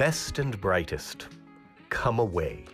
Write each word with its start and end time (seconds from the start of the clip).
best 0.00 0.38
and 0.38 0.58
brightest, 0.62 1.28
come 1.90 2.20
away. 2.20 2.64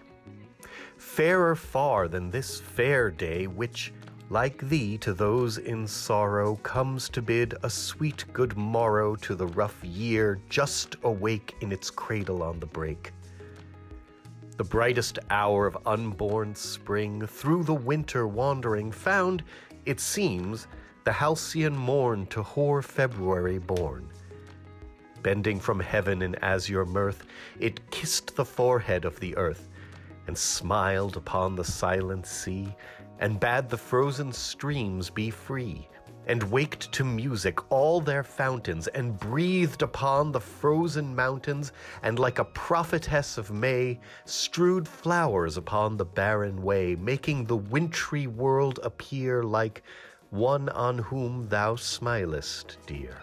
Fairer 0.96 1.56
far 1.56 2.06
than 2.06 2.30
this 2.30 2.60
fair 2.60 3.10
day, 3.10 3.48
which, 3.48 3.92
like 4.30 4.62
thee, 4.68 4.96
to 4.98 5.12
those 5.12 5.58
in 5.58 5.88
sorrow, 5.88 6.54
comes 6.62 7.08
to 7.08 7.20
bid 7.20 7.52
a 7.64 7.68
sweet 7.68 8.24
good 8.32 8.56
morrow 8.56 9.16
to 9.16 9.34
the 9.34 9.48
rough 9.48 9.82
year 9.82 10.40
just 10.48 10.94
awake 11.02 11.56
in 11.62 11.72
its 11.72 11.90
cradle 11.90 12.44
on 12.44 12.60
the 12.60 12.66
break. 12.66 13.12
The 14.56 14.62
brightest 14.62 15.18
hour 15.28 15.66
of 15.66 15.76
unborn 15.84 16.54
spring, 16.54 17.26
through 17.26 17.64
the 17.64 17.74
winter 17.74 18.28
wandering, 18.28 18.92
found, 18.92 19.42
it 19.84 19.98
seems, 19.98 20.68
the 21.02 21.10
halcyon 21.10 21.76
morn 21.76 22.26
to 22.26 22.44
hoar 22.44 22.82
February 22.82 23.58
born. 23.58 24.12
Bending 25.26 25.58
from 25.58 25.80
heaven 25.80 26.22
in 26.22 26.36
azure 26.36 26.86
mirth, 26.86 27.26
it 27.58 27.90
kissed 27.90 28.36
the 28.36 28.44
forehead 28.44 29.04
of 29.04 29.18
the 29.18 29.36
earth, 29.36 29.68
and 30.28 30.38
smiled 30.38 31.16
upon 31.16 31.56
the 31.56 31.64
silent 31.64 32.24
sea, 32.28 32.72
and 33.18 33.40
bade 33.40 33.68
the 33.68 33.76
frozen 33.76 34.32
streams 34.32 35.10
be 35.10 35.30
free, 35.30 35.88
and 36.28 36.44
waked 36.52 36.92
to 36.92 37.02
music 37.02 37.58
all 37.72 38.00
their 38.00 38.22
fountains, 38.22 38.86
and 38.86 39.18
breathed 39.18 39.82
upon 39.82 40.30
the 40.30 40.38
frozen 40.38 41.12
mountains, 41.16 41.72
and 42.04 42.20
like 42.20 42.38
a 42.38 42.44
prophetess 42.44 43.36
of 43.36 43.50
May, 43.50 43.98
strewed 44.26 44.86
flowers 44.86 45.56
upon 45.56 45.96
the 45.96 46.04
barren 46.04 46.62
way, 46.62 46.94
making 46.94 47.46
the 47.46 47.56
wintry 47.56 48.28
world 48.28 48.78
appear 48.84 49.42
like 49.42 49.82
one 50.30 50.68
on 50.68 50.98
whom 50.98 51.48
thou 51.48 51.74
smilest, 51.74 52.78
dear. 52.86 53.16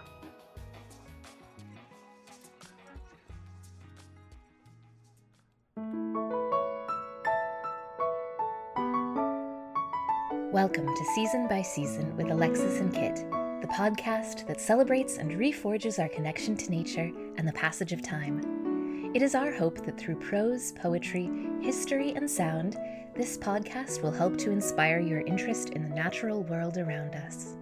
Welcome 10.54 10.86
to 10.86 11.06
Season 11.16 11.48
by 11.48 11.64
Season 11.64 12.16
with 12.16 12.30
Alexis 12.30 12.80
and 12.80 12.94
Kit, 12.94 13.16
the 13.62 13.74
podcast 13.74 14.46
that 14.46 14.62
celebrates 14.62 15.18
and 15.18 15.32
reforges 15.32 15.98
our 15.98 16.08
connection 16.08 16.56
to 16.56 16.70
nature 16.70 17.12
and 17.38 17.48
the 17.48 17.54
passage 17.54 17.92
of 17.92 18.04
time. 18.04 19.10
It 19.16 19.24
is 19.24 19.34
our 19.34 19.52
hope 19.52 19.84
that 19.84 20.00
through 20.00 20.20
prose, 20.20 20.72
poetry, 20.74 21.28
history, 21.60 22.12
and 22.12 22.30
sound, 22.30 22.78
this 23.16 23.36
podcast 23.36 24.04
will 24.04 24.12
help 24.12 24.38
to 24.38 24.52
inspire 24.52 25.00
your 25.00 25.22
interest 25.22 25.70
in 25.70 25.82
the 25.82 25.96
natural 25.96 26.44
world 26.44 26.78
around 26.78 27.16
us. 27.16 27.56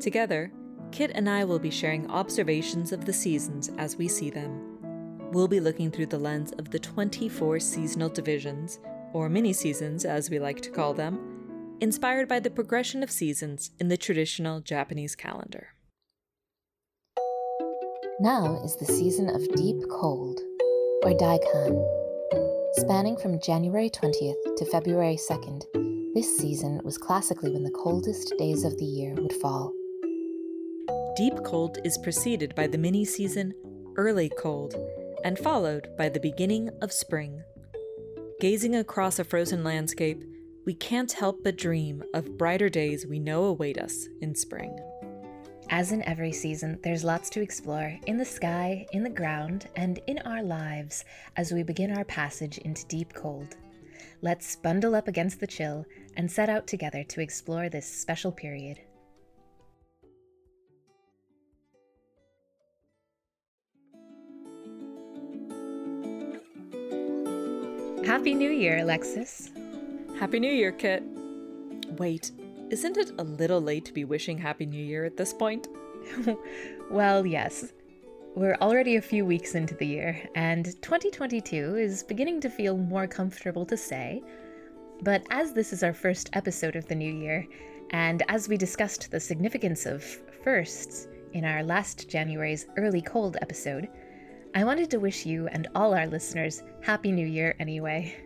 Together, 0.00 0.50
Kit 0.90 1.12
and 1.14 1.30
I 1.30 1.44
will 1.44 1.60
be 1.60 1.70
sharing 1.70 2.10
observations 2.10 2.90
of 2.90 3.04
the 3.04 3.12
seasons 3.12 3.70
as 3.78 3.96
we 3.96 4.08
see 4.08 4.30
them. 4.30 5.30
We'll 5.30 5.46
be 5.46 5.60
looking 5.60 5.92
through 5.92 6.06
the 6.06 6.18
lens 6.18 6.50
of 6.58 6.70
the 6.70 6.80
24 6.80 7.60
seasonal 7.60 8.08
divisions, 8.08 8.80
or 9.12 9.28
mini 9.28 9.52
seasons 9.52 10.04
as 10.04 10.30
we 10.30 10.38
like 10.38 10.60
to 10.62 10.70
call 10.70 10.94
them, 10.94 11.76
inspired 11.80 12.28
by 12.28 12.40
the 12.40 12.50
progression 12.50 13.02
of 13.02 13.10
seasons 13.10 13.70
in 13.78 13.88
the 13.88 13.96
traditional 13.96 14.60
Japanese 14.60 15.14
calendar. 15.14 15.68
Now 18.20 18.60
is 18.64 18.76
the 18.76 18.84
season 18.84 19.30
of 19.30 19.48
deep 19.54 19.76
cold, 19.90 20.40
or 21.02 21.12
Daikan. 21.12 22.00
Spanning 22.74 23.16
from 23.16 23.40
January 23.40 23.88
20th 23.88 24.56
to 24.56 24.64
February 24.66 25.16
2nd, 25.16 25.64
this 26.14 26.36
season 26.36 26.80
was 26.84 26.98
classically 26.98 27.50
when 27.50 27.62
the 27.62 27.70
coldest 27.70 28.34
days 28.36 28.64
of 28.64 28.76
the 28.76 28.84
year 28.84 29.14
would 29.14 29.32
fall. 29.34 29.72
Deep 31.16 31.34
cold 31.44 31.78
is 31.84 31.98
preceded 31.98 32.54
by 32.54 32.66
the 32.66 32.78
mini 32.78 33.04
season, 33.04 33.54
early 33.96 34.30
cold, 34.38 34.74
and 35.24 35.38
followed 35.38 35.88
by 35.96 36.08
the 36.08 36.20
beginning 36.20 36.70
of 36.82 36.92
spring. 36.92 37.42
Gazing 38.40 38.76
across 38.76 39.18
a 39.18 39.24
frozen 39.24 39.62
landscape, 39.62 40.24
we 40.64 40.72
can't 40.72 41.12
help 41.12 41.44
but 41.44 41.58
dream 41.58 42.02
of 42.14 42.38
brighter 42.38 42.70
days 42.70 43.06
we 43.06 43.18
know 43.18 43.44
await 43.44 43.76
us 43.76 44.08
in 44.22 44.34
spring. 44.34 44.78
As 45.68 45.92
in 45.92 46.02
every 46.04 46.32
season, 46.32 46.78
there's 46.82 47.04
lots 47.04 47.28
to 47.30 47.42
explore 47.42 47.98
in 48.06 48.16
the 48.16 48.24
sky, 48.24 48.86
in 48.92 49.02
the 49.02 49.10
ground, 49.10 49.68
and 49.76 50.00
in 50.06 50.20
our 50.20 50.42
lives 50.42 51.04
as 51.36 51.52
we 51.52 51.62
begin 51.62 51.94
our 51.94 52.06
passage 52.06 52.56
into 52.56 52.86
deep 52.86 53.12
cold. 53.12 53.58
Let's 54.22 54.56
bundle 54.56 54.94
up 54.94 55.06
against 55.06 55.38
the 55.38 55.46
chill 55.46 55.84
and 56.16 56.32
set 56.32 56.48
out 56.48 56.66
together 56.66 57.04
to 57.04 57.20
explore 57.20 57.68
this 57.68 57.86
special 57.86 58.32
period. 58.32 58.80
Happy 68.10 68.34
New 68.34 68.50
Year, 68.50 68.78
Alexis. 68.78 69.52
Happy 70.18 70.40
New 70.40 70.52
Year, 70.52 70.72
Kit. 70.72 71.04
Wait, 71.96 72.32
isn't 72.68 72.96
it 72.96 73.12
a 73.18 73.22
little 73.22 73.60
late 73.60 73.84
to 73.84 73.92
be 73.92 74.04
wishing 74.04 74.36
Happy 74.36 74.66
New 74.66 74.84
Year 74.84 75.04
at 75.04 75.16
this 75.16 75.32
point? 75.32 75.68
well, 76.90 77.24
yes. 77.24 77.72
We're 78.34 78.56
already 78.60 78.96
a 78.96 79.00
few 79.00 79.24
weeks 79.24 79.54
into 79.54 79.76
the 79.76 79.86
year, 79.86 80.28
and 80.34 80.64
2022 80.82 81.76
is 81.76 82.02
beginning 82.02 82.40
to 82.40 82.50
feel 82.50 82.76
more 82.76 83.06
comfortable 83.06 83.64
to 83.66 83.76
say. 83.76 84.24
But 85.02 85.24
as 85.30 85.52
this 85.52 85.72
is 85.72 85.84
our 85.84 85.94
first 85.94 86.30
episode 86.32 86.74
of 86.74 86.88
the 86.88 86.96
new 86.96 87.14
year, 87.14 87.46
and 87.90 88.24
as 88.26 88.48
we 88.48 88.56
discussed 88.56 89.12
the 89.12 89.20
significance 89.20 89.86
of 89.86 90.02
firsts 90.42 91.06
in 91.32 91.44
our 91.44 91.62
last 91.62 92.08
January's 92.08 92.66
early 92.76 93.02
cold 93.02 93.36
episode, 93.40 93.88
I 94.52 94.64
wanted 94.64 94.90
to 94.90 94.98
wish 94.98 95.26
you 95.26 95.46
and 95.48 95.68
all 95.76 95.94
our 95.94 96.08
listeners 96.08 96.64
Happy 96.80 97.12
New 97.12 97.26
Year 97.26 97.54
anyway. 97.60 98.16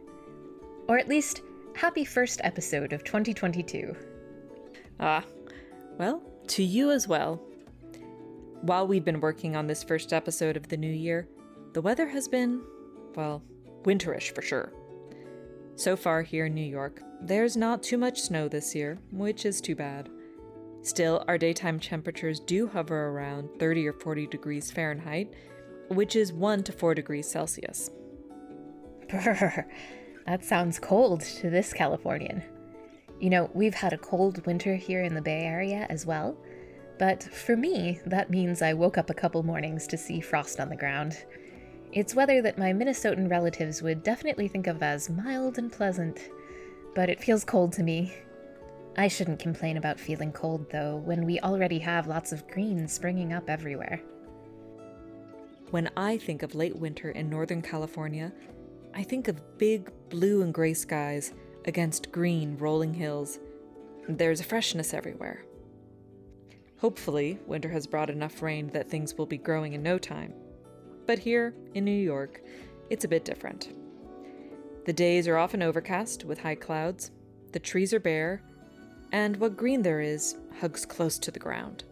Or 0.89 0.97
at 0.97 1.09
least, 1.09 1.43
happy 1.77 2.07
first 2.07 2.41
episode 2.43 2.95
of 2.95 3.05
2022. 3.05 3.95
Ah, 5.01 5.23
well, 5.99 6.23
to 6.47 6.63
you 6.63 6.91
as 6.91 7.07
well. 7.07 7.43
While 8.63 8.87
we've 8.87 9.05
been 9.05 9.21
working 9.21 9.55
on 9.55 9.67
this 9.67 9.83
first 9.83 10.15
episode 10.15 10.57
of 10.57 10.69
the 10.69 10.79
new 10.79 10.91
year, 10.91 11.29
the 11.75 11.83
weather 11.83 12.09
has 12.09 12.27
been, 12.27 12.63
well, 13.15 13.43
winterish 13.83 14.35
for 14.35 14.41
sure. 14.41 14.73
So 15.77 15.95
far 15.95 16.23
here 16.23 16.47
in 16.47 16.55
New 16.55 16.63
York, 16.63 17.03
there's 17.21 17.55
not 17.55 17.83
too 17.83 17.99
much 17.99 18.23
snow 18.23 18.49
this 18.49 18.75
year, 18.75 18.97
which 19.11 19.45
is 19.45 19.61
too 19.61 19.75
bad. 19.75 20.09
Still, 20.81 21.23
our 21.29 21.37
daytime 21.37 21.81
temperatures 21.81 22.41
do 22.41 22.67
hover 22.67 23.09
around 23.09 23.51
30 23.59 23.89
or 23.89 23.93
40 23.93 24.27
degrees 24.29 24.71
Fahrenheit, 24.71 25.35
which 25.89 26.17
is 26.17 26.33
1 26.33 26.65
to 26.65 26.73
4 26.73 26.95
degrees 26.95 27.31
Celsius. 27.31 27.91
Brr, 29.09 29.67
that 30.27 30.45
sounds 30.45 30.79
cold 30.79 31.21
to 31.21 31.51
this 31.51 31.73
Californian. 31.73 32.43
You 33.21 33.31
know, 33.31 33.51
we've 33.55 33.75
had 33.75 33.93
a 33.93 33.99
cold 33.99 34.45
winter 34.47 34.75
here 34.75 35.03
in 35.03 35.15
the 35.15 35.23
Bay 35.23 35.43
Area 35.45 35.87
as 35.89 36.05
well, 36.05 36.37
but 36.99 37.23
for 37.23 37.57
me, 37.57 38.01
that 38.07 38.31
means 38.31 38.63
I 38.63 38.75
woke 38.75 38.99
up 38.99 39.11
a 39.11 39.15
couple 39.15 39.43
mornings 39.43 39.87
to 39.89 39.97
see 39.97 40.21
frost 40.21 40.61
on 40.61 40.69
the 40.69 40.77
ground. 40.77 41.25
It's 41.93 42.15
weather 42.15 42.43
that 42.43 42.59
my 42.59 42.73
Minnesotan 42.73 43.31
relatives 43.31 43.83
would 43.83 44.03
definitely 44.03 44.49
think 44.49 44.67
of 44.67 44.83
as 44.83 45.11
mild 45.11 45.59
and 45.59 45.71
pleasant, 45.71 46.19
but 46.95 47.09
it 47.09 47.23
feels 47.23 47.45
cold 47.45 47.73
to 47.75 47.83
me. 47.83 48.15
I 48.97 49.09
shouldn't 49.09 49.41
complain 49.41 49.77
about 49.77 49.99
feeling 49.99 50.33
cold, 50.33 50.71
though, 50.71 50.97
when 50.97 51.25
we 51.25 51.41
already 51.41 51.79
have 51.81 52.07
lots 52.07 52.33
of 52.33 52.47
green 52.49 52.87
springing 52.87 53.33
up 53.33 53.51
everywhere. 53.51 54.01
When 55.75 55.91
I 55.97 56.19
think 56.19 56.45
of 56.45 56.55
late 56.55 56.77
winter 56.77 57.11
in 57.11 57.29
Northern 57.29 57.61
California, 57.61 58.33
I 58.95 59.03
think 59.03 59.27
of 59.27 59.59
big 59.59 59.91
blue 60.09 60.43
and 60.43 60.55
gray 60.55 60.73
skies 60.73 61.33
against 61.65 62.13
green 62.13 62.57
rolling 62.59 62.95
hills. 62.95 63.41
There's 64.09 64.39
a 64.39 64.45
freshness 64.45 64.95
everywhere. 64.95 65.45
Hopefully, 66.79 67.41
winter 67.49 67.69
has 67.71 67.89
brought 67.89 68.09
enough 68.09 68.41
rain 68.41 68.69
that 68.69 68.89
things 68.89 69.19
will 69.19 69.27
be 69.27 69.37
growing 69.37 69.73
in 69.73 69.83
no 69.83 69.99
time. 69.99 70.33
But 71.07 71.19
here, 71.19 71.57
in 71.75 71.85
New 71.85 71.91
York, 71.91 72.41
it's 72.89 73.05
a 73.05 73.09
bit 73.09 73.25
different. 73.25 73.71
The 74.87 74.93
days 74.93 75.27
are 75.27 75.39
often 75.39 75.61
overcast 75.61 76.25
with 76.25 76.39
high 76.39 76.55
clouds, 76.55 77.11
the 77.51 77.59
trees 77.59 77.93
are 77.93 77.99
bare, 77.99 78.43
and 79.11 79.39
what 79.39 79.57
green 79.57 79.83
there 79.83 80.01
is 80.01 80.37
hugs 80.61 80.87
close 80.87 81.19
to 81.19 81.33
the 81.33 81.41
ground. 81.41 81.83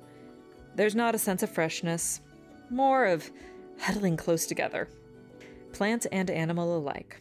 There's 0.76 0.94
not 0.94 1.17
a 1.17 1.19
sense 1.19 1.43
of 1.43 1.50
freshness, 1.50 2.20
more 2.70 3.05
of 3.05 3.31
huddling 3.79 4.17
close 4.17 4.47
together, 4.47 4.89
plant 5.73 6.07
and 6.13 6.31
animal 6.31 6.77
alike. 6.77 7.21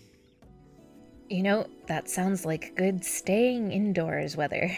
You 1.30 1.44
know, 1.44 1.68
that 1.88 2.10
sounds 2.10 2.46
like 2.46 2.76
good 2.76 3.06
staying 3.06 3.72
indoors 3.72 4.36
weather. 4.36 4.78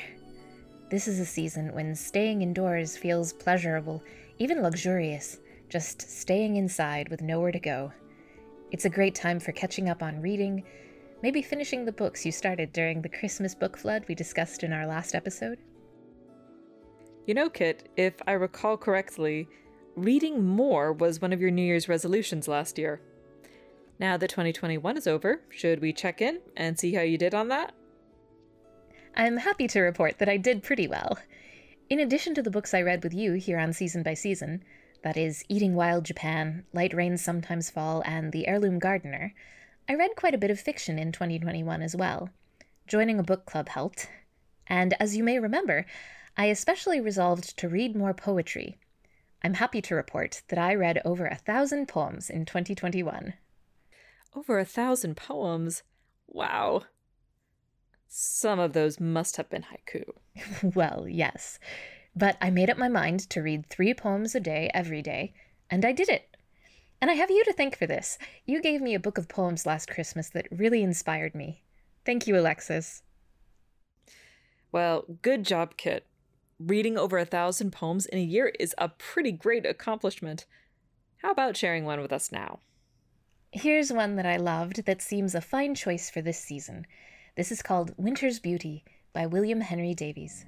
This 0.89 1.07
is 1.07 1.19
a 1.19 1.25
season 1.25 1.73
when 1.73 1.95
staying 1.95 2.43
indoors 2.43 2.95
feels 2.95 3.33
pleasurable, 3.33 4.03
even 4.37 4.61
luxurious, 4.61 5.39
just 5.69 6.01
staying 6.01 6.57
inside 6.57 7.09
with 7.09 7.23
nowhere 7.23 7.51
to 7.51 7.59
go. 7.59 7.91
It's 8.71 8.85
a 8.85 8.89
great 8.89 9.15
time 9.15 9.39
for 9.39 9.51
catching 9.51 9.89
up 9.89 10.03
on 10.03 10.21
reading, 10.21 10.63
maybe 11.23 11.41
finishing 11.41 11.85
the 11.85 11.91
books 11.91 12.25
you 12.25 12.31
started 12.31 12.71
during 12.73 13.01
the 13.01 13.09
Christmas 13.09 13.55
book 13.55 13.75
flood 13.75 14.05
we 14.07 14.13
discussed 14.13 14.63
in 14.63 14.71
our 14.71 14.85
last 14.85 15.15
episode. 15.15 15.57
You 17.25 17.33
know, 17.33 17.49
Kit, 17.49 17.89
if 17.97 18.15
I 18.27 18.33
recall 18.33 18.77
correctly, 18.77 19.47
reading 19.95 20.45
more 20.45 20.91
was 20.91 21.21
one 21.21 21.33
of 21.33 21.41
your 21.41 21.51
New 21.51 21.61
Year's 21.61 21.89
resolutions 21.89 22.47
last 22.47 22.77
year. 22.77 23.01
Now 23.99 24.17
that 24.17 24.29
2021 24.29 24.97
is 24.97 25.07
over, 25.07 25.41
should 25.49 25.81
we 25.81 25.93
check 25.93 26.21
in 26.21 26.39
and 26.57 26.79
see 26.79 26.93
how 26.93 27.01
you 27.01 27.17
did 27.17 27.33
on 27.33 27.47
that? 27.49 27.73
I'm 29.15 29.37
happy 29.37 29.67
to 29.67 29.81
report 29.81 30.17
that 30.17 30.29
I 30.29 30.37
did 30.37 30.63
pretty 30.63 30.87
well. 30.87 31.19
In 31.89 31.99
addition 31.99 32.33
to 32.35 32.41
the 32.41 32.49
books 32.49 32.73
I 32.73 32.81
read 32.81 33.03
with 33.03 33.13
you 33.13 33.33
here 33.33 33.59
on 33.59 33.73
Season 33.73 34.01
by 34.01 34.15
Season, 34.15 34.63
that 35.03 35.17
is, 35.17 35.43
Eating 35.49 35.75
Wild 35.75 36.05
Japan, 36.05 36.65
Light 36.73 36.93
Rains 36.93 37.21
Sometimes 37.21 37.69
Fall, 37.69 38.01
and 38.05 38.31
The 38.31 38.47
Heirloom 38.47 38.79
Gardener, 38.79 39.33
I 39.87 39.95
read 39.95 40.15
quite 40.15 40.33
a 40.33 40.39
bit 40.39 40.49
of 40.49 40.59
fiction 40.59 40.97
in 40.97 41.11
2021 41.11 41.81
as 41.81 41.95
well. 41.95 42.29
Joining 42.87 43.19
a 43.19 43.23
book 43.23 43.45
club 43.45 43.69
helped. 43.69 44.09
And 44.65 44.95
as 44.99 45.15
you 45.15 45.23
may 45.23 45.39
remember, 45.39 45.85
I 46.37 46.45
especially 46.45 46.99
resolved 46.99 47.57
to 47.57 47.69
read 47.69 47.95
more 47.95 48.13
poetry. 48.13 48.77
I'm 49.43 49.55
happy 49.55 49.81
to 49.81 49.95
report 49.95 50.41
that 50.47 50.57
I 50.57 50.73
read 50.73 51.01
over 51.03 51.25
a 51.25 51.35
thousand 51.35 51.87
poems 51.87 52.29
in 52.29 52.45
2021. 52.45 53.33
Over 54.35 54.57
a 54.57 54.65
thousand 54.65 55.17
poems? 55.17 55.83
Wow. 56.27 56.83
Some 58.07 58.59
of 58.59 58.73
those 58.73 58.99
must 58.99 59.35
have 59.37 59.49
been 59.49 59.63
haiku. 59.63 60.03
well, 60.75 61.07
yes. 61.09 61.59
But 62.15 62.37
I 62.39 62.51
made 62.51 62.69
up 62.69 62.77
my 62.77 62.87
mind 62.87 63.29
to 63.31 63.41
read 63.41 63.69
three 63.69 63.93
poems 63.93 64.33
a 64.33 64.39
day 64.39 64.71
every 64.73 65.01
day, 65.01 65.33
and 65.69 65.83
I 65.83 65.91
did 65.91 66.09
it. 66.09 66.37
And 67.01 67.11
I 67.11 67.15
have 67.15 67.29
you 67.29 67.43
to 67.43 67.53
thank 67.53 67.77
for 67.77 67.85
this. 67.85 68.17
You 68.45 68.61
gave 68.61 68.81
me 68.81 68.95
a 68.95 68.99
book 68.99 69.17
of 69.17 69.27
poems 69.27 69.65
last 69.65 69.89
Christmas 69.89 70.29
that 70.29 70.47
really 70.51 70.83
inspired 70.83 71.35
me. 71.35 71.63
Thank 72.05 72.27
you, 72.27 72.37
Alexis. 72.37 73.03
Well, 74.71 75.05
good 75.21 75.43
job, 75.43 75.75
Kit. 75.75 76.05
Reading 76.59 76.97
over 76.97 77.17
a 77.17 77.25
thousand 77.25 77.71
poems 77.71 78.05
in 78.05 78.19
a 78.19 78.23
year 78.23 78.53
is 78.59 78.75
a 78.77 78.89
pretty 78.89 79.31
great 79.31 79.65
accomplishment. 79.65 80.45
How 81.17 81.31
about 81.31 81.57
sharing 81.57 81.83
one 81.83 81.99
with 81.99 82.13
us 82.13 82.31
now? 82.31 82.59
Here's 83.51 83.91
one 83.91 84.15
that 84.17 84.25
I 84.25 84.37
loved 84.37 84.85
that 84.85 85.01
seems 85.01 85.33
a 85.33 85.41
fine 85.41 85.73
choice 85.73 86.09
for 86.09 86.21
this 86.21 86.39
season. 86.39 86.85
This 87.35 87.51
is 87.51 87.61
called 87.61 87.93
Winter's 87.97 88.39
Beauty 88.39 88.83
by 89.13 89.25
William 89.25 89.61
Henry 89.61 89.93
Davies. 89.93 90.45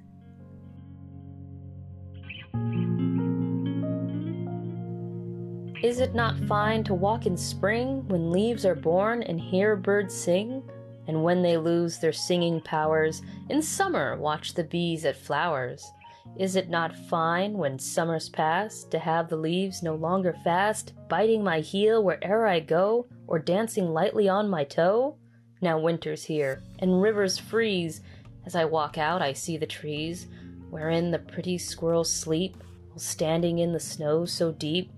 Is 5.82 6.00
it 6.00 6.14
not 6.14 6.38
fine 6.46 6.84
to 6.84 6.94
walk 6.94 7.26
in 7.26 7.36
spring 7.36 8.06
when 8.08 8.30
leaves 8.30 8.64
are 8.64 8.74
born 8.74 9.22
and 9.24 9.40
hear 9.40 9.76
birds 9.76 10.14
sing? 10.14 10.62
And 11.08 11.22
when 11.22 11.42
they 11.42 11.56
lose 11.56 11.98
their 11.98 12.12
singing 12.12 12.60
powers, 12.60 13.22
in 13.50 13.62
summer 13.62 14.16
watch 14.16 14.54
the 14.54 14.64
bees 14.64 15.04
at 15.04 15.16
flowers. 15.16 15.92
Is 16.38 16.56
it 16.56 16.68
not 16.68 16.94
fine 16.94 17.54
when 17.54 17.78
summer's 17.78 18.28
past 18.28 18.90
to 18.90 18.98
have 18.98 19.28
the 19.28 19.36
leaves 19.36 19.82
no 19.82 19.94
longer 19.94 20.36
fast, 20.44 20.92
biting 21.08 21.42
my 21.42 21.60
heel 21.60 22.02
where'er 22.02 22.46
I 22.46 22.60
go, 22.60 23.06
or 23.26 23.38
dancing 23.38 23.92
lightly 23.92 24.28
on 24.28 24.48
my 24.48 24.64
toe? 24.64 25.16
Now 25.62 25.78
winter's 25.78 26.24
here, 26.24 26.62
and 26.80 27.00
rivers 27.00 27.38
freeze. 27.38 28.02
As 28.44 28.54
I 28.54 28.66
walk 28.66 28.98
out, 28.98 29.22
I 29.22 29.32
see 29.32 29.56
the 29.56 29.66
trees, 29.66 30.26
wherein 30.68 31.10
the 31.10 31.18
pretty 31.18 31.56
squirrels 31.56 32.12
sleep, 32.12 32.56
while 32.90 32.98
standing 32.98 33.58
in 33.58 33.72
the 33.72 33.80
snow 33.80 34.26
so 34.26 34.52
deep, 34.52 34.90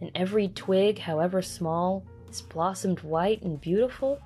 and 0.00 0.10
every 0.14 0.48
twig, 0.48 0.98
however 0.98 1.42
small, 1.42 2.04
is 2.30 2.40
blossomed 2.40 3.00
white 3.00 3.42
and 3.42 3.60
beautiful. 3.60 4.18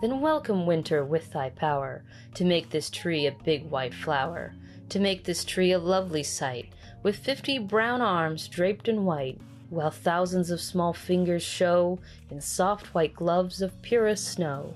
Then 0.00 0.20
welcome 0.20 0.64
winter 0.64 1.04
with 1.04 1.32
thy 1.32 1.50
power 1.50 2.04
to 2.34 2.44
make 2.44 2.70
this 2.70 2.88
tree 2.88 3.26
a 3.26 3.32
big 3.32 3.68
white 3.68 3.92
flower, 3.92 4.54
to 4.90 4.98
make 4.98 5.24
this 5.24 5.44
tree 5.44 5.72
a 5.72 5.78
lovely 5.78 6.22
sight, 6.22 6.72
with 7.02 7.16
fifty 7.16 7.58
brown 7.58 8.00
arms 8.00 8.48
draped 8.48 8.88
in 8.88 9.04
white, 9.04 9.40
while 9.70 9.90
thousands 9.90 10.50
of 10.50 10.60
small 10.60 10.92
fingers 10.92 11.42
show 11.42 11.98
in 12.30 12.40
soft 12.40 12.94
white 12.94 13.14
gloves 13.14 13.60
of 13.60 13.80
purest 13.82 14.28
snow. 14.28 14.74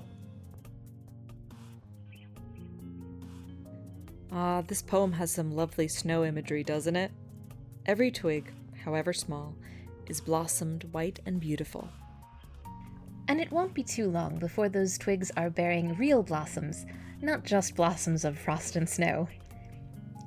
Ah, 4.31 4.61
this 4.61 4.81
poem 4.81 5.11
has 5.11 5.31
some 5.31 5.55
lovely 5.55 5.87
snow 5.87 6.25
imagery, 6.25 6.63
doesn't 6.63 6.95
it? 6.95 7.11
Every 7.85 8.09
twig, 8.09 8.51
however 8.83 9.13
small, 9.13 9.55
is 10.07 10.21
blossomed 10.21 10.85
white 10.91 11.19
and 11.25 11.39
beautiful. 11.39 11.87
And 13.27 13.39
it 13.39 13.51
won't 13.51 13.73
be 13.73 13.83
too 13.83 14.09
long 14.09 14.37
before 14.37 14.69
those 14.69 14.97
twigs 14.97 15.31
are 15.37 15.49
bearing 15.49 15.95
real 15.97 16.23
blossoms, 16.23 16.85
not 17.21 17.43
just 17.43 17.75
blossoms 17.75 18.25
of 18.25 18.37
frost 18.37 18.75
and 18.75 18.89
snow. 18.89 19.27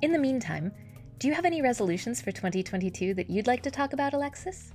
In 0.03 0.11
the 0.11 0.19
meantime, 0.19 0.71
do 1.17 1.27
you 1.27 1.33
have 1.33 1.45
any 1.45 1.59
resolutions 1.59 2.21
for 2.21 2.31
2022 2.31 3.15
that 3.15 3.31
you'd 3.31 3.47
like 3.47 3.63
to 3.63 3.71
talk 3.71 3.93
about, 3.93 4.13
Alexis? 4.13 4.71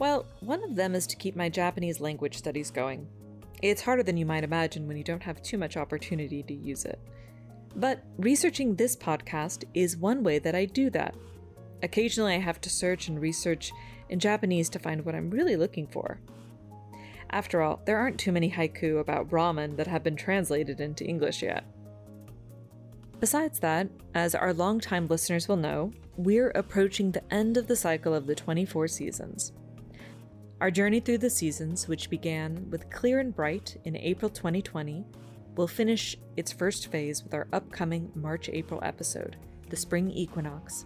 Well, 0.00 0.26
one 0.40 0.64
of 0.64 0.74
them 0.74 0.96
is 0.96 1.06
to 1.06 1.16
keep 1.16 1.36
my 1.36 1.48
Japanese 1.48 2.00
language 2.00 2.36
studies 2.36 2.72
going. 2.72 3.06
It's 3.62 3.82
harder 3.82 4.02
than 4.02 4.16
you 4.16 4.26
might 4.26 4.42
imagine 4.42 4.88
when 4.88 4.96
you 4.96 5.04
don't 5.04 5.22
have 5.22 5.40
too 5.40 5.56
much 5.56 5.76
opportunity 5.76 6.42
to 6.42 6.52
use 6.52 6.84
it. 6.84 6.98
But 7.76 8.02
researching 8.18 8.74
this 8.74 8.96
podcast 8.96 9.62
is 9.72 9.96
one 9.96 10.24
way 10.24 10.40
that 10.40 10.56
I 10.56 10.64
do 10.64 10.90
that. 10.90 11.14
Occasionally, 11.80 12.34
I 12.34 12.40
have 12.40 12.60
to 12.62 12.70
search 12.70 13.06
and 13.06 13.20
research 13.20 13.70
in 14.08 14.18
Japanese 14.18 14.68
to 14.70 14.80
find 14.80 15.04
what 15.04 15.14
I'm 15.14 15.30
really 15.30 15.56
looking 15.56 15.86
for. 15.86 16.18
After 17.30 17.62
all, 17.62 17.82
there 17.84 17.98
aren't 17.98 18.18
too 18.18 18.32
many 18.32 18.50
haiku 18.50 18.98
about 18.98 19.30
ramen 19.30 19.76
that 19.76 19.86
have 19.86 20.02
been 20.02 20.16
translated 20.16 20.80
into 20.80 21.04
English 21.06 21.42
yet. 21.42 21.64
Besides 23.18 23.58
that, 23.60 23.88
as 24.14 24.34
our 24.34 24.52
longtime 24.52 25.06
listeners 25.06 25.48
will 25.48 25.56
know, 25.56 25.92
we're 26.16 26.50
approaching 26.50 27.10
the 27.10 27.32
end 27.32 27.56
of 27.56 27.66
the 27.66 27.76
cycle 27.76 28.14
of 28.14 28.26
the 28.26 28.34
24 28.34 28.88
seasons. 28.88 29.52
Our 30.60 30.70
journey 30.70 31.00
through 31.00 31.18
the 31.18 31.30
seasons, 31.30 31.88
which 31.88 32.10
began 32.10 32.68
with 32.70 32.90
Clear 32.90 33.20
and 33.20 33.34
Bright 33.34 33.78
in 33.84 33.96
April 33.96 34.30
2020, 34.30 35.04
will 35.54 35.66
finish 35.66 36.16
its 36.36 36.52
first 36.52 36.90
phase 36.90 37.22
with 37.22 37.32
our 37.34 37.46
upcoming 37.52 38.10
March 38.14 38.50
April 38.50 38.80
episode, 38.82 39.36
the 39.70 39.76
Spring 39.76 40.10
Equinox. 40.10 40.84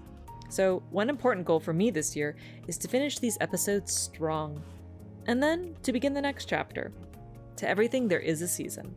So, 0.48 0.82
one 0.90 1.08
important 1.08 1.46
goal 1.46 1.60
for 1.60 1.72
me 1.72 1.90
this 1.90 2.16
year 2.16 2.36
is 2.66 2.78
to 2.78 2.88
finish 2.88 3.18
these 3.18 3.38
episodes 3.40 3.94
strong, 3.94 4.60
and 5.26 5.42
then 5.42 5.76
to 5.82 5.92
begin 5.92 6.14
the 6.14 6.20
next 6.20 6.46
chapter. 6.46 6.92
To 7.56 7.68
everything, 7.68 8.08
there 8.08 8.20
is 8.20 8.42
a 8.42 8.48
season. 8.48 8.94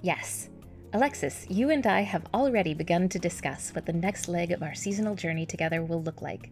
Yes. 0.00 0.48
Alexis, 0.96 1.44
you 1.50 1.68
and 1.68 1.86
I 1.86 2.00
have 2.00 2.24
already 2.32 2.72
begun 2.72 3.10
to 3.10 3.18
discuss 3.18 3.74
what 3.74 3.84
the 3.84 3.92
next 3.92 4.28
leg 4.28 4.50
of 4.50 4.62
our 4.62 4.74
seasonal 4.74 5.14
journey 5.14 5.44
together 5.44 5.82
will 5.82 6.02
look 6.02 6.22
like. 6.22 6.48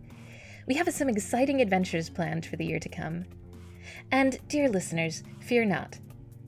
We 0.66 0.74
have 0.74 0.92
some 0.92 1.08
exciting 1.08 1.62
adventures 1.62 2.10
planned 2.10 2.44
for 2.44 2.56
the 2.56 2.66
year 2.66 2.78
to 2.78 2.88
come. 2.90 3.24
And, 4.12 4.38
dear 4.46 4.68
listeners, 4.68 5.22
fear 5.40 5.64
not. 5.64 5.98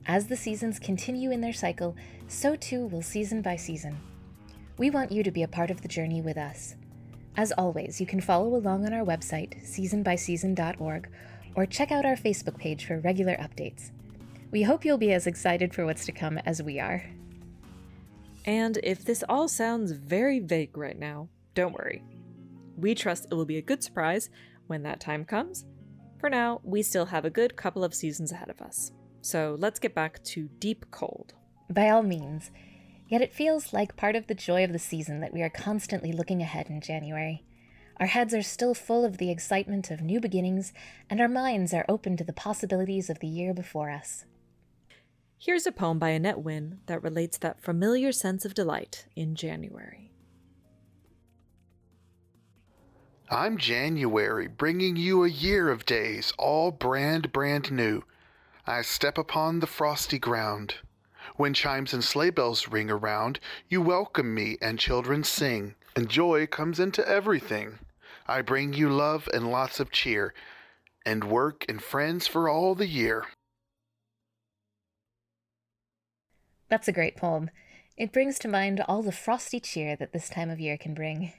As 0.05 0.27
the 0.27 0.35
seasons 0.35 0.77
continue 0.77 1.31
in 1.31 1.41
their 1.41 1.53
cycle, 1.53 1.95
so 2.27 2.55
too 2.55 2.85
will 2.85 3.01
season 3.01 3.41
by 3.41 3.55
season. 3.55 3.97
We 4.77 4.91
want 4.91 5.11
you 5.11 5.23
to 5.23 5.31
be 5.31 5.41
a 5.41 5.47
part 5.47 5.71
of 5.71 5.81
the 5.81 5.87
journey 5.87 6.21
with 6.21 6.37
us. 6.37 6.75
As 7.35 7.51
always, 7.53 7.99
you 7.99 8.05
can 8.05 8.21
follow 8.21 8.55
along 8.55 8.85
on 8.85 8.93
our 8.93 9.03
website, 9.03 9.65
seasonbyseason.org, 9.65 11.09
or 11.55 11.65
check 11.65 11.91
out 11.91 12.05
our 12.05 12.15
Facebook 12.15 12.59
page 12.59 12.85
for 12.85 12.99
regular 12.99 13.37
updates. 13.37 13.89
We 14.51 14.61
hope 14.61 14.85
you'll 14.85 14.99
be 14.99 15.13
as 15.13 15.25
excited 15.25 15.73
for 15.73 15.83
what's 15.83 16.05
to 16.05 16.11
come 16.11 16.37
as 16.45 16.61
we 16.61 16.79
are. 16.79 17.03
And 18.47 18.79
if 18.81 19.03
this 19.03 19.25
all 19.27 19.49
sounds 19.49 19.91
very 19.91 20.39
vague 20.39 20.77
right 20.77 20.97
now, 20.97 21.27
don't 21.53 21.75
worry. 21.75 22.01
We 22.77 22.95
trust 22.95 23.27
it 23.29 23.35
will 23.35 23.45
be 23.45 23.57
a 23.57 23.61
good 23.61 23.83
surprise 23.83 24.29
when 24.67 24.83
that 24.83 25.01
time 25.01 25.25
comes. 25.25 25.65
For 26.17 26.29
now, 26.29 26.61
we 26.63 26.81
still 26.81 27.05
have 27.07 27.25
a 27.25 27.29
good 27.29 27.57
couple 27.57 27.83
of 27.83 27.93
seasons 27.93 28.31
ahead 28.31 28.49
of 28.49 28.61
us. 28.61 28.91
So 29.21 29.57
let's 29.59 29.79
get 29.79 29.93
back 29.93 30.23
to 30.23 30.47
Deep 30.59 30.85
Cold. 30.91 31.33
By 31.69 31.89
all 31.89 32.03
means. 32.03 32.49
Yet 33.09 33.21
it 33.21 33.33
feels 33.33 33.73
like 33.73 33.97
part 33.97 34.15
of 34.15 34.27
the 34.27 34.35
joy 34.35 34.63
of 34.63 34.71
the 34.71 34.79
season 34.79 35.19
that 35.19 35.33
we 35.33 35.41
are 35.41 35.49
constantly 35.49 36.13
looking 36.13 36.41
ahead 36.41 36.69
in 36.69 36.79
January. 36.79 37.43
Our 37.99 38.07
heads 38.07 38.33
are 38.33 38.41
still 38.41 38.73
full 38.73 39.03
of 39.03 39.17
the 39.17 39.31
excitement 39.31 39.91
of 39.91 40.01
new 40.01 40.21
beginnings, 40.21 40.71
and 41.09 41.19
our 41.19 41.27
minds 41.27 41.73
are 41.73 41.85
open 41.89 42.15
to 42.17 42.23
the 42.23 42.33
possibilities 42.33 43.09
of 43.09 43.19
the 43.19 43.27
year 43.27 43.53
before 43.53 43.89
us. 43.89 44.23
Here's 45.39 45.67
a 45.67 45.71
poem 45.71 45.99
by 45.99 46.09
Annette 46.09 46.41
Wynne 46.41 46.79
that 46.87 47.03
relates 47.03 47.37
that 47.37 47.61
familiar 47.61 48.11
sense 48.11 48.43
of 48.43 48.55
delight 48.55 49.05
in 49.15 49.35
January. 49.35 50.11
I'm 53.29 53.57
January, 53.57 54.47
bringing 54.47 54.95
you 54.95 55.23
a 55.23 55.29
year 55.29 55.69
of 55.69 55.85
days, 55.85 56.33
all 56.39 56.71
brand, 56.71 57.31
brand 57.31 57.71
new. 57.71 58.01
I 58.65 58.81
step 58.81 59.19
upon 59.19 59.59
the 59.59 59.67
frosty 59.67 60.17
ground. 60.17 60.75
When 61.35 61.53
chimes 61.53 61.93
and 61.93 62.03
sleigh 62.03 62.31
bells 62.31 62.67
ring 62.67 62.89
around, 62.89 63.39
you 63.69 63.79
welcome 63.79 64.33
me 64.33 64.57
and 64.59 64.79
children 64.79 65.23
sing, 65.23 65.75
and 65.95 66.09
joy 66.09 66.47
comes 66.47 66.79
into 66.79 67.07
everything. 67.07 67.77
I 68.27 68.41
bring 68.41 68.73
you 68.73 68.89
love 68.89 69.29
and 69.31 69.51
lots 69.51 69.79
of 69.79 69.91
cheer, 69.91 70.33
and 71.05 71.25
work 71.25 71.63
and 71.69 71.79
friends 71.79 72.25
for 72.25 72.49
all 72.49 72.73
the 72.73 72.87
year. 72.87 73.25
That's 76.69 76.87
a 76.87 76.93
great 76.93 77.15
poem. 77.15 77.49
It 77.97 78.11
brings 78.11 78.37
to 78.39 78.47
mind 78.47 78.83
all 78.87 79.01
the 79.01 79.11
frosty 79.11 79.59
cheer 79.59 79.95
that 79.95 80.13
this 80.13 80.29
time 80.29 80.49
of 80.49 80.59
year 80.59 80.77
can 80.77 80.93
bring. 80.93 81.33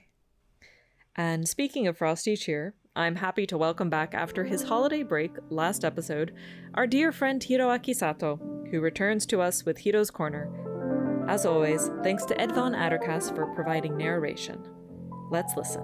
And 1.14 1.48
speaking 1.48 1.86
of 1.86 1.98
frosty 1.98 2.36
cheer, 2.36 2.74
I'm 2.96 3.16
happy 3.16 3.46
to 3.46 3.58
welcome 3.58 3.90
back 3.90 4.14
after 4.14 4.44
his 4.44 4.64
holiday 4.64 5.02
break 5.02 5.32
last 5.50 5.84
episode 5.84 6.34
our 6.74 6.86
dear 6.86 7.12
friend 7.12 7.40
Hiroaki 7.40 7.94
Sato, 7.94 8.40
who 8.70 8.80
returns 8.80 9.26
to 9.26 9.40
us 9.40 9.64
with 9.64 9.84
Hiro's 9.84 10.10
Corner. 10.10 10.50
As 11.28 11.44
always, 11.44 11.90
thanks 12.02 12.24
to 12.24 12.40
Ed 12.40 12.52
Von 12.52 12.72
Addercast 12.72 13.34
for 13.36 13.54
providing 13.54 13.96
narration. 13.96 14.66
Let's 15.30 15.54
listen. 15.56 15.82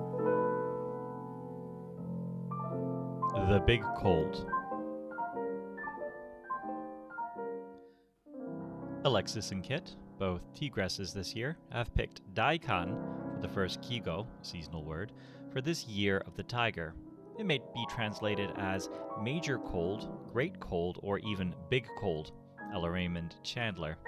The 3.49 3.63
Big 3.67 3.83
Cold. 3.99 4.51
Alexis 9.06 9.50
and 9.50 9.62
Kit, 9.62 9.96
both 10.18 10.40
Tigresses 10.54 11.12
this 11.12 11.34
year, 11.34 11.58
have 11.70 11.94
picked 11.94 12.23
Daikan 12.34 12.96
for 13.34 13.40
the 13.42 13.49
first 13.49 13.82
Kigo, 13.82 14.26
seasonal 14.40 14.82
word, 14.82 15.12
for 15.52 15.61
this 15.61 15.87
year 15.87 16.23
of 16.26 16.34
the 16.37 16.42
tiger. 16.42 16.94
It 17.38 17.44
may 17.44 17.58
be 17.58 17.84
translated 17.90 18.50
as 18.56 18.88
major 19.20 19.58
cold, 19.58 20.08
great 20.32 20.58
cold, 20.58 21.00
or 21.02 21.18
even 21.18 21.54
big 21.68 21.87
cold, 21.99 22.32
Ella 22.73 22.90
Raymond 22.90 23.37
Chandler. 23.42 23.99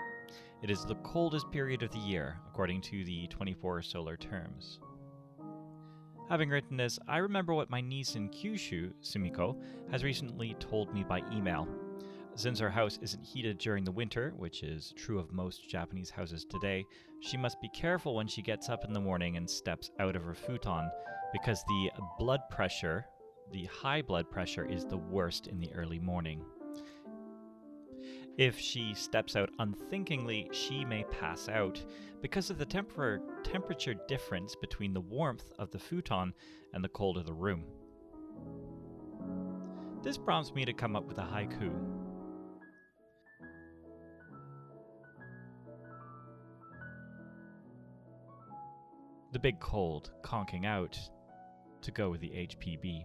It 0.63 0.71
is 0.71 0.87
the 0.87 0.95
coldest 0.97 1.51
period 1.51 1.83
of 1.83 1.91
the 1.91 1.99
year, 1.99 2.39
according 2.49 2.81
to 2.83 3.05
the 3.05 3.27
24 3.27 3.83
solar 3.83 4.17
terms. 4.17 4.81
Having 6.31 6.49
written 6.49 6.79
this, 6.79 6.99
I 7.07 7.19
remember 7.19 7.53
what 7.53 7.69
my 7.69 7.83
niece 7.83 8.17
in 8.17 8.31
Kyushu, 8.31 8.95
Sumiko, 9.03 9.61
has 9.91 10.03
recently 10.03 10.55
told 10.59 10.95
me 10.95 11.05
by 11.05 11.21
email. 11.31 11.69
Since 12.37 12.61
her 12.61 12.69
house 12.69 12.99
isn't 13.01 13.25
heated 13.25 13.57
during 13.57 13.83
the 13.83 13.91
winter, 13.91 14.35
which 14.37 14.63
is 14.63 14.93
true 14.95 15.19
of 15.19 15.33
most 15.33 15.71
Japanese 15.71 16.11
houses 16.11 16.45
today, 16.45 16.85
she 17.21 17.39
must 17.39 17.59
be 17.63 17.71
careful 17.71 18.15
when 18.15 18.29
she 18.29 18.43
gets 18.43 18.69
up 18.69 18.85
in 18.85 18.93
the 18.93 19.01
morning 19.01 19.39
and 19.39 19.49
steps 19.49 19.91
out 19.99 20.15
of 20.15 20.23
her 20.23 20.35
futon, 20.35 20.91
because 21.33 21.65
the 21.65 21.91
blood 22.19 22.41
pressure, 22.51 23.07
the 23.53 23.65
high 23.65 24.03
blood 24.03 24.31
pressure, 24.31 24.67
is 24.67 24.85
the 24.85 24.99
worst 24.99 25.47
in 25.47 25.59
the 25.59 25.73
early 25.73 25.99
morning. 25.99 26.45
If 28.37 28.59
she 28.59 28.93
steps 28.93 29.35
out 29.35 29.49
unthinkingly, 29.59 30.51
she 30.53 30.85
may 30.85 31.05
pass 31.05 31.49
out 31.49 31.83
because 32.21 32.51
of 32.51 32.59
the 32.59 32.67
temper- 32.67 33.23
temperature 33.45 33.95
difference 34.09 34.55
between 34.55 34.93
the 34.93 35.01
warmth 35.01 35.51
of 35.59 35.71
the 35.71 35.79
futon 35.79 36.35
and 36.75 36.85
the 36.85 36.91
cold 36.91 37.17
of 37.17 37.25
the 37.25 37.33
room. 37.33 37.65
This 40.03 40.19
prompts 40.19 40.53
me 40.53 40.67
to 40.67 40.75
come 40.75 40.95
up 40.95 41.07
with 41.07 41.17
a 41.17 41.23
haiku. 41.23 41.96
The 49.37 49.41
big 49.41 49.61
cold 49.61 50.13
conking 50.23 50.65
out 50.65 50.99
to 51.83 51.91
go 51.91 52.09
with 52.09 52.23
the 52.23 52.31
HPB. 52.31 53.05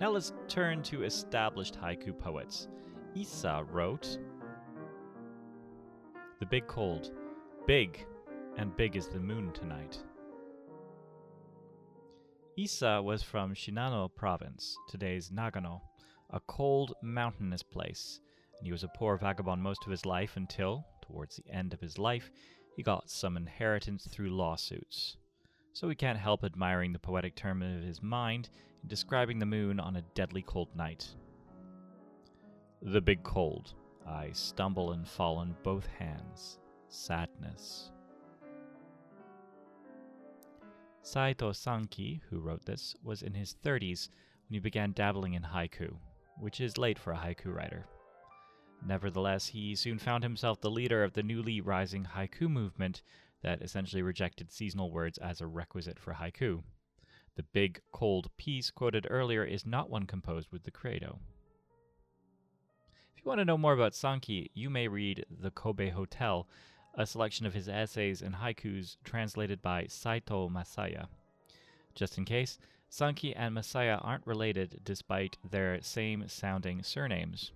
Now 0.00 0.10
let's 0.10 0.32
turn 0.48 0.82
to 0.82 1.04
established 1.04 1.80
haiku 1.80 2.18
poets. 2.18 2.66
Issa 3.14 3.64
wrote 3.70 4.18
The 6.40 6.46
Big 6.46 6.66
Cold, 6.66 7.12
big, 7.68 8.04
and 8.56 8.76
big 8.76 8.96
is 8.96 9.06
the 9.06 9.20
moon 9.20 9.52
tonight. 9.52 10.02
Issa 12.56 13.00
was 13.00 13.22
from 13.22 13.54
Shinano 13.54 14.12
province, 14.12 14.76
today's 14.88 15.30
Nagano, 15.30 15.80
a 16.30 16.40
cold, 16.40 16.92
mountainous 17.04 17.62
place, 17.62 18.18
and 18.58 18.66
he 18.66 18.72
was 18.72 18.82
a 18.82 18.90
poor 18.96 19.16
vagabond 19.16 19.62
most 19.62 19.84
of 19.84 19.92
his 19.92 20.04
life 20.04 20.36
until, 20.36 20.84
towards 21.02 21.36
the 21.36 21.54
end 21.54 21.72
of 21.72 21.80
his 21.80 21.98
life, 21.98 22.32
he 22.78 22.84
got 22.84 23.10
some 23.10 23.36
inheritance 23.36 24.06
through 24.06 24.30
lawsuits. 24.30 25.16
So 25.72 25.88
we 25.88 25.96
can't 25.96 26.16
help 26.16 26.44
admiring 26.44 26.92
the 26.92 27.00
poetic 27.00 27.34
turn 27.34 27.60
of 27.60 27.82
his 27.82 28.00
mind 28.00 28.50
in 28.84 28.88
describing 28.88 29.40
the 29.40 29.46
moon 29.46 29.80
on 29.80 29.96
a 29.96 30.04
deadly 30.14 30.42
cold 30.42 30.68
night. 30.76 31.08
The 32.80 33.00
big 33.00 33.24
cold. 33.24 33.74
I 34.06 34.30
stumble 34.30 34.92
and 34.92 35.08
fall 35.08 35.38
on 35.38 35.56
both 35.64 35.88
hands. 35.98 36.60
Sadness. 36.86 37.90
Saito 41.02 41.50
Sanki, 41.50 42.20
who 42.30 42.38
wrote 42.38 42.64
this, 42.64 42.94
was 43.02 43.22
in 43.22 43.34
his 43.34 43.56
30s 43.64 44.08
when 44.46 44.54
he 44.54 44.60
began 44.60 44.92
dabbling 44.92 45.34
in 45.34 45.42
haiku, 45.42 45.96
which 46.38 46.60
is 46.60 46.78
late 46.78 47.00
for 47.00 47.12
a 47.12 47.16
haiku 47.16 47.52
writer. 47.52 47.88
Nevertheless, 48.84 49.48
he 49.48 49.74
soon 49.74 49.98
found 49.98 50.22
himself 50.22 50.60
the 50.60 50.70
leader 50.70 51.04
of 51.04 51.12
the 51.12 51.22
newly 51.22 51.60
rising 51.60 52.08
haiku 52.16 52.48
movement 52.48 53.02
that 53.42 53.62
essentially 53.62 54.02
rejected 54.02 54.50
seasonal 54.50 54.90
words 54.90 55.18
as 55.18 55.40
a 55.40 55.46
requisite 55.46 55.98
for 55.98 56.14
haiku. 56.14 56.62
The 57.36 57.42
big, 57.42 57.80
cold 57.92 58.30
piece 58.36 58.70
quoted 58.70 59.06
earlier 59.10 59.44
is 59.44 59.64
not 59.64 59.90
one 59.90 60.06
composed 60.06 60.50
with 60.50 60.64
the 60.64 60.70
credo. 60.70 61.20
If 63.14 63.24
you 63.24 63.28
want 63.28 63.40
to 63.40 63.44
know 63.44 63.58
more 63.58 63.74
about 63.74 63.92
Sanki, 63.92 64.50
you 64.54 64.70
may 64.70 64.88
read 64.88 65.24
The 65.28 65.50
Kobe 65.50 65.90
Hotel, 65.90 66.48
a 66.94 67.06
selection 67.06 67.46
of 67.46 67.54
his 67.54 67.68
essays 67.68 68.22
and 68.22 68.36
haikus 68.36 68.96
translated 69.04 69.62
by 69.62 69.86
Saito 69.86 70.48
Masaya. 70.48 71.08
Just 71.94 72.18
in 72.18 72.24
case, 72.24 72.58
Sanki 72.90 73.34
and 73.36 73.54
Masaya 73.54 73.98
aren't 74.02 74.26
related 74.26 74.80
despite 74.82 75.36
their 75.48 75.80
same 75.82 76.26
sounding 76.26 76.82
surnames. 76.82 77.52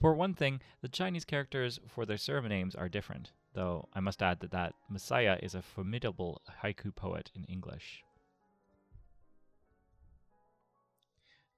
For 0.00 0.14
one 0.14 0.32
thing, 0.32 0.62
the 0.80 0.88
Chinese 0.88 1.26
characters 1.26 1.78
for 1.86 2.06
their 2.06 2.16
surnames 2.16 2.74
are 2.74 2.88
different, 2.88 3.32
though 3.52 3.86
I 3.92 4.00
must 4.00 4.22
add 4.22 4.40
that, 4.40 4.50
that 4.52 4.74
Masaya 4.90 5.38
is 5.42 5.54
a 5.54 5.60
formidable 5.60 6.40
haiku 6.62 6.94
poet 6.94 7.30
in 7.34 7.44
English. 7.44 8.02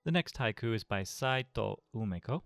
The 0.05 0.11
next 0.11 0.39
haiku 0.39 0.75
is 0.75 0.83
by 0.83 1.05
Saito 1.05 1.79
Umeko, 1.95 2.43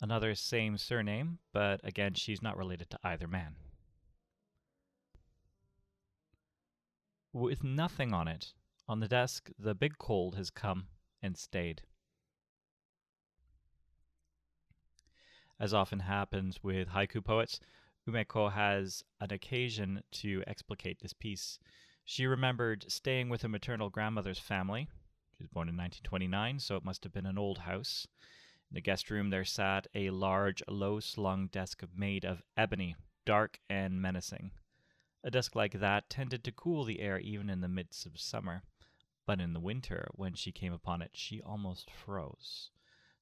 another 0.00 0.34
same 0.34 0.78
surname, 0.78 1.40
but 1.52 1.80
again, 1.84 2.14
she's 2.14 2.40
not 2.40 2.56
related 2.56 2.88
to 2.88 2.98
either 3.04 3.28
man. 3.28 3.56
With 7.34 7.62
nothing 7.62 8.14
on 8.14 8.28
it, 8.28 8.54
on 8.88 9.00
the 9.00 9.08
desk, 9.08 9.50
the 9.58 9.74
big 9.74 9.98
cold 9.98 10.36
has 10.36 10.48
come 10.48 10.86
and 11.20 11.36
stayed. 11.36 11.82
As 15.60 15.74
often 15.74 16.00
happens 16.00 16.62
with 16.62 16.90
haiku 16.90 17.24
poets, 17.24 17.58
Umeko 18.06 18.52
has 18.52 19.02
an 19.20 19.32
occasion 19.32 20.02
to 20.12 20.44
explicate 20.46 21.00
this 21.00 21.12
piece. 21.12 21.58
She 22.04 22.26
remembered 22.26 22.90
staying 22.90 23.28
with 23.28 23.42
her 23.42 23.48
maternal 23.48 23.90
grandmother's 23.90 24.38
family. 24.38 24.88
She 25.36 25.42
was 25.42 25.48
born 25.48 25.68
in 25.68 25.76
1929, 25.76 26.60
so 26.60 26.76
it 26.76 26.84
must 26.84 27.02
have 27.02 27.12
been 27.12 27.26
an 27.26 27.38
old 27.38 27.58
house. 27.58 28.06
In 28.70 28.74
the 28.74 28.80
guest 28.80 29.10
room, 29.10 29.30
there 29.30 29.44
sat 29.44 29.88
a 29.94 30.10
large, 30.10 30.62
low 30.68 31.00
slung 31.00 31.48
desk 31.48 31.82
made 31.94 32.24
of 32.24 32.42
ebony, 32.56 32.94
dark 33.24 33.58
and 33.68 34.00
menacing. 34.00 34.52
A 35.24 35.30
desk 35.30 35.56
like 35.56 35.80
that 35.80 36.08
tended 36.08 36.44
to 36.44 36.52
cool 36.52 36.84
the 36.84 37.00
air 37.00 37.18
even 37.18 37.50
in 37.50 37.60
the 37.60 37.68
midst 37.68 38.06
of 38.06 38.20
summer, 38.20 38.62
but 39.26 39.40
in 39.40 39.54
the 39.54 39.60
winter, 39.60 40.08
when 40.12 40.34
she 40.34 40.52
came 40.52 40.72
upon 40.72 41.02
it, 41.02 41.10
she 41.14 41.42
almost 41.42 41.90
froze. 41.90 42.70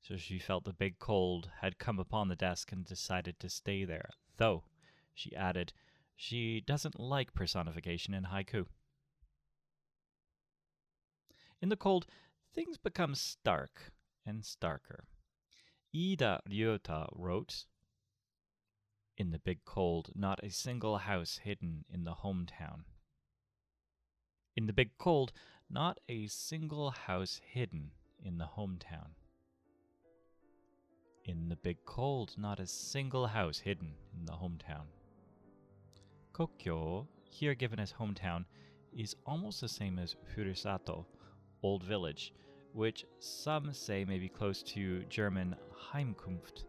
So 0.06 0.16
she 0.16 0.38
felt 0.38 0.62
the 0.62 0.72
big 0.72 1.00
cold 1.00 1.50
had 1.62 1.80
come 1.80 1.98
upon 1.98 2.28
the 2.28 2.36
desk 2.36 2.70
and 2.70 2.84
decided 2.84 3.40
to 3.40 3.48
stay 3.48 3.84
there, 3.84 4.10
though, 4.36 4.62
she 5.12 5.34
added, 5.34 5.72
she 6.14 6.60
doesn't 6.60 7.00
like 7.00 7.34
personification 7.34 8.14
in 8.14 8.26
haiku. 8.26 8.66
In 11.60 11.70
the 11.70 11.76
cold, 11.76 12.06
things 12.54 12.78
become 12.78 13.16
stark 13.16 13.90
and 14.24 14.42
starker. 14.42 15.06
Iida 15.92 16.38
Ryuta 16.48 17.08
wrote, 17.12 17.64
In 19.16 19.32
the 19.32 19.40
big 19.40 19.64
cold, 19.64 20.12
not 20.14 20.38
a 20.44 20.50
single 20.50 20.98
house 20.98 21.40
hidden 21.42 21.84
in 21.92 22.04
the 22.04 22.14
hometown. 22.22 22.84
In 24.54 24.66
the 24.66 24.72
big 24.72 24.98
cold, 24.98 25.32
not 25.68 25.98
a 26.08 26.28
single 26.28 26.92
house 26.92 27.40
hidden 27.44 27.90
in 28.22 28.38
the 28.38 28.50
hometown. 28.56 29.16
In 31.28 31.48
the 31.48 31.56
big 31.56 31.78
cold, 31.84 32.36
not 32.38 32.60
a 32.60 32.68
single 32.68 33.26
house 33.26 33.58
hidden 33.58 33.96
in 34.16 34.26
the 34.26 34.34
hometown. 34.34 34.86
Kokyo, 36.32 37.08
here 37.24 37.56
given 37.56 37.80
as 37.80 37.92
hometown, 37.92 38.44
is 38.96 39.16
almost 39.26 39.60
the 39.60 39.68
same 39.68 39.98
as 39.98 40.14
Furusato, 40.32 41.04
old 41.64 41.82
village, 41.82 42.32
which 42.72 43.04
some 43.18 43.72
say 43.72 44.04
may 44.04 44.20
be 44.20 44.28
close 44.28 44.62
to 44.62 45.04
German 45.06 45.56
Heimkunft. 45.90 46.62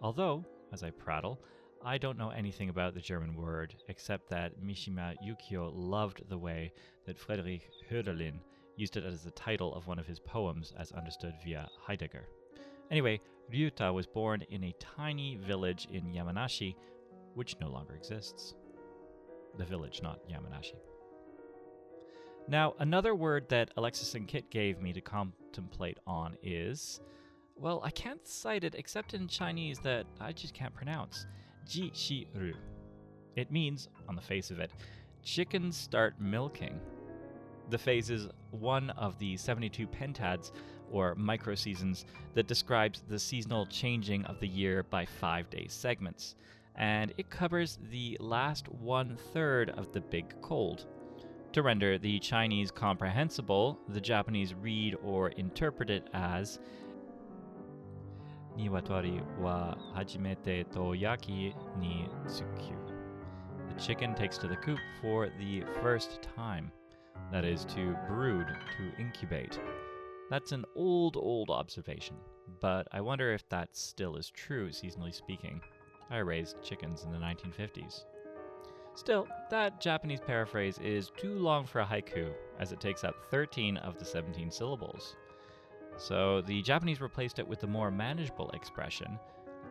Although, 0.00 0.44
as 0.72 0.82
I 0.82 0.90
prattle, 0.90 1.40
I 1.80 1.96
don't 1.96 2.18
know 2.18 2.30
anything 2.30 2.68
about 2.68 2.94
the 2.94 3.00
German 3.00 3.36
word, 3.36 3.76
except 3.86 4.28
that 4.30 4.60
Mishima 4.60 5.14
Yukio 5.24 5.70
loved 5.72 6.28
the 6.28 6.38
way 6.38 6.72
that 7.06 7.16
Friedrich 7.16 7.70
Hölderlin 7.88 8.40
used 8.74 8.96
it 8.96 9.04
as 9.04 9.22
the 9.22 9.30
title 9.30 9.72
of 9.72 9.86
one 9.86 10.00
of 10.00 10.08
his 10.08 10.18
poems 10.18 10.72
as 10.76 10.90
understood 10.90 11.34
via 11.44 11.70
Heidegger. 11.86 12.26
Anyway, 12.90 13.20
Ryuta 13.52 13.92
was 13.92 14.06
born 14.06 14.42
in 14.50 14.64
a 14.64 14.74
tiny 14.78 15.36
village 15.36 15.86
in 15.90 16.12
Yamanashi, 16.12 16.74
which 17.34 17.56
no 17.60 17.68
longer 17.68 17.94
exists. 17.94 18.54
The 19.58 19.64
village, 19.64 20.00
not 20.02 20.20
Yamanashi. 20.28 20.76
Now, 22.48 22.74
another 22.78 23.14
word 23.14 23.48
that 23.50 23.70
Alexis 23.76 24.14
and 24.14 24.26
Kit 24.26 24.50
gave 24.50 24.80
me 24.80 24.92
to 24.92 25.00
contemplate 25.00 25.98
on 26.06 26.36
is, 26.42 27.00
well, 27.54 27.80
I 27.84 27.90
can't 27.90 28.26
cite 28.26 28.64
it 28.64 28.74
except 28.74 29.14
in 29.14 29.28
Chinese 29.28 29.78
that 29.80 30.06
I 30.20 30.32
just 30.32 30.54
can't 30.54 30.74
pronounce. 30.74 31.26
Ji 31.68 31.92
Shi 31.94 32.26
Ru. 32.34 32.54
It 33.36 33.52
means, 33.52 33.88
on 34.08 34.16
the 34.16 34.22
face 34.22 34.50
of 34.50 34.58
it, 34.58 34.72
chickens 35.22 35.76
start 35.76 36.20
milking. 36.20 36.80
The 37.68 37.78
phase 37.78 38.10
is 38.10 38.28
one 38.50 38.90
of 38.90 39.18
the 39.18 39.36
72 39.36 39.86
pentads, 39.86 40.50
or 40.90 41.14
microseasons, 41.14 42.04
that 42.34 42.46
describes 42.46 43.02
the 43.08 43.18
seasonal 43.18 43.66
changing 43.66 44.24
of 44.26 44.40
the 44.40 44.48
year 44.48 44.82
by 44.82 45.04
five 45.04 45.48
day 45.50 45.66
segments, 45.68 46.34
and 46.76 47.12
it 47.18 47.30
covers 47.30 47.78
the 47.90 48.16
last 48.20 48.68
one 48.68 49.16
third 49.32 49.70
of 49.70 49.92
the 49.92 50.00
big 50.00 50.34
cold. 50.40 50.86
To 51.52 51.62
render 51.62 51.98
the 51.98 52.20
Chinese 52.20 52.70
comprehensible, 52.70 53.78
the 53.88 54.00
Japanese 54.00 54.54
read 54.54 54.96
or 55.02 55.30
interpret 55.30 55.90
it 55.90 56.08
as 56.14 56.60
Niwatori 58.56 59.20
wa 59.38 59.74
hajimete 59.96 60.70
to 60.72 60.94
yaki 60.94 61.54
ni 61.78 62.08
tsukyu. 62.26 62.76
The 63.68 63.80
chicken 63.80 64.14
takes 64.14 64.38
to 64.38 64.48
the 64.48 64.56
coop 64.56 64.78
for 65.00 65.28
the 65.38 65.62
first 65.82 66.20
time. 66.36 66.70
That 67.32 67.44
is, 67.44 67.64
to 67.66 67.96
brood, 68.08 68.46
to 68.46 69.00
incubate. 69.00 69.58
That's 70.30 70.52
an 70.52 70.64
old, 70.76 71.16
old 71.16 71.50
observation, 71.50 72.14
but 72.60 72.86
I 72.92 73.00
wonder 73.00 73.32
if 73.32 73.48
that 73.48 73.76
still 73.76 74.14
is 74.14 74.30
true, 74.30 74.68
seasonally 74.68 75.12
speaking. 75.12 75.60
I 76.08 76.18
raised 76.18 76.62
chickens 76.62 77.02
in 77.02 77.10
the 77.10 77.18
1950s. 77.18 78.04
Still, 78.94 79.26
that 79.50 79.80
Japanese 79.80 80.20
paraphrase 80.20 80.78
is 80.78 81.10
too 81.16 81.34
long 81.34 81.66
for 81.66 81.80
a 81.80 81.84
haiku, 81.84 82.32
as 82.60 82.70
it 82.70 82.80
takes 82.80 83.02
up 83.02 83.16
13 83.32 83.76
of 83.78 83.98
the 83.98 84.04
17 84.04 84.52
syllables. 84.52 85.16
So 85.96 86.42
the 86.42 86.62
Japanese 86.62 87.00
replaced 87.00 87.40
it 87.40 87.48
with 87.48 87.58
the 87.58 87.66
more 87.66 87.90
manageable 87.90 88.50
expression, 88.50 89.18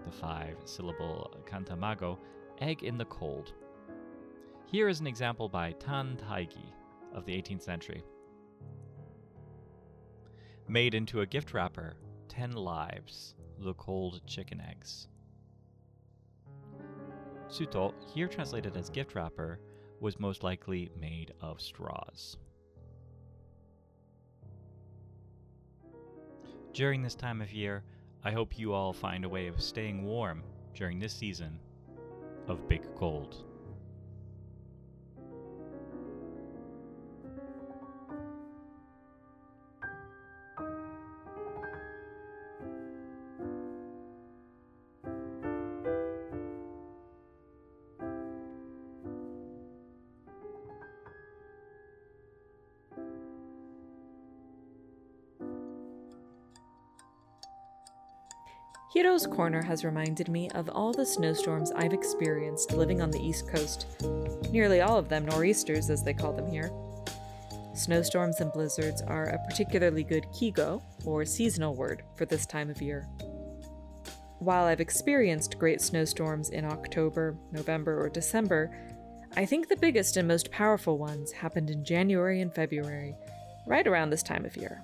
the 0.06 0.12
five 0.12 0.58
syllable 0.66 1.34
kantamago, 1.46 2.18
egg 2.60 2.84
in 2.84 2.98
the 2.98 3.06
cold. 3.06 3.54
Here 4.66 4.90
is 4.90 5.00
an 5.00 5.08
example 5.08 5.48
by 5.48 5.72
Tan 5.72 6.18
Taigi 6.18 6.74
of 7.14 7.26
the 7.26 7.34
18th 7.34 7.62
century. 7.62 8.04
Made 10.70 10.94
into 10.94 11.22
a 11.22 11.26
gift 11.26 11.56
wrapper, 11.56 11.96
10 12.28 12.52
lives, 12.52 13.34
the 13.58 13.74
cold 13.74 14.22
chicken 14.28 14.62
eggs. 14.62 15.08
Suto, 17.50 17.96
here 18.14 18.28
translated 18.28 18.78
as 18.78 18.92
gift 18.92 19.16
wrapper, 19.16 19.60
was 20.00 20.20
most 20.20 20.44
likely 20.44 20.92
made 20.96 21.34
of 21.42 21.60
straws. 21.60 22.38
During 26.72 27.02
this 27.02 27.16
time 27.16 27.42
of 27.42 27.52
year, 27.52 27.84
I 28.24 28.30
hope 28.30 28.60
you 28.60 28.72
all 28.72 28.94
find 28.94 29.26
a 29.26 29.30
way 29.30 29.48
of 29.48 29.60
staying 29.60 30.06
warm 30.06 30.44
during 30.76 31.00
this 31.00 31.14
season 31.14 31.60
of 32.48 32.68
big 32.68 32.84
cold. 32.94 33.49
Hiro's 58.92 59.28
Corner 59.28 59.62
has 59.62 59.86
reminded 59.86 60.30
me 60.30 60.50
of 60.56 60.68
all 60.70 60.92
the 60.92 61.06
snowstorms 61.06 61.72
I've 61.72 61.94
experienced 61.94 62.74
living 62.74 63.04
on 63.04 63.12
the 63.12 63.20
East 63.20 63.48
Coast. 63.48 63.86
Nearly 64.52 64.82
all 64.82 64.98
of 64.98 65.10
them 65.10 65.28
nor'easters, 65.28 65.92
as 65.92 66.04
they 66.04 66.14
call 66.14 66.34
them 66.34 66.50
here. 66.50 66.72
Snowstorms 67.76 68.40
and 68.40 68.52
blizzards 68.52 69.04
are 69.04 69.26
a 69.26 69.38
particularly 69.48 70.04
good 70.04 70.26
kigo, 70.34 70.82
or 71.06 71.24
seasonal 71.24 71.76
word, 71.76 72.02
for 72.16 72.26
this 72.26 72.48
time 72.48 72.72
of 72.72 72.82
year. 72.82 73.08
While 74.40 74.66
I've 74.66 74.82
experienced 74.82 75.60
great 75.60 75.82
snowstorms 75.82 76.50
in 76.50 76.66
October, 76.66 77.38
November, 77.52 78.04
or 78.04 78.10
December, 78.10 78.76
I 79.38 79.46
think 79.46 79.68
the 79.68 79.78
biggest 79.78 80.18
and 80.18 80.28
most 80.28 80.50
powerful 80.50 80.98
ones 80.98 81.32
happened 81.32 81.70
in 81.70 81.86
January 81.86 82.42
and 82.42 82.54
February, 82.56 83.16
right 83.68 83.86
around 83.86 84.10
this 84.10 84.24
time 84.24 84.46
of 84.46 84.58
year. 84.58 84.82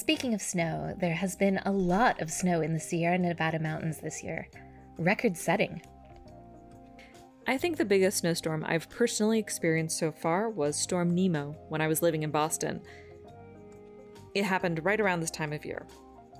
Speaking 0.00 0.32
of 0.32 0.40
snow, 0.40 0.94
there 0.98 1.12
has 1.12 1.36
been 1.36 1.60
a 1.66 1.70
lot 1.70 2.22
of 2.22 2.30
snow 2.30 2.62
in 2.62 2.72
the 2.72 2.80
Sierra 2.80 3.18
Nevada 3.18 3.58
mountains 3.58 3.98
this 3.98 4.24
year. 4.24 4.48
Record 4.96 5.36
setting. 5.36 5.82
I 7.46 7.58
think 7.58 7.76
the 7.76 7.84
biggest 7.84 8.16
snowstorm 8.16 8.64
I've 8.66 8.88
personally 8.88 9.38
experienced 9.38 9.98
so 9.98 10.10
far 10.10 10.48
was 10.48 10.74
Storm 10.74 11.14
Nemo 11.14 11.54
when 11.68 11.82
I 11.82 11.86
was 11.86 12.00
living 12.00 12.22
in 12.22 12.30
Boston. 12.30 12.80
It 14.34 14.44
happened 14.44 14.82
right 14.86 14.98
around 14.98 15.20
this 15.20 15.30
time 15.30 15.52
of 15.52 15.66
year. 15.66 15.86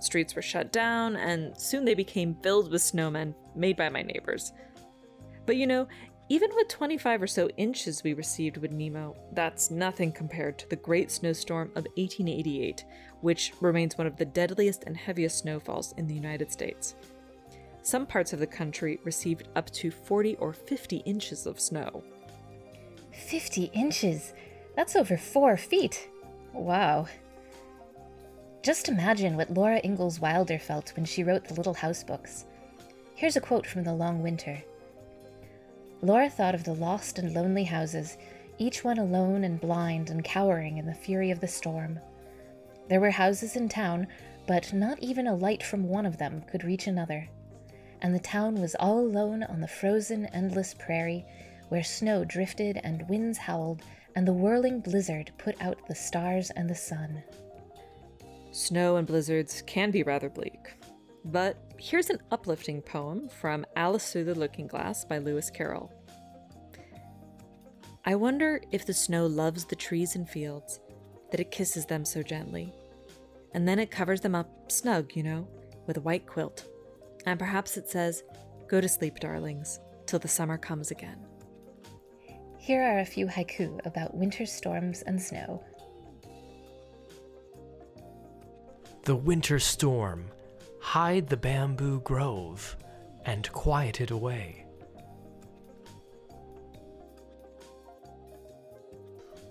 Streets 0.00 0.34
were 0.34 0.40
shut 0.40 0.72
down, 0.72 1.16
and 1.16 1.54
soon 1.60 1.84
they 1.84 1.94
became 1.94 2.36
filled 2.42 2.72
with 2.72 2.80
snowmen 2.80 3.34
made 3.54 3.76
by 3.76 3.90
my 3.90 4.00
neighbors. 4.00 4.54
But 5.44 5.56
you 5.56 5.66
know, 5.66 5.86
even 6.30 6.48
with 6.54 6.68
25 6.68 7.22
or 7.22 7.26
so 7.26 7.48
inches 7.56 8.04
we 8.04 8.14
received 8.14 8.56
with 8.56 8.70
Nemo, 8.70 9.16
that's 9.32 9.68
nothing 9.68 10.12
compared 10.12 10.60
to 10.60 10.68
the 10.68 10.76
Great 10.76 11.10
Snowstorm 11.10 11.70
of 11.70 11.86
1888, 11.96 12.84
which 13.20 13.52
remains 13.60 13.98
one 13.98 14.06
of 14.06 14.16
the 14.16 14.24
deadliest 14.24 14.84
and 14.84 14.96
heaviest 14.96 15.38
snowfalls 15.38 15.92
in 15.96 16.06
the 16.06 16.14
United 16.14 16.52
States. 16.52 16.94
Some 17.82 18.06
parts 18.06 18.32
of 18.32 18.38
the 18.38 18.46
country 18.46 19.00
received 19.02 19.48
up 19.56 19.70
to 19.70 19.90
40 19.90 20.36
or 20.36 20.52
50 20.52 20.98
inches 20.98 21.46
of 21.46 21.58
snow. 21.58 22.04
50 23.12 23.64
inches? 23.74 24.32
That's 24.76 24.94
over 24.94 25.16
four 25.16 25.56
feet. 25.56 26.08
Wow. 26.52 27.08
Just 28.62 28.88
imagine 28.88 29.36
what 29.36 29.52
Laura 29.52 29.80
Ingalls 29.82 30.20
Wilder 30.20 30.60
felt 30.60 30.92
when 30.94 31.04
she 31.04 31.24
wrote 31.24 31.46
the 31.46 31.54
Little 31.54 31.74
House 31.74 32.04
books. 32.04 32.46
Here's 33.16 33.34
a 33.34 33.40
quote 33.40 33.66
from 33.66 33.82
The 33.82 33.92
Long 33.92 34.22
Winter 34.22 34.62
Laura 36.02 36.30
thought 36.30 36.54
of 36.54 36.64
the 36.64 36.74
lost 36.74 37.18
and 37.18 37.34
lonely 37.34 37.64
houses, 37.64 38.16
each 38.58 38.84
one 38.84 38.98
alone 38.98 39.44
and 39.44 39.60
blind 39.60 40.10
and 40.10 40.24
cowering 40.24 40.78
in 40.78 40.86
the 40.86 40.94
fury 40.94 41.30
of 41.30 41.40
the 41.40 41.48
storm. 41.48 41.98
There 42.88 43.00
were 43.00 43.10
houses 43.10 43.54
in 43.54 43.68
town, 43.68 44.06
but 44.46 44.72
not 44.72 44.98
even 45.00 45.26
a 45.26 45.34
light 45.34 45.62
from 45.62 45.88
one 45.88 46.06
of 46.06 46.18
them 46.18 46.42
could 46.50 46.64
reach 46.64 46.86
another. 46.86 47.28
And 48.02 48.14
the 48.14 48.18
town 48.18 48.60
was 48.60 48.74
all 48.76 49.00
alone 49.00 49.42
on 49.42 49.60
the 49.60 49.68
frozen, 49.68 50.26
endless 50.26 50.74
prairie, 50.74 51.24
where 51.68 51.84
snow 51.84 52.24
drifted 52.24 52.80
and 52.82 53.08
winds 53.08 53.38
howled, 53.38 53.82
and 54.16 54.26
the 54.26 54.32
whirling 54.32 54.80
blizzard 54.80 55.30
put 55.38 55.60
out 55.60 55.86
the 55.86 55.94
stars 55.94 56.50
and 56.50 56.68
the 56.68 56.74
sun. 56.74 57.22
Snow 58.52 58.96
and 58.96 59.06
blizzards 59.06 59.62
can 59.66 59.90
be 59.90 60.02
rather 60.02 60.28
bleak. 60.28 60.74
But 61.24 61.56
here's 61.78 62.10
an 62.10 62.18
uplifting 62.30 62.82
poem 62.82 63.28
from 63.28 63.66
Alice 63.76 64.12
Through 64.12 64.24
the 64.24 64.34
Looking 64.34 64.66
Glass 64.66 65.04
by 65.04 65.18
Lewis 65.18 65.50
Carroll. 65.50 65.92
I 68.04 68.14
wonder 68.14 68.60
if 68.72 68.86
the 68.86 68.94
snow 68.94 69.26
loves 69.26 69.64
the 69.64 69.76
trees 69.76 70.16
and 70.16 70.28
fields, 70.28 70.80
that 71.30 71.40
it 71.40 71.50
kisses 71.50 71.86
them 71.86 72.04
so 72.04 72.22
gently 72.22 72.72
and 73.52 73.66
then 73.66 73.78
it 73.78 73.90
covers 73.90 74.20
them 74.20 74.34
up 74.34 74.70
snug, 74.70 75.14
you 75.14 75.22
know, 75.22 75.48
with 75.86 75.96
a 75.96 76.00
white 76.00 76.26
quilt. 76.26 76.66
And 77.26 77.38
perhaps 77.38 77.76
it 77.76 77.88
says, 77.88 78.22
Go 78.68 78.80
to 78.80 78.88
sleep, 78.88 79.18
darlings, 79.18 79.80
till 80.06 80.18
the 80.18 80.28
summer 80.28 80.56
comes 80.56 80.90
again. 80.90 81.18
Here 82.58 82.82
are 82.82 83.00
a 83.00 83.04
few 83.04 83.26
haiku 83.26 83.84
about 83.84 84.14
winter 84.14 84.46
storms 84.46 85.02
and 85.02 85.20
snow. 85.20 85.64
The 89.04 89.16
winter 89.16 89.58
storm, 89.58 90.30
hide 90.80 91.28
the 91.28 91.36
bamboo 91.36 92.00
grove, 92.00 92.76
and 93.24 93.50
quiet 93.52 94.00
it 94.00 94.10
away. 94.10 94.66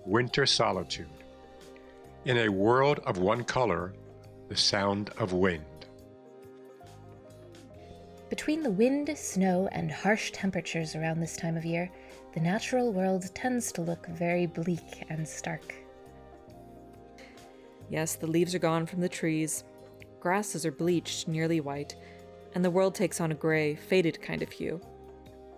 Winter 0.05 0.45
solitude. 0.45 1.07
In 2.25 2.37
a 2.37 2.49
world 2.49 2.99
of 3.05 3.19
one 3.19 3.43
color, 3.43 3.93
the 4.49 4.57
sound 4.57 5.11
of 5.17 5.31
wind. 5.33 5.63
Between 8.29 8.61
the 8.61 8.71
wind, 8.71 9.15
snow, 9.17 9.69
and 9.71 9.91
harsh 9.91 10.31
temperatures 10.31 10.95
around 10.95 11.19
this 11.19 11.37
time 11.37 11.57
of 11.57 11.65
year, 11.65 11.89
the 12.33 12.39
natural 12.39 12.91
world 12.91 13.33
tends 13.33 13.71
to 13.71 13.81
look 13.81 14.05
very 14.07 14.45
bleak 14.45 15.05
and 15.09 15.27
stark. 15.27 15.73
Yes, 17.89 18.15
the 18.15 18.27
leaves 18.27 18.53
are 18.53 18.59
gone 18.59 18.85
from 18.85 19.01
the 19.01 19.09
trees, 19.09 19.63
grasses 20.19 20.65
are 20.65 20.71
bleached 20.71 21.27
nearly 21.27 21.61
white, 21.61 21.95
and 22.55 22.63
the 22.63 22.71
world 22.71 22.95
takes 22.95 23.21
on 23.21 23.31
a 23.31 23.35
gray, 23.35 23.75
faded 23.75 24.21
kind 24.21 24.41
of 24.41 24.51
hue. 24.51 24.81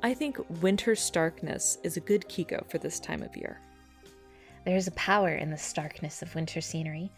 I 0.04 0.13
think 0.13 0.38
winter 0.62 0.95
starkness 0.95 1.78
is 1.84 1.95
a 1.95 2.02
good 2.02 2.28
kigo 2.28 2.69
for 2.69 2.78
this 2.78 3.00
time 3.00 3.21
of 3.21 3.38
year. 3.38 3.60
There 4.65 4.78
is 4.78 4.88
a 4.88 4.91
power 4.91 5.36
in 5.36 5.50
the 5.50 5.58
starkness 5.58 6.21
of 6.21 6.34
winter 6.36 6.62
scenery. 6.62 7.12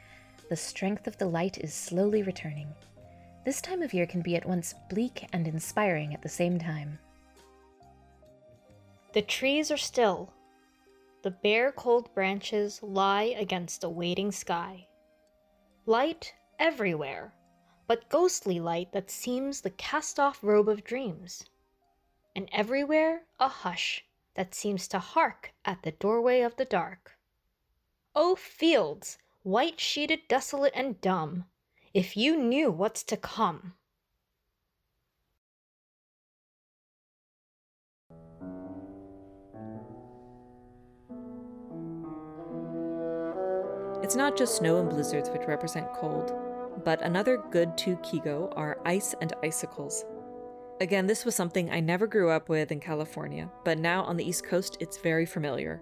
The 0.49 0.55
strength 0.55 1.07
of 1.07 1.17
the 1.17 1.27
light 1.27 1.57
is 1.57 1.73
slowly 1.73 2.23
returning. 2.23 2.67
This 3.45 3.61
time 3.61 3.81
of 3.81 3.93
year 3.93 4.05
can 4.05 4.21
be 4.21 4.35
at 4.35 4.45
once 4.45 4.73
bleak 4.89 5.27
and 5.33 5.47
inspiring 5.47 6.13
at 6.13 6.21
the 6.21 6.29
same 6.29 6.59
time. 6.59 6.99
The 9.13 9.21
trees 9.21 9.69
are 9.71 9.77
still. 9.77 10.33
The 11.23 11.31
bare, 11.31 11.71
cold 11.71 12.13
branches 12.13 12.81
lie 12.81 13.35
against 13.37 13.83
a 13.83 13.89
waiting 13.89 14.31
sky. 14.31 14.87
Light 15.85 16.33
everywhere, 16.59 17.33
but 17.87 18.09
ghostly 18.09 18.59
light 18.59 18.91
that 18.91 19.09
seems 19.09 19.61
the 19.61 19.69
cast 19.69 20.19
off 20.19 20.43
robe 20.43 20.69
of 20.69 20.83
dreams. 20.83 21.45
And 22.35 22.49
everywhere 22.51 23.23
a 23.39 23.47
hush 23.47 24.05
that 24.35 24.55
seems 24.55 24.87
to 24.89 24.99
hark 24.99 25.53
at 25.65 25.83
the 25.83 25.91
doorway 25.91 26.41
of 26.41 26.55
the 26.55 26.65
dark. 26.65 27.17
O 28.15 28.35
fields, 28.35 29.17
white 29.43 29.79
sheeted, 29.79 30.27
desolate, 30.27 30.73
and 30.75 30.99
dumb, 31.01 31.45
if 31.93 32.17
you 32.17 32.37
knew 32.37 32.71
what's 32.71 33.03
to 33.03 33.17
come! 33.17 33.75
It's 44.03 44.17
not 44.17 44.35
just 44.35 44.57
snow 44.57 44.81
and 44.81 44.89
blizzards 44.89 45.29
which 45.29 45.47
represent 45.47 45.93
cold, 45.93 46.33
but 46.83 47.01
another 47.01 47.41
good 47.51 47.77
two 47.77 47.95
kigo 48.03 48.51
are 48.53 48.81
ice 48.83 49.15
and 49.21 49.31
icicles. 49.41 50.03
Again, 50.81 51.07
this 51.07 51.23
was 51.23 51.35
something 51.35 51.71
I 51.71 51.79
never 51.79 52.05
grew 52.05 52.29
up 52.29 52.49
with 52.49 52.73
in 52.73 52.81
California, 52.81 53.49
but 53.63 53.79
now 53.79 54.03
on 54.03 54.17
the 54.17 54.27
East 54.27 54.43
Coast 54.43 54.75
it's 54.81 54.97
very 54.97 55.25
familiar. 55.25 55.81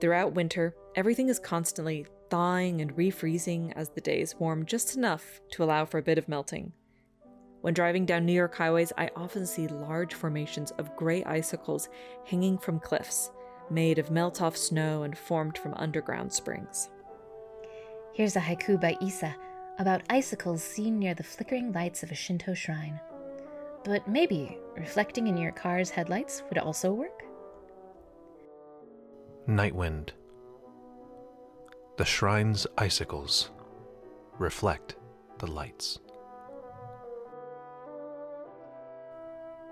Throughout 0.00 0.32
winter, 0.32 0.74
everything 0.96 1.28
is 1.28 1.38
constantly 1.38 2.06
thawing 2.30 2.80
and 2.80 2.96
refreezing 2.96 3.74
as 3.76 3.90
the 3.90 4.00
days 4.00 4.36
warm 4.38 4.64
just 4.64 4.96
enough 4.96 5.42
to 5.50 5.62
allow 5.62 5.84
for 5.84 5.98
a 5.98 6.02
bit 6.02 6.16
of 6.16 6.26
melting. 6.26 6.72
When 7.60 7.74
driving 7.74 8.06
down 8.06 8.24
New 8.24 8.32
York 8.32 8.54
highways, 8.54 8.94
I 8.96 9.10
often 9.14 9.44
see 9.44 9.66
large 9.66 10.14
formations 10.14 10.70
of 10.78 10.96
gray 10.96 11.22
icicles 11.24 11.90
hanging 12.24 12.56
from 12.56 12.80
cliffs, 12.80 13.30
made 13.70 13.98
of 13.98 14.10
melt 14.10 14.40
off 14.40 14.56
snow 14.56 15.02
and 15.02 15.18
formed 15.18 15.58
from 15.58 15.74
underground 15.74 16.32
springs. 16.32 16.88
Here's 18.12 18.36
a 18.36 18.40
haiku 18.40 18.80
by 18.80 18.96
Issa 19.00 19.34
about 19.78 20.02
icicles 20.10 20.62
seen 20.62 20.98
near 20.98 21.14
the 21.14 21.22
flickering 21.22 21.72
lights 21.72 22.02
of 22.02 22.10
a 22.10 22.14
Shinto 22.14 22.54
shrine. 22.54 23.00
But 23.84 24.06
maybe 24.08 24.58
reflecting 24.76 25.28
in 25.28 25.36
your 25.36 25.52
car's 25.52 25.90
headlights 25.90 26.42
would 26.48 26.58
also 26.58 26.92
work? 26.92 27.22
Night 29.46 29.74
wind. 29.74 30.12
The 31.96 32.04
shrine's 32.04 32.66
icicles 32.76 33.50
reflect 34.38 34.96
the 35.38 35.46
lights. 35.46 35.98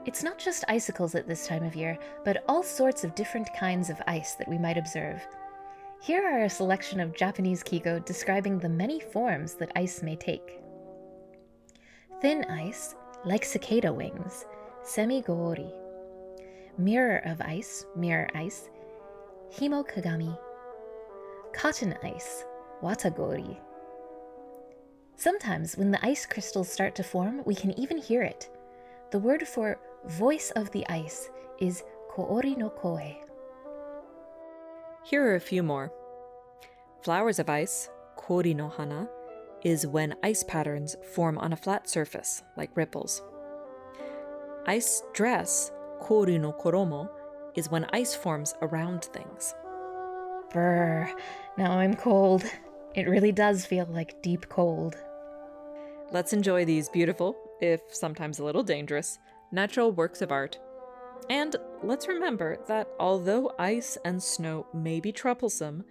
It's 0.06 0.22
not 0.22 0.38
just 0.38 0.64
icicles 0.68 1.14
at 1.14 1.26
this 1.26 1.46
time 1.46 1.64
of 1.64 1.76
year, 1.76 1.98
but 2.24 2.44
all 2.48 2.62
sorts 2.62 3.04
of 3.04 3.14
different 3.14 3.48
kinds 3.54 3.90
of 3.90 4.00
ice 4.06 4.34
that 4.36 4.48
we 4.48 4.58
might 4.58 4.78
observe. 4.78 5.26
Here 6.00 6.22
are 6.24 6.44
a 6.44 6.50
selection 6.50 7.00
of 7.00 7.16
Japanese 7.16 7.64
kigo 7.64 8.04
describing 8.04 8.58
the 8.58 8.68
many 8.68 9.00
forms 9.00 9.54
that 9.54 9.72
ice 9.74 10.00
may 10.00 10.14
take. 10.14 10.62
Thin 12.22 12.44
ice, 12.44 12.94
like 13.24 13.44
cicada 13.44 13.92
wings, 13.92 14.46
semigori. 14.84 15.72
Mirror 16.78 17.22
of 17.26 17.40
ice, 17.40 17.84
mirror 17.96 18.28
ice, 18.36 18.70
himokagami. 19.52 20.38
Cotton 21.52 21.94
ice, 22.04 22.44
watagori. 22.80 23.58
Sometimes, 25.16 25.76
when 25.76 25.90
the 25.90 26.06
ice 26.06 26.26
crystals 26.26 26.70
start 26.70 26.94
to 26.94 27.02
form, 27.02 27.42
we 27.44 27.56
can 27.56 27.76
even 27.78 27.98
hear 27.98 28.22
it. 28.22 28.48
The 29.10 29.18
word 29.18 29.48
for 29.48 29.80
voice 30.06 30.52
of 30.52 30.70
the 30.70 30.88
ice 30.88 31.28
is 31.58 31.82
koori 32.08 32.56
no 32.56 32.70
koe. 32.70 33.27
Here 35.04 35.26
are 35.26 35.36
a 35.36 35.40
few 35.40 35.62
more. 35.62 35.92
Flowers 37.02 37.38
of 37.38 37.48
ice, 37.48 37.88
kori 38.16 38.54
no 38.54 38.68
hana, 38.68 39.08
is 39.62 39.86
when 39.86 40.14
ice 40.22 40.42
patterns 40.42 40.96
form 41.14 41.38
on 41.38 41.52
a 41.52 41.56
flat 41.56 41.88
surface, 41.88 42.42
like 42.56 42.76
ripples. 42.76 43.22
Ice 44.66 45.02
dress, 45.14 45.72
kori 46.00 46.38
no 46.38 46.52
koromo, 46.52 47.08
is 47.54 47.70
when 47.70 47.86
ice 47.92 48.14
forms 48.14 48.54
around 48.60 49.04
things. 49.04 49.54
Brr, 50.52 51.10
now 51.56 51.72
I'm 51.78 51.94
cold. 51.94 52.44
It 52.94 53.08
really 53.08 53.32
does 53.32 53.64
feel 53.64 53.86
like 53.86 54.22
deep 54.22 54.48
cold. 54.48 54.96
Let's 56.10 56.32
enjoy 56.32 56.64
these 56.64 56.88
beautiful, 56.88 57.36
if 57.60 57.80
sometimes 57.90 58.38
a 58.38 58.44
little 58.44 58.62
dangerous, 58.62 59.18
natural 59.52 59.92
works 59.92 60.22
of 60.22 60.32
art. 60.32 60.58
And 61.30 61.56
let's 61.82 62.08
remember 62.08 62.58
that 62.68 62.88
although 62.98 63.52
ice 63.58 63.98
and 64.04 64.22
snow 64.22 64.66
may 64.72 65.00
be 65.00 65.12
troublesome 65.12 65.84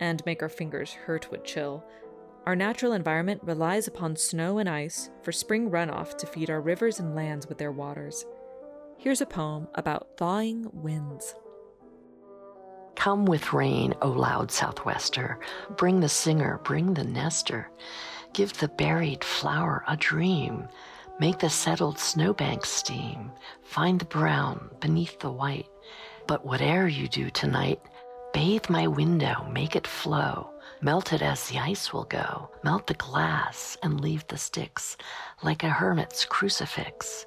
and 0.00 0.24
make 0.26 0.42
our 0.42 0.48
fingers 0.48 0.92
hurt 0.92 1.30
with 1.30 1.44
chill, 1.44 1.84
our 2.46 2.54
natural 2.54 2.92
environment 2.92 3.40
relies 3.42 3.88
upon 3.88 4.16
snow 4.16 4.58
and 4.58 4.68
ice 4.68 5.10
for 5.22 5.32
spring 5.32 5.70
runoff 5.70 6.16
to 6.18 6.26
feed 6.26 6.50
our 6.50 6.60
rivers 6.60 7.00
and 7.00 7.14
lands 7.14 7.46
with 7.48 7.58
their 7.58 7.72
waters. 7.72 8.24
Here's 8.98 9.20
a 9.20 9.26
poem 9.26 9.68
about 9.74 10.16
thawing 10.16 10.68
winds. 10.72 11.34
Come 12.96 13.24
with 13.26 13.52
rain, 13.52 13.94
O 14.02 14.08
loud 14.08 14.50
southwester. 14.50 15.38
Bring 15.76 16.00
the 16.00 16.08
singer, 16.08 16.60
bring 16.64 16.94
the 16.94 17.04
nester. 17.04 17.70
Give 18.32 18.52
the 18.52 18.68
buried 18.68 19.24
flower 19.24 19.84
a 19.88 19.96
dream. 19.96 20.68
Make 21.20 21.38
the 21.38 21.48
settled 21.48 21.98
snowbank 21.98 22.66
steam. 22.66 23.30
Find 23.62 24.00
the 24.00 24.04
brown 24.04 24.70
beneath 24.80 25.20
the 25.20 25.30
white. 25.30 25.68
But 26.26 26.44
whate'er 26.44 26.88
you 26.88 27.06
do 27.06 27.30
tonight, 27.30 27.80
bathe 28.32 28.68
my 28.68 28.88
window, 28.88 29.46
make 29.52 29.76
it 29.76 29.86
flow. 29.86 30.50
Melt 30.80 31.12
it 31.12 31.22
as 31.22 31.48
the 31.48 31.60
ice 31.60 31.92
will 31.92 32.04
go. 32.04 32.50
Melt 32.64 32.88
the 32.88 32.94
glass 32.94 33.76
and 33.82 34.00
leave 34.00 34.26
the 34.26 34.36
sticks 34.36 34.96
like 35.42 35.62
a 35.62 35.68
hermit's 35.68 36.24
crucifix. 36.24 37.26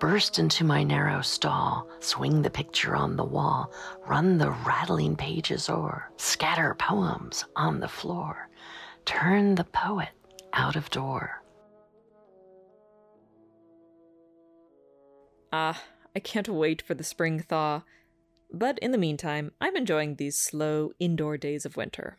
Burst 0.00 0.38
into 0.38 0.64
my 0.64 0.82
narrow 0.82 1.20
stall, 1.20 1.88
swing 2.00 2.40
the 2.40 2.50
picture 2.50 2.96
on 2.96 3.16
the 3.16 3.24
wall, 3.24 3.70
run 4.06 4.38
the 4.38 4.50
rattling 4.50 5.14
pages 5.14 5.68
o'er, 5.68 6.10
scatter 6.16 6.74
poems 6.78 7.44
on 7.54 7.80
the 7.80 7.88
floor, 7.88 8.48
turn 9.04 9.54
the 9.54 9.64
poet 9.64 10.10
out 10.52 10.76
of 10.76 10.90
door. 10.90 11.42
Ah, 15.58 15.82
I 16.14 16.20
can't 16.20 16.50
wait 16.50 16.82
for 16.82 16.92
the 16.92 17.02
spring 17.02 17.40
thaw. 17.40 17.80
But 18.52 18.78
in 18.80 18.90
the 18.90 18.98
meantime, 19.06 19.52
I'm 19.58 19.74
enjoying 19.74 20.16
these 20.16 20.36
slow 20.36 20.92
indoor 20.98 21.38
days 21.38 21.64
of 21.64 21.78
winter. 21.78 22.18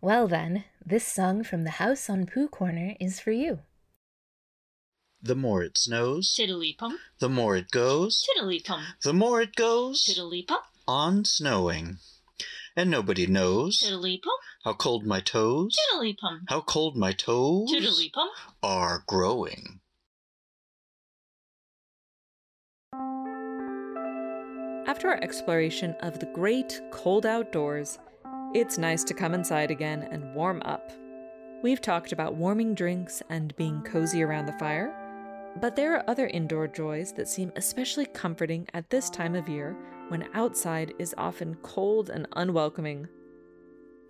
Well, 0.00 0.26
then, 0.26 0.64
this 0.82 1.06
song 1.06 1.44
from 1.44 1.64
the 1.64 1.78
house 1.82 2.08
on 2.08 2.24
Pooh 2.24 2.48
Corner 2.48 2.96
is 2.98 3.20
for 3.20 3.32
you. 3.32 3.58
The 5.20 5.34
more 5.34 5.62
it 5.62 5.76
snows, 5.76 6.32
Tiddly-pum, 6.34 6.98
the 7.18 7.28
more 7.28 7.54
it 7.54 7.70
goes, 7.70 8.24
tiddly-pum, 8.34 8.82
the 9.02 9.12
more 9.12 9.42
it 9.42 9.54
goes 9.56 10.02
tiddly-pum, 10.04 10.60
on 10.88 11.26
snowing. 11.26 11.98
And 12.74 12.90
nobody 12.90 13.26
knows 13.26 13.80
tiddly-pum, 13.80 14.38
how 14.64 14.72
cold 14.72 15.04
my 15.04 15.20
toes, 15.20 15.76
tiddly-pum, 15.90 16.46
how 16.48 16.62
cold 16.62 16.96
my 16.96 17.12
toes 17.12 17.70
tiddly-pum. 17.70 18.28
are 18.62 19.04
growing. 19.06 19.80
After 24.86 25.08
our 25.08 25.22
exploration 25.22 25.96
of 26.00 26.18
the 26.18 26.26
great 26.26 26.78
cold 26.90 27.24
outdoors, 27.24 27.98
it's 28.54 28.76
nice 28.76 29.02
to 29.04 29.14
come 29.14 29.32
inside 29.32 29.70
again 29.70 30.06
and 30.10 30.34
warm 30.34 30.60
up. 30.66 30.92
We've 31.62 31.80
talked 31.80 32.12
about 32.12 32.34
warming 32.34 32.74
drinks 32.74 33.22
and 33.30 33.56
being 33.56 33.80
cozy 33.80 34.22
around 34.22 34.44
the 34.44 34.58
fire, 34.58 34.94
but 35.58 35.74
there 35.74 35.96
are 35.96 36.04
other 36.06 36.26
indoor 36.26 36.68
joys 36.68 37.14
that 37.14 37.28
seem 37.28 37.50
especially 37.56 38.04
comforting 38.04 38.68
at 38.74 38.90
this 38.90 39.08
time 39.08 39.34
of 39.34 39.48
year 39.48 39.74
when 40.08 40.28
outside 40.34 40.92
is 40.98 41.14
often 41.16 41.54
cold 41.62 42.10
and 42.10 42.28
unwelcoming. 42.36 43.08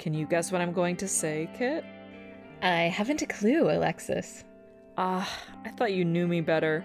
Can 0.00 0.12
you 0.12 0.26
guess 0.26 0.50
what 0.50 0.60
I'm 0.60 0.72
going 0.72 0.96
to 0.96 1.06
say, 1.06 1.48
Kit? 1.56 1.84
I 2.62 2.88
haven't 2.88 3.22
a 3.22 3.26
clue, 3.26 3.70
Alexis. 3.70 4.42
Ah, 4.98 5.30
I 5.64 5.70
thought 5.70 5.92
you 5.92 6.04
knew 6.04 6.26
me 6.26 6.40
better. 6.40 6.84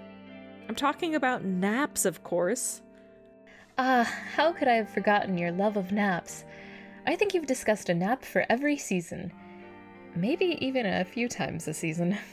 I'm 0.68 0.76
talking 0.76 1.16
about 1.16 1.44
naps, 1.44 2.06
of 2.06 2.24
course. 2.24 2.84
Ah, 3.82 4.04
how 4.36 4.52
could 4.52 4.68
I 4.68 4.74
have 4.74 4.90
forgotten 4.90 5.38
your 5.38 5.54
love 5.54 5.78
of 5.78 5.94
naps? 5.94 6.44
I 7.08 7.16
think 7.16 7.34
you've 7.34 7.46
discussed 7.46 7.88
a 7.88 7.94
nap 7.94 8.26
for 8.26 8.46
every 8.50 8.76
season. 8.76 9.32
Maybe 10.14 10.58
even 10.60 10.86
a 10.86 11.06
few 11.06 11.30
times 11.30 11.66
a 11.66 11.74
season. 11.74 12.18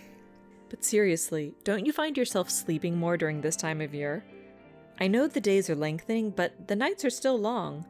But 0.68 0.84
seriously, 0.84 1.54
don't 1.62 1.86
you 1.86 1.92
find 1.92 2.18
yourself 2.18 2.50
sleeping 2.50 2.98
more 2.98 3.16
during 3.16 3.40
this 3.40 3.54
time 3.54 3.80
of 3.80 3.94
year? 3.94 4.24
I 4.98 5.06
know 5.06 5.28
the 5.28 5.40
days 5.40 5.70
are 5.70 5.76
lengthening, 5.76 6.30
but 6.30 6.66
the 6.66 6.74
nights 6.74 7.04
are 7.04 7.10
still 7.10 7.38
long. 7.38 7.86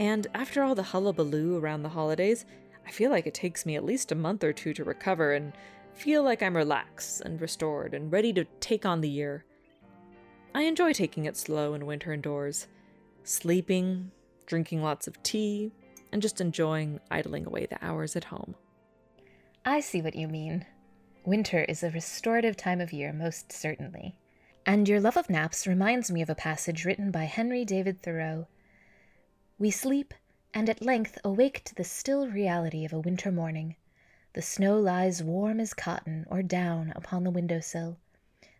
And 0.00 0.26
after 0.34 0.64
all 0.64 0.74
the 0.74 0.82
hullabaloo 0.82 1.56
around 1.56 1.84
the 1.84 1.90
holidays, 1.90 2.46
I 2.84 2.90
feel 2.90 3.12
like 3.12 3.28
it 3.28 3.34
takes 3.34 3.64
me 3.64 3.76
at 3.76 3.84
least 3.84 4.10
a 4.10 4.16
month 4.16 4.42
or 4.42 4.52
two 4.52 4.74
to 4.74 4.82
recover 4.82 5.34
and 5.34 5.52
feel 5.94 6.24
like 6.24 6.42
I'm 6.42 6.56
relaxed 6.56 7.20
and 7.20 7.40
restored 7.40 7.94
and 7.94 8.10
ready 8.10 8.32
to 8.32 8.44
take 8.58 8.84
on 8.84 9.00
the 9.00 9.08
year. 9.08 9.44
I 10.52 10.62
enjoy 10.62 10.92
taking 10.92 11.26
it 11.26 11.36
slow 11.36 11.74
in 11.74 11.86
winter 11.86 12.12
indoors, 12.12 12.66
sleeping, 13.28 14.10
drinking 14.46 14.82
lots 14.82 15.06
of 15.06 15.22
tea, 15.22 15.70
and 16.10 16.22
just 16.22 16.40
enjoying 16.40 16.98
idling 17.10 17.46
away 17.46 17.66
the 17.66 17.84
hours 17.84 18.16
at 18.16 18.24
home. 18.24 18.54
I 19.64 19.80
see 19.80 20.00
what 20.00 20.16
you 20.16 20.28
mean. 20.28 20.64
Winter 21.24 21.64
is 21.64 21.82
a 21.82 21.90
restorative 21.90 22.56
time 22.56 22.80
of 22.80 22.92
year, 22.92 23.12
most 23.12 23.52
certainly. 23.52 24.16
And 24.64 24.88
your 24.88 25.00
love 25.00 25.16
of 25.16 25.28
naps 25.28 25.66
reminds 25.66 26.10
me 26.10 26.22
of 26.22 26.30
a 26.30 26.34
passage 26.34 26.84
written 26.84 27.10
by 27.10 27.24
Henry 27.24 27.64
David 27.64 28.00
Thoreau. 28.00 28.46
We 29.58 29.70
sleep, 29.70 30.14
and 30.54 30.70
at 30.70 30.80
length 30.80 31.18
awake 31.22 31.62
to 31.64 31.74
the 31.74 31.84
still 31.84 32.28
reality 32.28 32.84
of 32.86 32.92
a 32.94 33.00
winter 33.00 33.30
morning. 33.30 33.76
The 34.32 34.42
snow 34.42 34.78
lies 34.78 35.22
warm 35.22 35.60
as 35.60 35.74
cotton 35.74 36.24
or 36.30 36.42
down 36.42 36.92
upon 36.96 37.24
the 37.24 37.30
window 37.30 37.60
sill. 37.60 37.98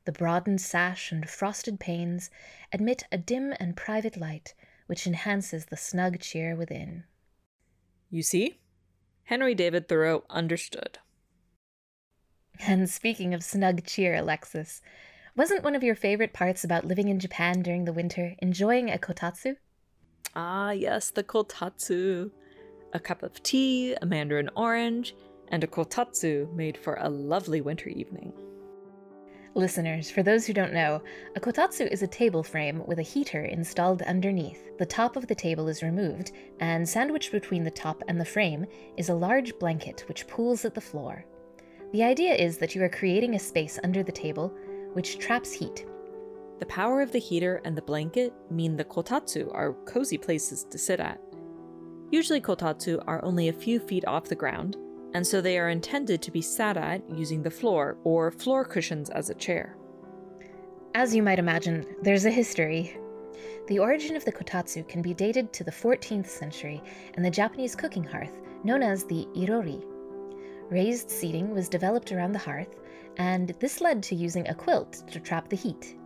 The 0.08 0.12
broadened 0.12 0.62
sash 0.62 1.12
and 1.12 1.28
frosted 1.28 1.78
panes 1.78 2.30
admit 2.72 3.02
a 3.12 3.18
dim 3.18 3.52
and 3.60 3.76
private 3.76 4.16
light 4.16 4.54
which 4.86 5.06
enhances 5.06 5.66
the 5.66 5.76
snug 5.76 6.18
cheer 6.18 6.56
within. 6.56 7.04
You 8.08 8.22
see? 8.22 8.58
Henry 9.24 9.54
David 9.54 9.86
Thoreau 9.86 10.24
understood. 10.30 10.98
And 12.58 12.88
speaking 12.88 13.34
of 13.34 13.44
snug 13.44 13.84
cheer, 13.84 14.14
Alexis, 14.14 14.80
wasn't 15.36 15.62
one 15.62 15.74
of 15.74 15.82
your 15.82 15.94
favorite 15.94 16.32
parts 16.32 16.64
about 16.64 16.86
living 16.86 17.08
in 17.08 17.20
Japan 17.20 17.60
during 17.60 17.84
the 17.84 17.92
winter 17.92 18.34
enjoying 18.38 18.90
a 18.90 18.96
kotatsu? 18.96 19.56
Ah, 20.34 20.70
yes, 20.70 21.10
the 21.10 21.22
kotatsu. 21.22 22.30
A 22.94 22.98
cup 22.98 23.22
of 23.22 23.42
tea, 23.42 23.94
a 24.00 24.06
mandarin 24.06 24.48
orange, 24.56 25.14
and 25.48 25.62
a 25.62 25.66
kotatsu 25.66 26.50
made 26.54 26.78
for 26.78 26.94
a 26.94 27.10
lovely 27.10 27.60
winter 27.60 27.90
evening. 27.90 28.32
Listeners, 29.58 30.08
for 30.08 30.22
those 30.22 30.46
who 30.46 30.52
don't 30.52 30.72
know, 30.72 31.02
a 31.34 31.40
kotatsu 31.40 31.90
is 31.90 32.04
a 32.04 32.06
table 32.06 32.44
frame 32.44 32.80
with 32.86 33.00
a 33.00 33.02
heater 33.02 33.44
installed 33.44 34.02
underneath. 34.02 34.70
The 34.78 34.86
top 34.86 35.16
of 35.16 35.26
the 35.26 35.34
table 35.34 35.66
is 35.66 35.82
removed, 35.82 36.30
and 36.60 36.88
sandwiched 36.88 37.32
between 37.32 37.64
the 37.64 37.70
top 37.72 38.04
and 38.06 38.20
the 38.20 38.24
frame 38.24 38.66
is 38.96 39.08
a 39.08 39.14
large 39.14 39.58
blanket 39.58 40.04
which 40.06 40.28
pools 40.28 40.64
at 40.64 40.76
the 40.76 40.80
floor. 40.80 41.24
The 41.90 42.04
idea 42.04 42.36
is 42.36 42.58
that 42.58 42.76
you 42.76 42.84
are 42.84 42.88
creating 42.88 43.34
a 43.34 43.40
space 43.40 43.80
under 43.82 44.04
the 44.04 44.12
table 44.12 44.54
which 44.92 45.18
traps 45.18 45.52
heat. 45.52 45.84
The 46.60 46.66
power 46.66 47.02
of 47.02 47.10
the 47.10 47.18
heater 47.18 47.60
and 47.64 47.76
the 47.76 47.82
blanket 47.82 48.32
mean 48.52 48.76
the 48.76 48.84
kotatsu 48.84 49.52
are 49.52 49.72
cozy 49.86 50.18
places 50.18 50.66
to 50.70 50.78
sit 50.78 51.00
at. 51.00 51.20
Usually, 52.12 52.40
kotatsu 52.40 53.02
are 53.08 53.24
only 53.24 53.48
a 53.48 53.52
few 53.52 53.80
feet 53.80 54.06
off 54.06 54.26
the 54.26 54.36
ground, 54.36 54.76
and 55.14 55.26
so 55.26 55.40
they 55.40 55.58
are 55.58 55.68
intended 55.68 56.22
to 56.22 56.30
be 56.30 56.42
sat 56.42 56.76
at 56.76 57.02
using 57.10 57.42
the 57.42 57.50
floor 57.50 57.96
or 58.04 58.30
floor 58.30 58.64
cushions 58.64 59.10
as 59.10 59.30
a 59.30 59.34
chair. 59.34 59.76
As 60.94 61.14
you 61.14 61.22
might 61.22 61.38
imagine, 61.38 61.86
there's 62.02 62.24
a 62.24 62.30
history. 62.30 62.96
The 63.68 63.78
origin 63.78 64.16
of 64.16 64.24
the 64.24 64.32
kotatsu 64.32 64.86
can 64.88 65.02
be 65.02 65.14
dated 65.14 65.52
to 65.52 65.64
the 65.64 65.70
14th 65.70 66.26
century 66.26 66.82
and 67.14 67.24
the 67.24 67.30
Japanese 67.30 67.76
cooking 67.76 68.04
hearth, 68.04 68.32
known 68.64 68.82
as 68.82 69.04
the 69.04 69.26
irori. 69.36 69.84
Raised 70.70 71.10
seating 71.10 71.50
was 71.50 71.68
developed 71.68 72.12
around 72.12 72.32
the 72.32 72.38
hearth, 72.38 72.76
and 73.16 73.50
this 73.60 73.80
led 73.80 74.02
to 74.04 74.14
using 74.14 74.48
a 74.48 74.54
quilt 74.54 75.04
to 75.10 75.20
trap 75.20 75.48
the 75.48 75.56
heat. 75.56 75.96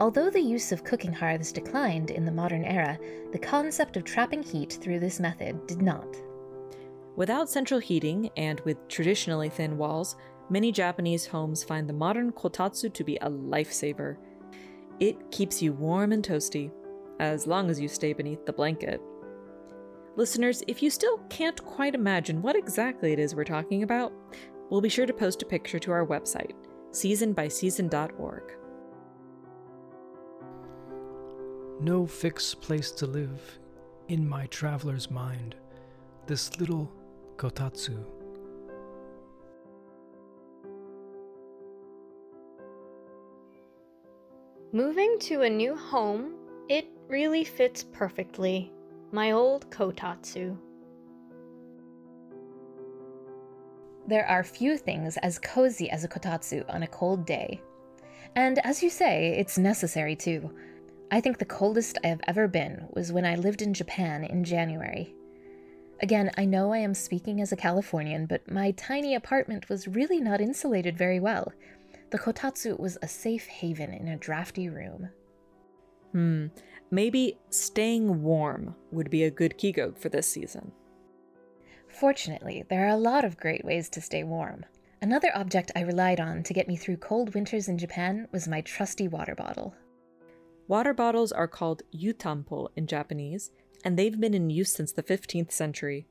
Although 0.00 0.30
the 0.30 0.40
use 0.40 0.72
of 0.72 0.84
cooking 0.84 1.12
hearths 1.12 1.52
declined 1.52 2.10
in 2.10 2.24
the 2.24 2.32
modern 2.32 2.64
era, 2.64 2.98
the 3.32 3.38
concept 3.38 3.96
of 3.96 4.04
trapping 4.04 4.42
heat 4.42 4.78
through 4.80 5.00
this 5.00 5.18
method 5.18 5.66
did 5.66 5.82
not. 5.82 6.06
Without 7.18 7.50
central 7.50 7.80
heating 7.80 8.30
and 8.36 8.60
with 8.60 8.86
traditionally 8.86 9.48
thin 9.48 9.76
walls, 9.76 10.14
many 10.50 10.70
Japanese 10.70 11.26
homes 11.26 11.64
find 11.64 11.88
the 11.88 11.92
modern 11.92 12.30
kotatsu 12.30 12.94
to 12.94 13.02
be 13.02 13.16
a 13.16 13.28
lifesaver. 13.28 14.16
It 15.00 15.32
keeps 15.32 15.60
you 15.60 15.72
warm 15.72 16.12
and 16.12 16.24
toasty, 16.24 16.70
as 17.18 17.44
long 17.44 17.70
as 17.70 17.80
you 17.80 17.88
stay 17.88 18.12
beneath 18.12 18.46
the 18.46 18.52
blanket. 18.52 19.00
Listeners, 20.14 20.62
if 20.68 20.80
you 20.80 20.90
still 20.90 21.18
can't 21.28 21.60
quite 21.64 21.96
imagine 21.96 22.40
what 22.40 22.54
exactly 22.54 23.12
it 23.12 23.18
is 23.18 23.34
we're 23.34 23.42
talking 23.42 23.82
about, 23.82 24.12
we'll 24.70 24.80
be 24.80 24.88
sure 24.88 25.04
to 25.04 25.12
post 25.12 25.42
a 25.42 25.46
picture 25.46 25.80
to 25.80 25.90
our 25.90 26.06
website, 26.06 26.54
seasonbyseason.org. 26.92 28.52
No 31.80 32.06
fixed 32.06 32.60
place 32.60 32.92
to 32.92 33.06
live 33.08 33.58
in 34.06 34.28
my 34.28 34.46
traveler's 34.46 35.10
mind. 35.10 35.56
This 36.28 36.60
little 36.60 36.92
kotatsu. 37.38 37.96
Moving 44.72 45.18
to 45.20 45.42
a 45.42 45.48
new 45.48 45.76
home, 45.76 46.34
it 46.68 46.86
really 47.06 47.44
fits 47.44 47.84
perfectly. 47.84 48.72
My 49.12 49.30
old 49.30 49.70
kotatsu. 49.70 50.58
There 54.08 54.26
are 54.26 54.42
few 54.42 54.76
things 54.76 55.16
as 55.18 55.38
cozy 55.38 55.88
as 55.90 56.02
a 56.02 56.08
kotatsu 56.08 56.64
on 56.68 56.82
a 56.82 56.88
cold 56.88 57.24
day. 57.24 57.60
And 58.34 58.58
as 58.66 58.82
you 58.82 58.90
say, 58.90 59.36
it's 59.38 59.58
necessary 59.58 60.16
too. 60.16 60.50
I 61.10 61.20
think 61.20 61.38
the 61.38 61.44
coldest 61.44 61.98
I 62.02 62.08
have 62.08 62.20
ever 62.26 62.48
been 62.48 62.88
was 62.94 63.12
when 63.12 63.24
I 63.24 63.36
lived 63.36 63.62
in 63.62 63.72
Japan 63.72 64.24
in 64.24 64.42
January. 64.44 65.14
Again, 66.00 66.30
I 66.36 66.44
know 66.44 66.72
I 66.72 66.78
am 66.78 66.94
speaking 66.94 67.40
as 67.40 67.50
a 67.50 67.56
Californian, 67.56 68.26
but 68.26 68.50
my 68.50 68.70
tiny 68.72 69.14
apartment 69.14 69.68
was 69.68 69.88
really 69.88 70.20
not 70.20 70.40
insulated 70.40 70.96
very 70.96 71.18
well. 71.18 71.52
The 72.10 72.18
kotatsu 72.18 72.78
was 72.78 72.96
a 73.02 73.08
safe 73.08 73.46
haven 73.46 73.92
in 73.92 74.08
a 74.08 74.16
drafty 74.16 74.68
room. 74.68 75.10
Hmm, 76.12 76.46
maybe 76.90 77.38
staying 77.50 78.22
warm 78.22 78.74
would 78.92 79.10
be 79.10 79.24
a 79.24 79.30
good 79.30 79.58
kigo 79.58 79.98
for 79.98 80.08
this 80.08 80.28
season. 80.28 80.72
Fortunately, 81.88 82.64
there 82.70 82.86
are 82.86 82.90
a 82.90 82.96
lot 82.96 83.24
of 83.24 83.36
great 83.36 83.64
ways 83.64 83.88
to 83.90 84.00
stay 84.00 84.22
warm. 84.22 84.64
Another 85.02 85.30
object 85.34 85.72
I 85.76 85.82
relied 85.82 86.20
on 86.20 86.42
to 86.44 86.54
get 86.54 86.68
me 86.68 86.76
through 86.76 86.98
cold 86.98 87.34
winters 87.34 87.68
in 87.68 87.76
Japan 87.76 88.28
was 88.32 88.48
my 88.48 88.60
trusty 88.60 89.08
water 89.08 89.34
bottle. 89.34 89.74
Water 90.66 90.92
bottles 90.92 91.32
are 91.32 91.48
called 91.48 91.82
yutanpo 91.94 92.68
in 92.76 92.86
Japanese, 92.86 93.50
and 93.84 93.98
they've 93.98 94.20
been 94.20 94.34
in 94.34 94.50
use 94.50 94.72
since 94.72 94.92
the 94.92 95.02
15th 95.02 95.52
century. 95.52 96.06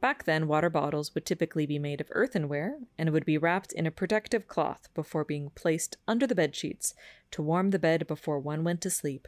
Back 0.00 0.24
then, 0.24 0.46
water 0.46 0.70
bottles 0.70 1.14
would 1.14 1.26
typically 1.26 1.66
be 1.66 1.78
made 1.78 2.00
of 2.00 2.08
earthenware 2.12 2.78
and 2.96 3.10
would 3.10 3.24
be 3.24 3.38
wrapped 3.38 3.72
in 3.72 3.86
a 3.86 3.90
protective 3.90 4.46
cloth 4.46 4.88
before 4.94 5.24
being 5.24 5.50
placed 5.56 5.96
under 6.06 6.26
the 6.26 6.36
bed 6.36 6.54
sheets 6.54 6.94
to 7.32 7.42
warm 7.42 7.70
the 7.70 7.78
bed 7.78 8.06
before 8.06 8.38
one 8.38 8.62
went 8.62 8.80
to 8.82 8.90
sleep. 8.90 9.26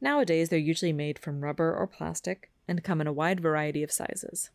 Nowadays, 0.00 0.48
they're 0.50 0.58
usually 0.58 0.92
made 0.92 1.18
from 1.18 1.42
rubber 1.42 1.74
or 1.74 1.86
plastic 1.86 2.50
and 2.68 2.84
come 2.84 3.00
in 3.00 3.06
a 3.06 3.12
wide 3.12 3.40
variety 3.40 3.82
of 3.82 3.92
sizes. 3.92 4.50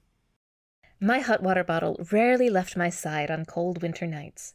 My 0.99 1.19
hot 1.19 1.41
water 1.41 1.63
bottle 1.63 1.99
rarely 2.11 2.49
left 2.49 2.77
my 2.77 2.89
side 2.89 3.31
on 3.31 3.45
cold 3.45 3.81
winter 3.81 4.05
nights. 4.05 4.53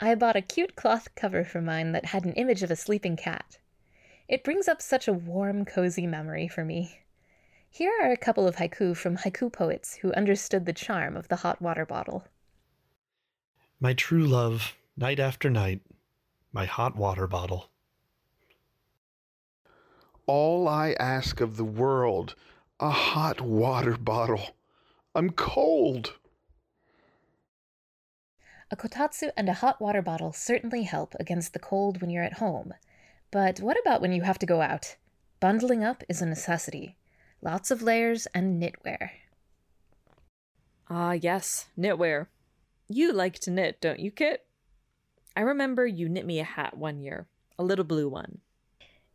I 0.00 0.14
bought 0.14 0.36
a 0.36 0.42
cute 0.42 0.76
cloth 0.76 1.14
cover 1.14 1.44
for 1.44 1.60
mine 1.60 1.92
that 1.92 2.06
had 2.06 2.24
an 2.24 2.34
image 2.34 2.62
of 2.62 2.70
a 2.70 2.76
sleeping 2.76 3.16
cat. 3.16 3.58
It 4.28 4.42
brings 4.42 4.66
up 4.66 4.82
such 4.82 5.06
a 5.06 5.12
warm, 5.12 5.64
cozy 5.64 6.06
memory 6.06 6.48
for 6.48 6.64
me. 6.64 7.00
Here 7.70 7.92
are 8.02 8.10
a 8.10 8.16
couple 8.16 8.48
of 8.48 8.56
haiku 8.56 8.96
from 8.96 9.18
haiku 9.18 9.52
poets 9.52 9.96
who 9.96 10.12
understood 10.14 10.66
the 10.66 10.72
charm 10.72 11.16
of 11.16 11.28
the 11.28 11.36
hot 11.36 11.62
water 11.62 11.86
bottle. 11.86 12.24
My 13.78 13.92
true 13.92 14.26
love, 14.26 14.74
night 14.96 15.20
after 15.20 15.48
night, 15.48 15.82
my 16.52 16.64
hot 16.64 16.96
water 16.96 17.28
bottle. 17.28 17.70
All 20.26 20.66
I 20.66 20.96
ask 20.98 21.40
of 21.40 21.56
the 21.56 21.64
world, 21.64 22.34
a 22.80 22.90
hot 22.90 23.40
water 23.40 23.96
bottle. 23.96 24.56
I'm 25.14 25.30
cold. 25.30 26.14
A 28.72 28.76
kotatsu 28.76 29.30
and 29.36 29.48
a 29.48 29.54
hot 29.54 29.80
water 29.80 30.02
bottle 30.02 30.32
certainly 30.32 30.82
help 30.82 31.14
against 31.20 31.52
the 31.52 31.60
cold 31.60 32.00
when 32.00 32.10
you're 32.10 32.24
at 32.24 32.38
home. 32.38 32.74
But 33.36 33.60
what 33.60 33.78
about 33.78 34.00
when 34.00 34.12
you 34.12 34.22
have 34.22 34.38
to 34.38 34.46
go 34.46 34.62
out? 34.62 34.96
Bundling 35.40 35.84
up 35.84 36.02
is 36.08 36.22
a 36.22 36.26
necessity. 36.26 36.96
Lots 37.42 37.70
of 37.70 37.82
layers 37.82 38.24
and 38.32 38.58
knitwear. 38.62 39.10
Ah, 40.88 41.12
yes, 41.12 41.66
knitwear. 41.78 42.28
You 42.88 43.12
like 43.12 43.38
to 43.40 43.50
knit, 43.50 43.78
don't 43.82 44.00
you, 44.00 44.10
Kit? 44.10 44.46
I 45.36 45.42
remember 45.42 45.86
you 45.86 46.08
knit 46.08 46.24
me 46.24 46.40
a 46.40 46.44
hat 46.44 46.78
one 46.78 46.98
year, 46.98 47.28
a 47.58 47.62
little 47.62 47.84
blue 47.84 48.08
one. 48.08 48.38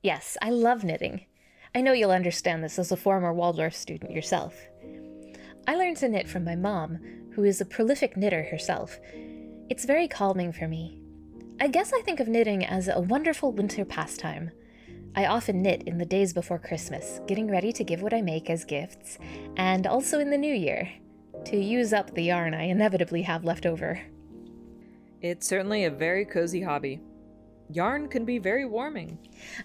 Yes, 0.03 0.37
I 0.39 0.51
love 0.51 0.83
knitting. 0.83 1.25
I 1.73 1.81
know 1.81 1.93
you'll 1.93 2.11
understand 2.11 2.63
this 2.63 2.77
as 2.77 2.91
a 2.91 2.97
former 2.97 3.33
Waldorf 3.33 3.73
student 3.73 4.11
yourself. 4.11 4.53
I 5.65 5.73
learned 5.73 5.97
to 5.97 6.07
knit 6.07 6.29
from 6.29 6.43
my 6.43 6.55
mom, 6.55 6.99
who 7.33 7.43
is 7.43 7.59
a 7.59 7.65
prolific 7.65 8.15
knitter 8.15 8.43
herself. 8.43 8.99
It's 9.67 9.85
very 9.85 10.07
calming 10.07 10.53
for 10.53 10.67
me. 10.67 11.00
I 11.59 11.67
guess 11.67 11.93
I 11.93 12.01
think 12.01 12.19
of 12.19 12.27
knitting 12.27 12.65
as 12.65 12.87
a 12.87 12.99
wonderful 12.99 13.51
winter 13.51 13.85
pastime. 13.85 14.51
I 15.15 15.25
often 15.25 15.61
knit 15.61 15.83
in 15.83 15.97
the 15.97 16.05
days 16.05 16.33
before 16.33 16.57
Christmas, 16.57 17.19
getting 17.27 17.51
ready 17.51 17.71
to 17.73 17.83
give 17.83 18.01
what 18.01 18.13
I 18.13 18.21
make 18.21 18.49
as 18.49 18.63
gifts, 18.63 19.19
and 19.57 19.85
also 19.85 20.19
in 20.19 20.29
the 20.29 20.37
new 20.37 20.53
year, 20.53 20.89
to 21.45 21.57
use 21.57 21.93
up 21.93 22.13
the 22.13 22.23
yarn 22.23 22.53
I 22.53 22.63
inevitably 22.63 23.21
have 23.23 23.43
left 23.43 23.65
over. 23.65 24.01
It's 25.21 25.47
certainly 25.47 25.85
a 25.85 25.91
very 25.91 26.25
cozy 26.25 26.61
hobby. 26.61 26.99
Yarn 27.69 28.07
can 28.07 28.25
be 28.25 28.37
very 28.37 28.65
warming. 28.65 29.17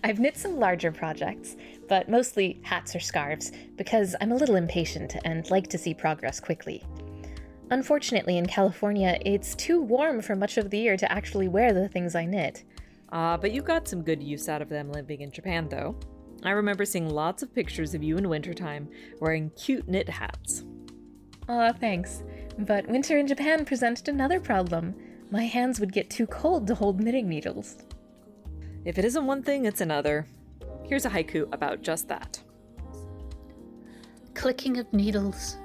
I've 0.04 0.20
knit 0.20 0.36
some 0.36 0.58
larger 0.58 0.92
projects, 0.92 1.56
but 1.88 2.08
mostly 2.08 2.60
hats 2.62 2.94
or 2.94 3.00
scarves, 3.00 3.52
because 3.76 4.14
I'm 4.20 4.32
a 4.32 4.36
little 4.36 4.56
impatient 4.56 5.16
and 5.24 5.48
like 5.50 5.68
to 5.68 5.78
see 5.78 5.94
progress 5.94 6.40
quickly. 6.40 6.84
Unfortunately, 7.70 8.38
in 8.38 8.46
California, 8.46 9.18
it's 9.24 9.54
too 9.56 9.82
warm 9.82 10.22
for 10.22 10.36
much 10.36 10.56
of 10.56 10.70
the 10.70 10.78
year 10.78 10.96
to 10.96 11.10
actually 11.10 11.48
wear 11.48 11.72
the 11.72 11.88
things 11.88 12.14
I 12.14 12.24
knit. 12.24 12.64
Ah, 13.10 13.32
uh, 13.32 13.36
but 13.36 13.52
you 13.52 13.62
got 13.62 13.88
some 13.88 14.02
good 14.02 14.22
use 14.22 14.48
out 14.48 14.62
of 14.62 14.68
them 14.68 14.92
living 14.92 15.20
in 15.20 15.32
Japan, 15.32 15.68
though. 15.68 15.96
I 16.42 16.50
remember 16.50 16.84
seeing 16.84 17.08
lots 17.08 17.42
of 17.42 17.54
pictures 17.54 17.94
of 17.94 18.02
you 18.02 18.18
in 18.18 18.28
wintertime 18.28 18.88
wearing 19.20 19.50
cute 19.50 19.88
knit 19.88 20.08
hats. 20.08 20.64
Aw, 21.48 21.72
thanks. 21.72 22.22
But 22.58 22.88
winter 22.88 23.18
in 23.18 23.26
Japan 23.26 23.64
presented 23.64 24.08
another 24.08 24.40
problem. 24.40 24.94
My 25.30 25.44
hands 25.44 25.80
would 25.80 25.92
get 25.92 26.08
too 26.10 26.26
cold 26.26 26.66
to 26.68 26.74
hold 26.74 27.00
knitting 27.00 27.28
needles. 27.28 27.76
If 28.84 28.98
it 28.98 29.04
isn't 29.04 29.26
one 29.26 29.42
thing, 29.42 29.64
it's 29.64 29.80
another. 29.80 30.26
Here's 30.84 31.04
a 31.04 31.10
haiku 31.10 31.52
about 31.52 31.82
just 31.82 32.06
that. 32.08 32.40
Clicking 34.34 34.78
of 34.78 34.92
needles, 34.92 35.56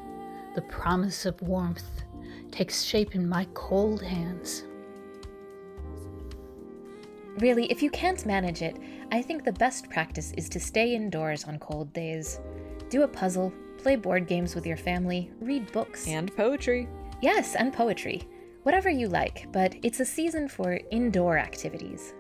the 0.55 0.61
promise 0.63 1.25
of 1.25 1.41
warmth 1.41 2.03
takes 2.51 2.83
shape 2.83 3.15
in 3.15 3.27
my 3.27 3.47
cold 3.53 4.01
hands. 4.01 4.63
Really, 7.37 7.71
if 7.71 7.81
you 7.81 7.89
can't 7.89 8.25
manage 8.25 8.61
it, 8.61 8.77
I 9.11 9.21
think 9.21 9.43
the 9.43 9.53
best 9.53 9.89
practice 9.89 10.33
is 10.33 10.49
to 10.49 10.59
stay 10.59 10.93
indoors 10.93 11.45
on 11.45 11.59
cold 11.59 11.93
days. 11.93 12.39
Do 12.89 13.03
a 13.03 13.07
puzzle, 13.07 13.53
play 13.77 13.95
board 13.95 14.27
games 14.27 14.53
with 14.53 14.65
your 14.65 14.77
family, 14.77 15.31
read 15.39 15.71
books. 15.71 16.07
And 16.07 16.35
poetry. 16.35 16.89
Yes, 17.21 17.55
and 17.55 17.71
poetry. 17.71 18.27
Whatever 18.63 18.89
you 18.89 19.07
like, 19.07 19.47
but 19.51 19.75
it's 19.81 20.01
a 20.01 20.05
season 20.05 20.47
for 20.47 20.79
indoor 20.91 21.37
activities. 21.37 22.13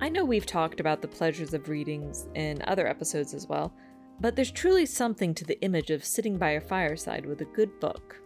I 0.00 0.08
know 0.08 0.24
we've 0.24 0.46
talked 0.46 0.80
about 0.80 1.02
the 1.02 1.08
pleasures 1.08 1.54
of 1.54 1.68
readings 1.68 2.26
in 2.34 2.62
other 2.66 2.86
episodes 2.86 3.32
as 3.32 3.46
well, 3.46 3.72
but 4.20 4.36
there's 4.36 4.50
truly 4.50 4.84
something 4.84 5.34
to 5.34 5.44
the 5.44 5.60
image 5.62 5.90
of 5.90 6.04
sitting 6.04 6.36
by 6.36 6.50
a 6.50 6.60
fireside 6.60 7.24
with 7.24 7.40
a 7.40 7.46
good 7.46 7.80
book. 7.80 8.20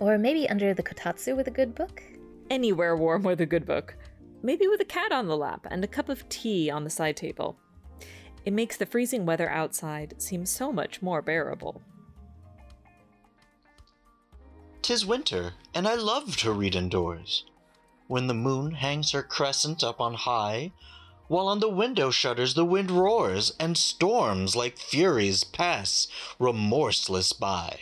Or 0.00 0.16
maybe 0.16 0.48
under 0.48 0.72
the 0.74 0.82
kotatsu 0.82 1.36
with 1.36 1.48
a 1.48 1.52
good 1.52 1.74
book? 1.74 2.02
Anywhere 2.50 2.96
warm 2.96 3.22
with 3.22 3.40
a 3.40 3.46
good 3.46 3.66
book. 3.66 3.96
Maybe 4.42 4.66
with 4.68 4.80
a 4.80 4.86
cat 4.86 5.12
on 5.12 5.26
the 5.26 5.36
lap 5.36 5.66
and 5.70 5.84
a 5.84 5.88
cup 5.88 6.08
of 6.08 6.28
tea 6.28 6.70
on 6.70 6.84
the 6.84 6.90
side 6.90 7.16
table. 7.16 7.58
It 8.44 8.52
makes 8.52 8.76
the 8.76 8.86
freezing 8.86 9.26
weather 9.26 9.50
outside 9.50 10.14
seem 10.22 10.46
so 10.46 10.72
much 10.72 11.02
more 11.02 11.20
bearable. 11.20 11.82
Tis 14.80 15.04
winter, 15.04 15.52
and 15.74 15.86
I 15.86 15.96
love 15.96 16.36
to 16.38 16.52
read 16.52 16.74
indoors. 16.74 17.44
When 18.06 18.26
the 18.26 18.34
moon 18.34 18.70
hangs 18.70 19.10
her 19.10 19.22
crescent 19.22 19.84
up 19.84 20.00
on 20.00 20.14
high, 20.14 20.72
while 21.28 21.46
on 21.46 21.60
the 21.60 21.68
window 21.68 22.10
shutters 22.10 22.54
the 22.54 22.64
wind 22.64 22.90
roars, 22.90 23.54
and 23.60 23.76
storms 23.76 24.56
like 24.56 24.78
furies 24.78 25.44
pass 25.44 26.08
remorseless 26.38 27.32
by. 27.32 27.78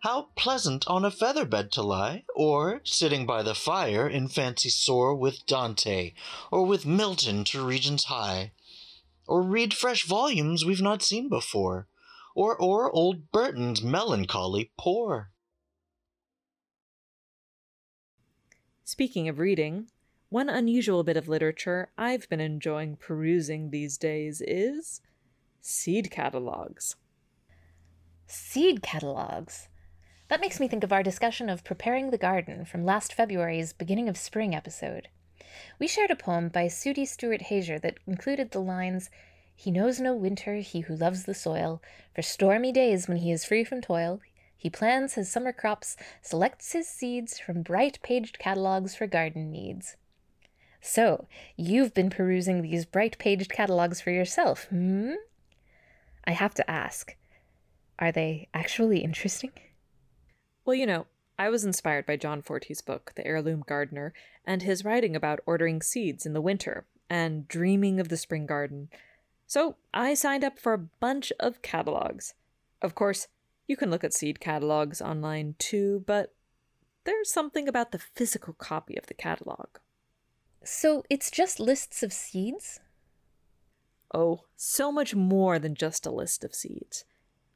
How 0.00 0.28
pleasant 0.34 0.86
on 0.86 1.04
a 1.04 1.10
feather 1.10 1.44
bed 1.44 1.72
to 1.72 1.82
lie, 1.82 2.24
or 2.34 2.80
sitting 2.84 3.26
by 3.26 3.42
the 3.42 3.54
fire 3.54 4.08
in 4.08 4.28
fancy 4.28 4.70
soar 4.70 5.14
with 5.14 5.44
Dante, 5.46 6.12
or 6.50 6.64
with 6.64 6.86
Milton 6.86 7.44
to 7.44 7.66
regions 7.66 8.04
high, 8.04 8.52
or 9.26 9.42
read 9.42 9.74
fresh 9.74 10.06
volumes 10.06 10.64
we've 10.64 10.80
not 10.80 11.02
seen 11.02 11.28
before, 11.28 11.86
or 12.34 12.62
o'er 12.62 12.90
old 12.90 13.30
Burton's 13.30 13.82
melancholy 13.82 14.72
pore. 14.78 15.32
Speaking 18.84 19.28
of 19.28 19.38
reading, 19.38 19.88
one 20.30 20.48
unusual 20.48 21.02
bit 21.02 21.16
of 21.16 21.28
literature 21.28 21.90
I've 21.98 22.28
been 22.28 22.38
enjoying 22.38 22.94
perusing 22.94 23.70
these 23.70 23.98
days 23.98 24.40
is 24.46 25.00
seed 25.60 26.08
catalogs. 26.12 26.94
Seed 28.28 28.80
catalogs? 28.80 29.68
That 30.28 30.40
makes 30.40 30.60
me 30.60 30.68
think 30.68 30.84
of 30.84 30.92
our 30.92 31.02
discussion 31.02 31.50
of 31.50 31.64
preparing 31.64 32.10
the 32.10 32.16
garden 32.16 32.64
from 32.64 32.84
last 32.84 33.12
February's 33.12 33.72
beginning 33.72 34.08
of 34.08 34.16
spring 34.16 34.54
episode. 34.54 35.08
We 35.80 35.88
shared 35.88 36.12
a 36.12 36.16
poem 36.16 36.48
by 36.48 36.68
Sudie 36.68 37.08
Stewart 37.08 37.42
Hazier 37.42 37.80
that 37.80 37.98
included 38.06 38.52
the 38.52 38.60
lines 38.60 39.10
He 39.56 39.72
knows 39.72 39.98
no 39.98 40.14
winter, 40.14 40.58
he 40.58 40.82
who 40.82 40.94
loves 40.94 41.24
the 41.24 41.34
soil. 41.34 41.82
For 42.14 42.22
stormy 42.22 42.70
days 42.70 43.08
when 43.08 43.16
he 43.16 43.32
is 43.32 43.44
free 43.44 43.64
from 43.64 43.80
toil, 43.80 44.20
he 44.56 44.70
plans 44.70 45.14
his 45.14 45.28
summer 45.28 45.52
crops, 45.52 45.96
selects 46.22 46.70
his 46.70 46.86
seeds 46.86 47.40
from 47.40 47.62
bright 47.62 47.98
paged 48.04 48.38
catalogs 48.38 48.94
for 48.94 49.08
garden 49.08 49.50
needs. 49.50 49.96
So, 50.80 51.28
you've 51.56 51.92
been 51.92 52.10
perusing 52.10 52.62
these 52.62 52.86
bright 52.86 53.18
paged 53.18 53.50
catalogs 53.52 54.00
for 54.00 54.10
yourself, 54.10 54.64
hmm? 54.64 55.12
I 56.24 56.32
have 56.32 56.54
to 56.54 56.70
ask 56.70 57.16
are 57.98 58.10
they 58.10 58.48
actually 58.54 59.00
interesting? 59.00 59.52
Well, 60.64 60.74
you 60.74 60.86
know, 60.86 61.06
I 61.38 61.50
was 61.50 61.64
inspired 61.64 62.06
by 62.06 62.16
John 62.16 62.40
Forti's 62.40 62.80
book, 62.80 63.12
The 63.14 63.26
Heirloom 63.26 63.62
Gardener, 63.66 64.14
and 64.44 64.62
his 64.62 64.84
writing 64.84 65.14
about 65.14 65.40
ordering 65.44 65.82
seeds 65.82 66.24
in 66.24 66.32
the 66.32 66.40
winter 66.40 66.86
and 67.10 67.46
dreaming 67.46 68.00
of 68.00 68.08
the 68.08 68.16
spring 68.16 68.46
garden. 68.46 68.88
So 69.46 69.76
I 69.92 70.14
signed 70.14 70.44
up 70.44 70.58
for 70.58 70.72
a 70.72 70.78
bunch 70.78 71.32
of 71.38 71.60
catalogs. 71.60 72.34
Of 72.80 72.94
course, 72.94 73.28
you 73.66 73.76
can 73.76 73.90
look 73.90 74.04
at 74.04 74.14
seed 74.14 74.40
catalogs 74.40 75.02
online 75.02 75.56
too, 75.58 76.04
but 76.06 76.34
there's 77.04 77.30
something 77.30 77.68
about 77.68 77.92
the 77.92 77.98
physical 77.98 78.54
copy 78.54 78.96
of 78.96 79.06
the 79.06 79.14
catalog. 79.14 79.68
So 80.62 81.04
it's 81.08 81.30
just 81.30 81.58
lists 81.58 82.02
of 82.02 82.12
seeds? 82.12 82.80
Oh, 84.12 84.42
so 84.56 84.92
much 84.92 85.14
more 85.14 85.58
than 85.58 85.74
just 85.74 86.04
a 86.06 86.10
list 86.10 86.44
of 86.44 86.54
seeds. 86.54 87.04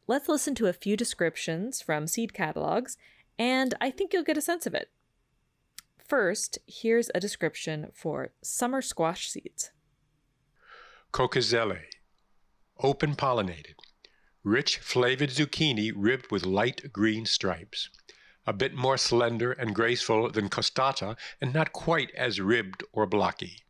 Let's 0.06 0.28
listen 0.28 0.54
to 0.56 0.66
a 0.66 0.72
few 0.72 0.96
descriptions 0.96 1.82
from 1.82 2.06
seed 2.06 2.32
catalogs, 2.32 2.96
and 3.38 3.74
I 3.80 3.90
think 3.90 4.12
you'll 4.12 4.22
get 4.22 4.36
a 4.36 4.42
sense 4.42 4.66
of 4.66 4.74
it. 4.74 4.90
First, 5.98 6.58
here's 6.66 7.10
a 7.14 7.20
description 7.20 7.88
for 7.94 8.30
summer 8.42 8.82
squash 8.82 9.28
seeds. 9.28 9.70
Cocozelle, 11.12 11.80
open 12.78 13.16
pollinated, 13.16 13.76
rich 14.42 14.78
flavored 14.78 15.30
zucchini 15.30 15.92
ribbed 15.94 16.30
with 16.30 16.44
light 16.44 16.92
green 16.92 17.24
stripes. 17.24 17.88
A 18.46 18.52
bit 18.52 18.74
more 18.74 18.96
slender 18.96 19.52
and 19.52 19.74
graceful 19.74 20.30
than 20.30 20.48
costata, 20.48 21.16
and 21.40 21.52
not 21.54 21.72
quite 21.72 22.10
as 22.14 22.40
ribbed 22.40 22.84
or 22.92 23.06
blocky 23.06 23.64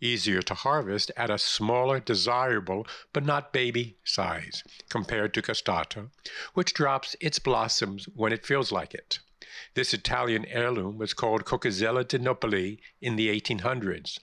easier 0.00 0.40
to 0.42 0.54
harvest 0.54 1.10
at 1.16 1.30
a 1.30 1.38
smaller 1.38 1.98
desirable 1.98 2.86
but 3.12 3.24
not 3.24 3.52
baby 3.52 3.96
size 4.04 4.62
compared 4.88 5.34
to 5.34 5.42
costata, 5.42 6.10
which 6.54 6.74
drops 6.74 7.16
its 7.20 7.38
blossoms 7.38 8.06
when 8.14 8.32
it 8.32 8.46
feels 8.46 8.70
like 8.70 8.94
it. 8.94 9.18
This 9.74 9.92
Italian 9.92 10.44
heirloom 10.46 10.98
was 10.98 11.14
called 11.14 11.44
Cocozella 11.44 12.06
di 12.06 12.18
Napoli 12.18 12.80
in 13.00 13.16
the 13.16 13.28
1800s. 13.28 14.20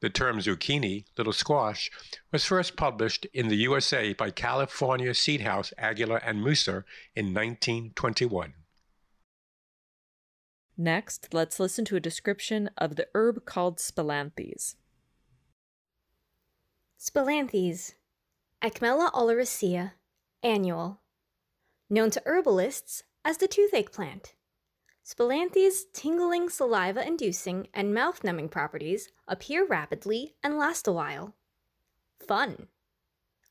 The 0.00 0.10
term 0.10 0.38
zucchini, 0.40 1.04
little 1.16 1.32
squash, 1.32 1.90
was 2.30 2.44
first 2.44 2.76
published 2.76 3.24
in 3.32 3.48
the 3.48 3.56
USA 3.56 4.12
by 4.12 4.30
California 4.30 5.14
Seed 5.14 5.40
House 5.40 5.72
Aggeler 5.78 6.20
and 6.22 6.42
Musser 6.42 6.84
in 7.14 7.32
1921. 7.32 8.52
Next, 10.76 11.32
let's 11.32 11.58
listen 11.58 11.84
to 11.86 11.96
a 11.96 12.00
description 12.00 12.68
of 12.76 12.96
the 12.96 13.08
herb 13.14 13.46
called 13.46 13.78
spilanthes. 13.78 14.74
Spilanthes, 16.98 17.94
Acmella 18.62 19.12
oleracea, 19.12 19.92
annual. 20.42 21.00
Known 21.88 22.10
to 22.10 22.22
herbalists 22.26 23.04
as 23.24 23.38
the 23.38 23.48
toothache 23.48 23.92
plant. 23.92 24.34
Spilanthes' 25.04 25.84
tingling, 25.92 26.48
saliva 26.48 27.06
inducing, 27.06 27.68
and 27.72 27.94
mouth 27.94 28.24
numbing 28.24 28.48
properties 28.48 29.10
appear 29.28 29.64
rapidly 29.64 30.34
and 30.42 30.58
last 30.58 30.88
a 30.88 30.92
while. 30.92 31.34
Fun. 32.18 32.66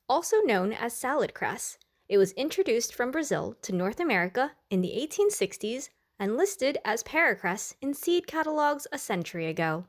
Also 0.10 0.42
known 0.42 0.74
as 0.74 0.94
salad 0.94 1.34
cress, 1.34 1.78
it 2.10 2.18
was 2.18 2.34
introduced 2.34 2.94
from 2.94 3.10
Brazil 3.10 3.56
to 3.62 3.74
North 3.74 4.00
America 4.00 4.52
in 4.70 4.82
the 4.82 4.92
1860s 4.92 5.90
and 6.20 6.38
listed 6.38 6.78
as 6.86 7.04
paracress 7.04 7.76
in 7.82 7.94
seed 7.94 8.28
catalogs 8.28 8.88
a 8.92 8.98
century 8.98 9.48
ago. 9.48 9.86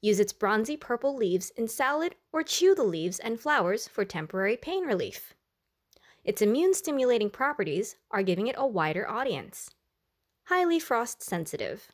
Use 0.00 0.18
its 0.18 0.32
bronzy 0.32 0.76
purple 0.76 1.16
leaves 1.16 1.50
in 1.50 1.68
salad 1.68 2.16
or 2.32 2.42
chew 2.42 2.74
the 2.74 2.82
leaves 2.82 3.18
and 3.18 3.38
flowers 3.38 3.86
for 3.86 4.04
temporary 4.04 4.56
pain 4.56 4.84
relief. 4.84 5.34
Its 6.24 6.42
immune 6.42 6.74
stimulating 6.74 7.30
properties 7.30 7.96
are 8.10 8.22
giving 8.22 8.46
it 8.46 8.56
a 8.58 8.66
wider 8.66 9.08
audience. 9.08 9.70
Highly 10.44 10.78
frost 10.78 11.22
sensitive. 11.22 11.90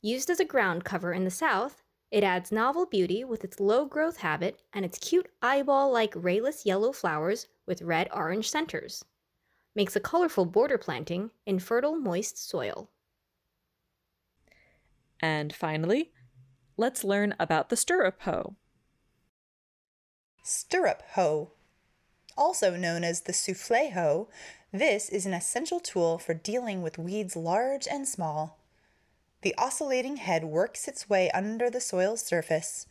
Used 0.00 0.30
as 0.30 0.40
a 0.40 0.44
ground 0.44 0.84
cover 0.84 1.12
in 1.12 1.24
the 1.24 1.30
south, 1.30 1.82
It 2.10 2.24
adds 2.24 2.50
novel 2.50 2.86
beauty 2.86 3.22
with 3.22 3.44
its 3.44 3.60
low 3.60 3.84
growth 3.84 4.18
habit 4.18 4.62
and 4.72 4.84
its 4.84 4.98
cute 4.98 5.28
eyeball 5.42 5.92
like 5.92 6.14
rayless 6.14 6.64
yellow 6.64 6.92
flowers 6.92 7.48
with 7.66 7.82
red 7.82 8.08
orange 8.14 8.48
centers. 8.48 9.04
Makes 9.74 9.96
a 9.96 10.00
colorful 10.00 10.44
border 10.44 10.78
planting 10.78 11.30
in 11.46 11.58
fertile, 11.58 11.96
moist 11.96 12.48
soil. 12.48 12.90
And 15.20 15.54
finally, 15.54 16.12
let's 16.76 17.04
learn 17.04 17.34
about 17.38 17.68
the 17.68 17.76
stirrup 17.76 18.22
hoe. 18.22 18.56
Stirrup 20.42 21.02
hoe. 21.12 21.52
Also 22.36 22.76
known 22.76 23.02
as 23.04 23.22
the 23.22 23.32
scuffle 23.32 23.90
hoe, 23.90 24.28
this 24.72 25.08
is 25.08 25.26
an 25.26 25.34
essential 25.34 25.80
tool 25.80 26.18
for 26.18 26.34
dealing 26.34 26.82
with 26.82 26.98
weeds 26.98 27.34
large 27.34 27.88
and 27.88 28.06
small. 28.06 28.58
The 29.42 29.54
oscillating 29.56 30.16
head 30.16 30.44
works 30.44 30.88
its 30.88 31.08
way 31.08 31.30
under 31.32 31.70
the 31.70 31.80
soil's 31.80 32.22
surface, 32.22 32.86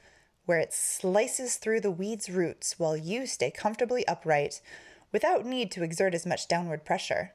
where 0.45 0.59
it 0.59 0.73
slices 0.73 1.55
through 1.55 1.81
the 1.81 1.91
weed's 1.91 2.29
roots 2.29 2.79
while 2.79 2.95
you 2.95 3.25
stay 3.25 3.51
comfortably 3.51 4.07
upright 4.07 4.61
without 5.11 5.45
need 5.45 5.71
to 5.71 5.83
exert 5.83 6.13
as 6.13 6.25
much 6.25 6.47
downward 6.47 6.85
pressure. 6.85 7.33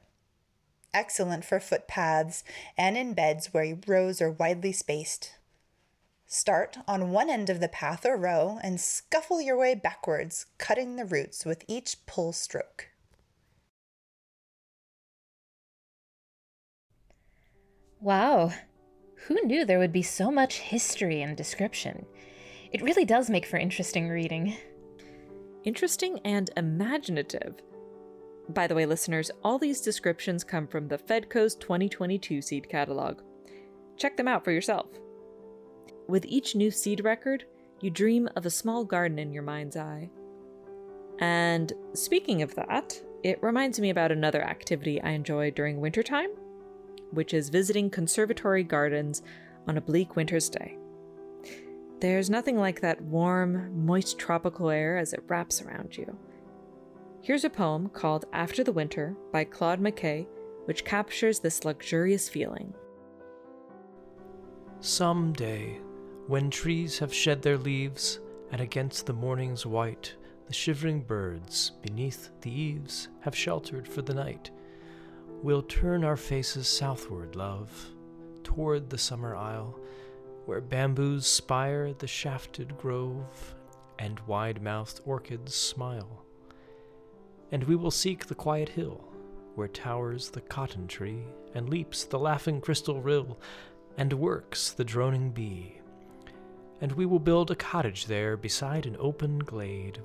Excellent 0.93 1.43
for 1.43 1.59
footpaths 1.59 2.43
and 2.77 2.97
in 2.97 3.13
beds 3.13 3.53
where 3.53 3.77
rows 3.87 4.21
are 4.21 4.31
widely 4.31 4.71
spaced. 4.71 5.35
Start 6.25 6.77
on 6.87 7.11
one 7.11 7.29
end 7.29 7.49
of 7.49 7.59
the 7.59 7.67
path 7.67 8.05
or 8.05 8.17
row 8.17 8.59
and 8.63 8.79
scuffle 8.79 9.41
your 9.41 9.57
way 9.57 9.75
backwards, 9.75 10.45
cutting 10.57 10.95
the 10.95 11.05
roots 11.05 11.45
with 11.45 11.63
each 11.67 12.05
pull 12.05 12.31
stroke. 12.33 12.89
Wow, 17.99 18.51
who 19.27 19.39
knew 19.45 19.63
there 19.63 19.79
would 19.79 19.93
be 19.93 20.01
so 20.01 20.29
much 20.29 20.59
history 20.59 21.21
and 21.21 21.37
description? 21.37 22.05
It 22.71 22.81
really 22.81 23.05
does 23.05 23.29
make 23.29 23.45
for 23.45 23.57
interesting 23.57 24.09
reading. 24.09 24.57
Interesting 25.63 26.19
and 26.25 26.49
imaginative. 26.57 27.55
By 28.49 28.67
the 28.67 28.75
way, 28.75 28.85
listeners, 28.85 29.31
all 29.43 29.57
these 29.57 29.79
descriptions 29.79 30.43
come 30.43 30.67
from 30.67 30.87
the 30.89 30.97
Fedco's 30.97 31.55
2022 31.55 32.41
seed 32.41 32.67
catalog. 32.67 33.21
Check 33.95 34.17
them 34.17 34.27
out 34.27 34.43
for 34.43 34.51
yourself. 34.51 34.87
With 36.09 36.25
each 36.25 36.55
new 36.55 36.69
seed 36.69 37.05
record, 37.05 37.45
you 37.79 37.89
dream 37.89 38.27
of 38.35 38.45
a 38.45 38.49
small 38.49 38.83
garden 38.83 39.17
in 39.17 39.31
your 39.31 39.43
mind's 39.43 39.77
eye. 39.77 40.09
And 41.19 41.71
speaking 41.93 42.41
of 42.41 42.53
that, 42.55 43.01
it 43.23 43.41
reminds 43.41 43.79
me 43.79 43.89
about 43.89 44.11
another 44.11 44.41
activity 44.41 45.01
I 45.01 45.11
enjoy 45.11 45.51
during 45.51 45.79
wintertime, 45.79 46.31
which 47.11 47.33
is 47.33 47.47
visiting 47.47 47.89
conservatory 47.89 48.63
gardens 48.63 49.21
on 49.65 49.77
a 49.77 49.81
bleak 49.81 50.17
winter's 50.17 50.49
day. 50.49 50.77
There's 52.03 52.29
nothing 52.29 52.57
like 52.57 52.81
that 52.81 53.01
warm, 53.01 53.85
moist 53.85 54.19
tropical 54.19 54.69
air 54.69 54.97
as 54.97 55.13
it 55.13 55.23
wraps 55.29 55.61
around 55.61 55.95
you. 55.95 56.17
Here's 57.21 57.45
a 57.45 57.49
poem 57.49 57.87
called 57.87 58.25
After 58.33 58.61
the 58.61 58.73
Winter 58.73 59.15
by 59.31 59.45
Claude 59.45 59.79
McKay, 59.79 60.27
which 60.65 60.83
captures 60.83 61.39
this 61.39 61.63
luxurious 61.63 62.27
feeling. 62.27 62.73
Some 64.81 65.31
day, 65.31 65.79
when 66.27 66.49
trees 66.49 66.99
have 66.99 67.13
shed 67.13 67.41
their 67.41 67.57
leaves, 67.57 68.19
and 68.51 68.59
against 68.59 69.05
the 69.05 69.13
morning's 69.13 69.65
white, 69.65 70.13
the 70.47 70.53
shivering 70.53 71.03
birds 71.03 71.71
beneath 71.81 72.31
the 72.41 72.51
eaves 72.51 73.07
have 73.21 73.33
sheltered 73.33 73.87
for 73.87 74.01
the 74.01 74.13
night, 74.13 74.51
we'll 75.41 75.61
turn 75.61 76.03
our 76.03 76.17
faces 76.17 76.67
southward, 76.67 77.37
love, 77.37 77.71
toward 78.43 78.89
the 78.89 78.97
summer 78.97 79.37
isle, 79.37 79.79
where 80.45 80.61
bamboos 80.61 81.25
spire 81.25 81.93
the 81.93 82.07
shafted 82.07 82.77
grove, 82.77 83.55
and 83.99 84.19
wide 84.21 84.61
mouthed 84.61 84.99
orchids 85.05 85.53
smile. 85.53 86.25
And 87.51 87.63
we 87.63 87.75
will 87.75 87.91
seek 87.91 88.25
the 88.25 88.35
quiet 88.35 88.69
hill, 88.69 89.03
where 89.55 89.67
towers 89.67 90.29
the 90.29 90.41
cotton 90.41 90.87
tree, 90.87 91.23
and 91.53 91.69
leaps 91.69 92.03
the 92.03 92.19
laughing 92.19 92.59
crystal 92.59 93.01
rill, 93.01 93.39
and 93.97 94.11
works 94.13 94.71
the 94.71 94.83
droning 94.83 95.31
bee. 95.31 95.79
And 96.81 96.91
we 96.93 97.05
will 97.05 97.19
build 97.19 97.51
a 97.51 97.55
cottage 97.55 98.07
there 98.07 98.35
beside 98.35 98.85
an 98.85 98.97
open 98.99 99.39
glade, 99.39 100.01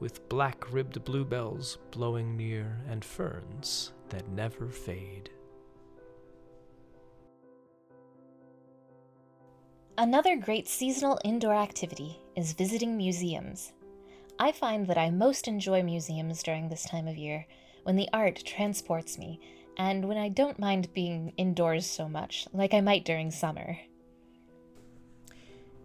with 0.00 0.28
black 0.28 0.72
ribbed 0.72 1.02
bluebells 1.04 1.78
blowing 1.90 2.36
near, 2.36 2.80
and 2.88 3.04
ferns 3.04 3.92
that 4.10 4.28
never 4.28 4.68
fade. 4.68 5.30
Another 9.98 10.36
great 10.36 10.68
seasonal 10.68 11.18
indoor 11.24 11.54
activity 11.54 12.20
is 12.36 12.52
visiting 12.52 12.96
museums. 12.96 13.72
I 14.38 14.52
find 14.52 14.86
that 14.86 14.96
I 14.96 15.10
most 15.10 15.48
enjoy 15.48 15.82
museums 15.82 16.40
during 16.40 16.68
this 16.68 16.84
time 16.84 17.08
of 17.08 17.16
year, 17.16 17.44
when 17.82 17.96
the 17.96 18.08
art 18.12 18.40
transports 18.46 19.18
me, 19.18 19.40
and 19.76 20.06
when 20.06 20.16
I 20.16 20.28
don't 20.28 20.60
mind 20.60 20.94
being 20.94 21.32
indoors 21.36 21.84
so 21.84 22.08
much, 22.08 22.46
like 22.52 22.74
I 22.74 22.80
might 22.80 23.04
during 23.04 23.32
summer. 23.32 23.76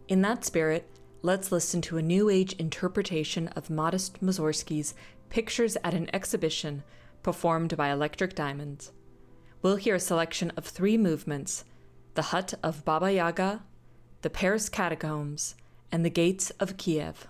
In 0.08 0.22
that 0.22 0.46
spirit, 0.46 0.88
let's 1.24 1.52
listen 1.52 1.82
to 1.82 1.98
a 1.98 2.04
New 2.04 2.30
Age 2.30 2.54
interpretation 2.60 3.48
of 3.56 3.72
Modest 3.72 4.24
Mussorgsky's 4.24 4.94
Pictures 5.30 5.76
at 5.84 5.96
an 5.96 6.08
Exhibition, 6.14 6.84
performed 7.24 7.76
by 7.76 7.90
Electric 7.90 8.36
Diamonds. 8.36 8.92
We'll 9.64 9.78
hear 9.78 9.96
a 9.96 10.00
selection 10.00 10.52
of 10.56 10.66
three 10.66 11.00
movements 11.00 11.66
the 12.14 12.22
Hut 12.22 12.54
of 12.62 12.86
Baba 12.86 13.12
Yaga, 13.12 13.64
the 14.24 14.30
Paris 14.30 14.70
Catacombs, 14.70 15.54
and 15.92 16.06
the 16.06 16.10
Gates 16.10 16.50
of 16.52 16.78
Kiev. 16.78 17.28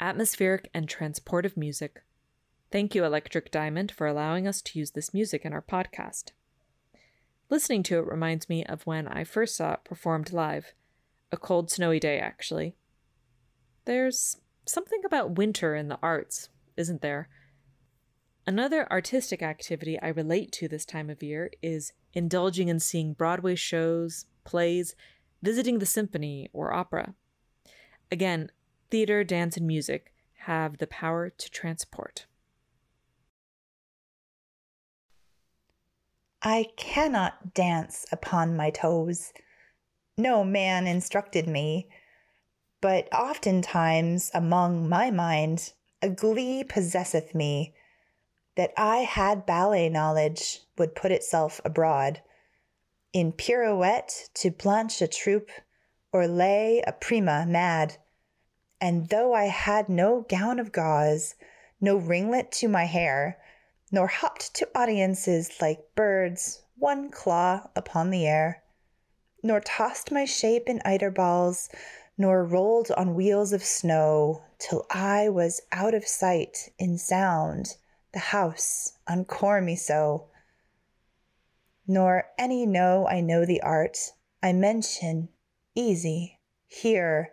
Atmospheric 0.00 0.70
and 0.72 0.88
transportive 0.88 1.56
music. 1.56 2.02
Thank 2.72 2.94
you, 2.94 3.04
Electric 3.04 3.50
Diamond, 3.50 3.92
for 3.92 4.06
allowing 4.06 4.46
us 4.46 4.62
to 4.62 4.78
use 4.78 4.92
this 4.92 5.12
music 5.12 5.44
in 5.44 5.52
our 5.52 5.62
podcast. 5.62 6.32
Listening 7.48 7.82
to 7.84 7.98
it 7.98 8.06
reminds 8.06 8.48
me 8.48 8.64
of 8.64 8.86
when 8.86 9.08
I 9.08 9.24
first 9.24 9.56
saw 9.56 9.74
it 9.74 9.84
performed 9.84 10.32
live. 10.32 10.72
A 11.32 11.36
cold, 11.36 11.70
snowy 11.70 12.00
day, 12.00 12.18
actually. 12.18 12.76
There's 13.84 14.36
something 14.66 15.02
about 15.04 15.36
winter 15.36 15.74
in 15.74 15.88
the 15.88 15.98
arts, 16.02 16.48
isn't 16.76 17.02
there? 17.02 17.28
Another 18.46 18.90
artistic 18.90 19.42
activity 19.42 20.00
I 20.00 20.08
relate 20.08 20.52
to 20.52 20.68
this 20.68 20.84
time 20.84 21.10
of 21.10 21.22
year 21.22 21.50
is 21.60 21.92
indulging 22.14 22.68
in 22.68 22.80
seeing 22.80 23.12
Broadway 23.12 23.54
shows, 23.54 24.26
plays, 24.44 24.94
visiting 25.42 25.78
the 25.78 25.86
symphony 25.86 26.48
or 26.52 26.72
opera. 26.72 27.14
Again, 28.10 28.50
theater, 28.90 29.24
dance, 29.24 29.56
and 29.56 29.66
music 29.66 30.12
have 30.44 30.78
the 30.78 30.86
power 30.86 31.30
to 31.30 31.50
transport. 31.50 32.26
I 36.42 36.68
cannot 36.76 37.52
dance 37.52 38.06
upon 38.10 38.56
my 38.56 38.70
toes. 38.70 39.32
No 40.16 40.42
man 40.42 40.86
instructed 40.86 41.46
me, 41.46 41.88
but 42.80 43.12
oftentimes 43.12 44.30
among 44.32 44.88
my 44.88 45.10
mind 45.10 45.72
a 46.00 46.08
glee 46.08 46.64
possesseth 46.64 47.34
me 47.34 47.74
that 48.56 48.72
I 48.76 48.98
had 48.98 49.46
ballet 49.46 49.88
knowledge 49.88 50.60
would 50.78 50.94
put 50.94 51.12
itself 51.12 51.60
abroad. 51.64 52.22
In 53.12 53.32
pirouette 53.32 54.30
to 54.34 54.50
blanch 54.50 55.02
a 55.02 55.08
troupe, 55.08 55.50
or 56.12 56.26
lay 56.26 56.82
a 56.86 56.92
prima 56.92 57.44
mad. 57.46 57.96
And 58.80 59.08
though 59.08 59.34
I 59.34 59.44
had 59.44 59.88
no 59.88 60.22
gown 60.22 60.58
of 60.58 60.72
gauze, 60.72 61.34
no 61.80 61.96
ringlet 61.96 62.50
to 62.52 62.68
my 62.68 62.84
hair, 62.84 63.38
nor 63.92 64.06
hopped 64.06 64.54
to 64.54 64.68
audiences 64.74 65.60
like 65.60 65.94
birds, 65.94 66.62
one 66.76 67.10
claw 67.10 67.68
upon 67.76 68.10
the 68.10 68.26
air, 68.26 68.62
nor 69.42 69.60
tossed 69.60 70.10
my 70.10 70.24
shape 70.24 70.68
in 70.68 70.80
eider 70.84 71.10
balls, 71.10 71.68
nor 72.16 72.44
rolled 72.44 72.90
on 72.92 73.14
wheels 73.14 73.52
of 73.52 73.64
snow, 73.64 74.42
till 74.58 74.86
I 74.90 75.28
was 75.28 75.60
out 75.72 75.94
of 75.94 76.06
sight 76.06 76.70
in 76.78 76.96
sound, 76.98 77.76
the 78.12 78.18
house 78.18 78.94
uncore 79.08 79.62
me 79.62 79.76
so. 79.76 80.28
Nor 81.86 82.28
any 82.38 82.64
know 82.66 83.06
I 83.06 83.20
know 83.20 83.44
the 83.44 83.62
art 83.62 84.12
I 84.42 84.52
mention, 84.52 85.28
easy, 85.74 86.38
here, 86.66 87.32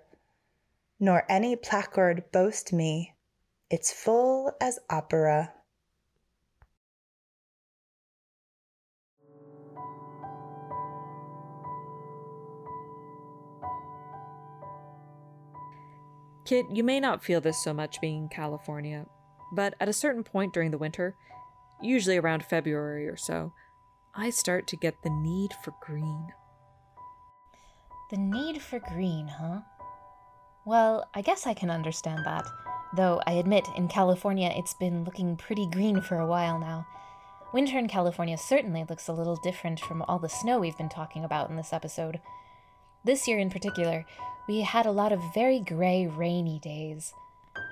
nor 0.99 1.23
any 1.29 1.55
placard 1.55 2.23
boast 2.31 2.73
me, 2.73 3.15
it's 3.69 3.91
full 3.91 4.51
as 4.61 4.79
opera. 4.89 5.53
Kit, 16.45 16.65
you 16.71 16.81
may 16.81 17.01
not 17.01 17.21
feel 17.21 17.41
this 17.41 17.61
so 17.61 17.73
much 17.73 17.99
being 17.99 18.23
in 18.23 18.29
California, 18.29 19.05
but 19.51 19.75
at 19.81 19.89
a 19.89 19.93
certain 19.93 20.23
point 20.23 20.53
during 20.53 20.71
the 20.71 20.77
winter, 20.77 21.13
usually 21.81 22.15
around 22.15 22.45
February 22.45 23.05
or 23.07 23.17
so, 23.17 23.51
I 24.15 24.29
start 24.29 24.65
to 24.67 24.77
get 24.77 24.95
the 25.03 25.09
need 25.09 25.51
for 25.61 25.73
green. 25.81 26.27
The 28.11 28.17
need 28.17 28.61
for 28.61 28.79
green, 28.79 29.27
huh? 29.27 29.59
Well, 30.67 31.07
I 31.13 31.21
guess 31.21 31.47
I 31.47 31.53
can 31.53 31.69
understand 31.69 32.25
that, 32.25 32.45
though 32.93 33.21
I 33.25 33.31
admit 33.31 33.69
in 33.77 33.87
California 33.87 34.51
it's 34.53 34.73
been 34.73 35.05
looking 35.05 35.37
pretty 35.37 35.65
green 35.65 36.01
for 36.01 36.19
a 36.19 36.27
while 36.27 36.59
now. 36.59 36.85
Winter 37.53 37.79
in 37.79 37.87
California 37.87 38.37
certainly 38.37 38.83
looks 38.89 39.07
a 39.07 39.13
little 39.13 39.37
different 39.37 39.79
from 39.79 40.01
all 40.01 40.19
the 40.19 40.27
snow 40.27 40.59
we've 40.59 40.77
been 40.77 40.89
talking 40.89 41.23
about 41.23 41.49
in 41.49 41.55
this 41.55 41.71
episode. 41.71 42.19
This 43.05 43.29
year 43.29 43.39
in 43.39 43.49
particular, 43.49 44.05
we 44.49 44.59
had 44.59 44.85
a 44.85 44.91
lot 44.91 45.13
of 45.13 45.33
very 45.33 45.61
gray, 45.61 46.05
rainy 46.05 46.59
days. 46.59 47.13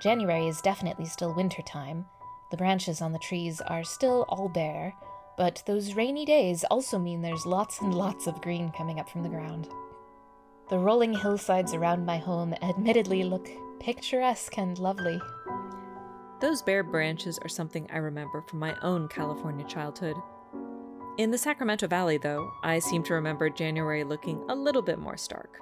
January 0.01 0.47
is 0.47 0.61
definitely 0.61 1.07
still 1.07 1.35
winter 1.35 1.63
time. 1.63 2.05
The 2.49 2.55
branches 2.55 3.01
on 3.01 3.11
the 3.11 3.19
trees 3.19 3.59
are 3.59 3.83
still 3.83 4.23
all 4.29 4.47
bare, 4.47 4.93
but 5.37 5.61
those 5.67 5.95
rainy 5.95 6.23
days 6.23 6.63
also 6.71 6.97
mean 6.97 7.21
there's 7.21 7.45
lots 7.45 7.81
and 7.81 7.93
lots 7.93 8.25
of 8.25 8.41
green 8.41 8.71
coming 8.71 9.01
up 9.01 9.09
from 9.09 9.23
the 9.23 9.27
ground. 9.27 9.67
The 10.67 10.79
rolling 10.79 11.13
hillsides 11.13 11.75
around 11.75 12.07
my 12.07 12.17
home 12.17 12.55
admittedly 12.63 13.23
look 13.23 13.47
picturesque 13.79 14.57
and 14.57 14.79
lovely. 14.79 15.21
Those 16.41 16.63
bare 16.63 16.83
branches 16.83 17.37
are 17.43 17.49
something 17.49 17.87
I 17.93 17.97
remember 17.97 18.41
from 18.41 18.59
my 18.59 18.75
own 18.81 19.07
California 19.07 19.65
childhood. 19.67 20.15
In 21.19 21.29
the 21.29 21.37
Sacramento 21.37 21.87
Valley, 21.87 22.17
though, 22.17 22.51
I 22.63 22.79
seem 22.79 23.03
to 23.03 23.13
remember 23.13 23.47
January 23.49 24.03
looking 24.03 24.43
a 24.49 24.55
little 24.55 24.81
bit 24.81 24.97
more 24.97 25.17
stark. 25.17 25.59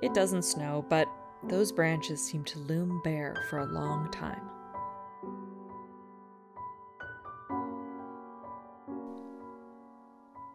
It 0.00 0.14
doesn't 0.14 0.42
snow, 0.42 0.86
but 0.88 1.08
those 1.44 1.70
branches 1.70 2.24
seem 2.24 2.42
to 2.44 2.58
loom 2.60 3.02
bare 3.04 3.44
for 3.50 3.58
a 3.58 3.66
long 3.66 4.10
time. 4.10 4.48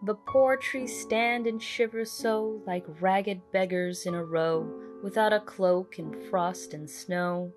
The 0.04 0.16
poor 0.16 0.58
trees 0.58 1.00
stand 1.00 1.46
and 1.46 1.62
shiver 1.62 2.06
so, 2.06 2.62
like 2.66 2.86
ragged 3.00 3.40
beggars 3.52 4.08
in 4.08 4.16
a 4.16 4.24
row, 4.24 4.68
without 5.04 5.32
a 5.32 5.40
cloak 5.40 6.00
in 6.00 6.20
frost 6.30 6.74
and 6.74 6.90
snow. 6.90 7.54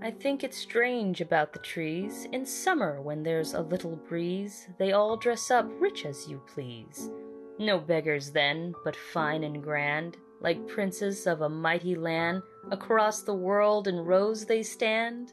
I 0.00 0.12
think 0.12 0.44
it's 0.44 0.56
strange 0.56 1.20
about 1.20 1.52
the 1.52 1.58
trees. 1.58 2.28
In 2.32 2.46
summer, 2.46 3.02
when 3.02 3.24
there's 3.24 3.54
a 3.54 3.60
little 3.60 3.96
breeze, 3.96 4.68
they 4.78 4.92
all 4.92 5.16
dress 5.16 5.50
up 5.50 5.68
rich 5.80 6.06
as 6.06 6.28
you 6.28 6.40
please. 6.46 7.10
No 7.58 7.80
beggars 7.80 8.30
then, 8.30 8.74
but 8.84 8.94
fine 8.94 9.42
and 9.42 9.60
grand, 9.60 10.16
like 10.40 10.68
princes 10.68 11.26
of 11.26 11.40
a 11.40 11.48
mighty 11.48 11.96
land, 11.96 12.42
across 12.70 13.22
the 13.22 13.34
world 13.34 13.88
in 13.88 13.96
rows 13.96 14.46
they 14.46 14.62
stand. 14.62 15.32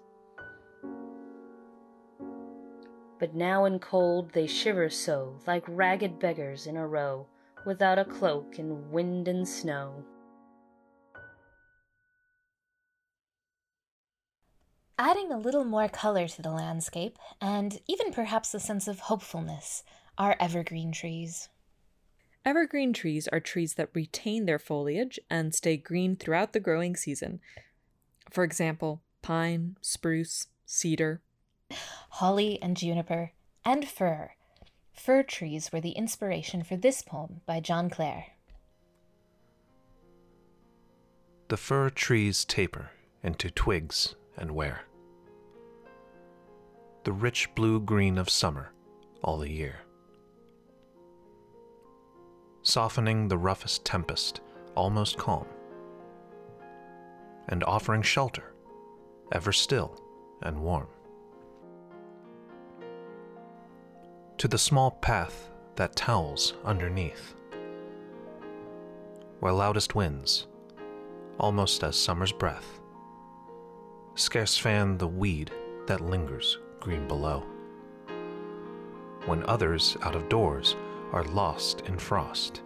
But 3.18 3.34
now 3.34 3.66
in 3.66 3.80
cold 3.80 4.32
they 4.34 4.48
shiver 4.48 4.90
so, 4.90 5.40
like 5.48 5.64
ragged 5.68 6.20
beggars 6.20 6.68
in 6.68 6.76
a 6.76 6.88
row, 6.88 7.28
without 7.66 7.98
a 7.98 8.06
cloak 8.06 8.60
in 8.60 8.92
wind 8.92 9.28
and 9.28 9.48
snow. 9.48 10.04
Adding 14.98 15.32
a 15.32 15.38
little 15.38 15.66
more 15.66 15.88
color 15.88 16.28
to 16.28 16.42
the 16.42 16.52
landscape, 16.52 17.18
and 17.42 17.80
even 17.88 18.14
perhaps 18.14 18.54
a 18.54 18.60
sense 18.60 18.88
of 18.88 19.02
hopefulness, 19.02 19.84
are 20.18 20.38
evergreen 20.40 20.92
trees. 20.92 21.50
Evergreen 22.46 22.94
trees 22.94 23.28
are 23.28 23.40
trees 23.40 23.74
that 23.74 23.90
retain 23.94 24.46
their 24.46 24.60
foliage 24.60 25.20
and 25.30 25.54
stay 25.54 25.78
green 25.78 26.16
throughout 26.16 26.54
the 26.54 26.60
growing 26.60 26.96
season. 26.96 27.40
For 28.30 28.44
example, 28.44 29.02
pine, 29.22 29.78
spruce, 29.82 30.48
cedar, 30.66 31.22
holly, 32.20 32.60
and 32.62 32.78
juniper, 32.78 33.32
and 33.64 33.88
fir. 33.88 34.32
Fir 34.94 35.24
trees 35.24 35.72
were 35.72 35.82
the 35.82 35.92
inspiration 35.92 36.64
for 36.64 36.76
this 36.76 37.02
poem 37.02 37.42
by 37.46 37.60
John 37.60 37.90
Clare. 37.90 38.28
The 41.50 41.58
fir 41.58 41.90
trees 41.90 42.46
taper 42.46 42.92
into 43.24 43.50
twigs 43.52 44.16
and 44.38 44.52
wear. 44.52 44.86
The 47.04 47.14
rich 47.14 47.54
blue 47.56 47.80
green 47.80 48.18
of 48.18 48.30
summer 48.30 48.72
all 49.22 49.38
the 49.38 49.52
year 49.52 49.86
softening 52.66 53.28
the 53.28 53.38
roughest 53.38 53.86
tempest 53.86 54.42
almost 54.76 55.18
calm, 55.18 55.46
and 57.48 57.64
offering 57.64 58.02
shelter 58.02 58.54
ever 59.32 59.54
still 59.54 60.02
and 60.42 60.60
warm. 60.60 60.88
To 64.40 64.50
the 64.50 64.58
small 64.58 64.92
path 64.92 65.50
that 65.78 65.96
towels 65.96 66.56
underneath, 66.66 67.34
where 69.40 69.54
loudest 69.54 69.96
winds, 69.96 70.48
almost 71.40 71.84
as 71.84 71.96
summer's 71.96 72.34
breath, 72.34 72.82
scarce 74.16 74.58
fan 74.58 74.98
the 74.98 75.08
weed 75.08 75.52
that 75.88 76.02
lingers 76.02 76.60
green 76.82 77.08
below. 77.08 77.46
When 79.26 79.44
others 79.46 79.96
out 80.02 80.16
of 80.16 80.28
doors 80.28 80.76
are 81.14 81.24
lost 81.24 81.82
in 81.88 81.98
frost 81.98 82.62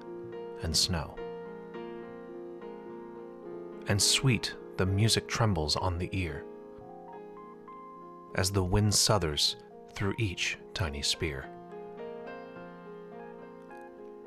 and 0.63 0.75
snow. 0.75 1.15
And 3.87 4.01
sweet 4.01 4.55
the 4.77 4.87
music 4.87 5.27
trembles 5.27 5.75
on 5.75 5.99
the 5.99 6.09
ear 6.13 6.43
as 8.35 8.51
the 8.51 8.63
wind 8.63 8.93
southers 8.93 9.55
through 9.93 10.15
each 10.17 10.57
tiny 10.73 11.03
spear. 11.03 11.47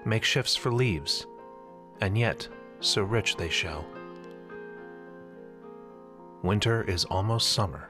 Makeshifts 0.04 0.58
for 0.58 0.72
leaves, 0.72 1.26
and 2.00 2.18
yet 2.18 2.48
so 2.80 3.02
rich 3.02 3.36
they 3.36 3.48
show, 3.48 3.84
Winter 6.42 6.82
is 6.82 7.04
almost 7.04 7.52
summer 7.52 7.88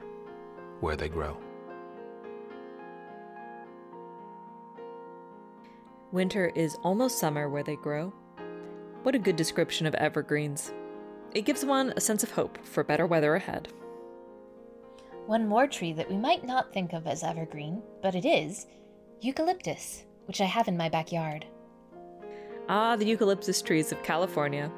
where 0.79 0.95
they 0.95 1.09
grow. 1.09 1.35
Winter 6.11 6.51
is 6.53 6.75
almost 6.83 7.17
summer 7.17 7.49
where 7.49 7.63
they 7.63 7.75
grow. 7.77 8.13
What 9.01 9.15
a 9.15 9.19
good 9.19 9.35
description 9.35 9.87
of 9.87 9.95
evergreens. 9.95 10.71
It 11.33 11.45
gives 11.45 11.65
one 11.65 11.93
a 11.95 11.99
sense 11.99 12.21
of 12.21 12.29
hope 12.29 12.63
for 12.63 12.83
better 12.83 13.07
weather 13.07 13.33
ahead. 13.33 13.69
One 15.25 15.47
more 15.47 15.65
tree 15.65 15.93
that 15.93 16.09
we 16.11 16.17
might 16.17 16.45
not 16.45 16.71
think 16.71 16.93
of 16.93 17.07
as 17.07 17.23
evergreen, 17.23 17.81
but 18.03 18.13
it 18.13 18.23
is 18.25 18.67
eucalyptus, 19.19 20.03
which 20.25 20.41
I 20.41 20.45
have 20.45 20.67
in 20.67 20.77
my 20.77 20.89
backyard. 20.89 21.47
Ah, 22.69 22.95
the 22.95 23.05
eucalyptus 23.05 23.61
trees 23.61 23.91
of 23.91 24.01
California. 24.03 24.71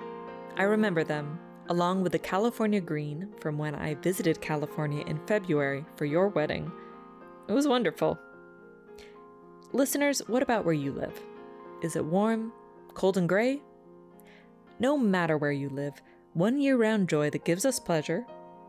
I 0.57 0.63
remember 0.63 1.03
them, 1.03 1.39
along 1.69 2.01
with 2.01 2.13
the 2.13 2.19
California 2.19 2.81
green 2.81 3.29
from 3.39 3.57
when 3.57 3.75
I 3.75 3.93
visited 3.95 4.41
California 4.41 5.03
in 5.05 5.19
February 5.27 5.86
for 5.95 6.05
your 6.05 6.29
wedding. 6.29 6.71
It 7.47 7.53
was 7.53 7.67
wonderful. 7.67 8.17
Listeners, 9.71 10.21
what 10.27 10.41
about 10.41 10.65
where 10.65 10.73
you 10.73 10.91
live? 10.93 11.19
Is 11.83 11.95
it 11.95 12.05
warm, 12.05 12.53
cold, 12.95 13.17
and 13.17 13.29
gray? 13.29 13.61
No 14.79 14.97
matter 14.97 15.38
where 15.38 15.51
you 15.51 15.69
live, 15.69 16.01
one 16.33 16.59
year 16.59 16.77
round 16.77 17.07
joy 17.07 17.29
that 17.29 17.45
gives 17.45 17.65
us 17.65 17.79
pleasure, 17.79 18.25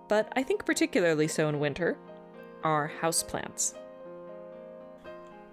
but 0.09 0.31
I 0.37 0.43
think 0.43 0.67
particularly 0.67 1.29
so 1.29 1.49
in 1.49 1.59
winter, 1.59 1.97
are 2.63 2.91
houseplants. 3.01 3.75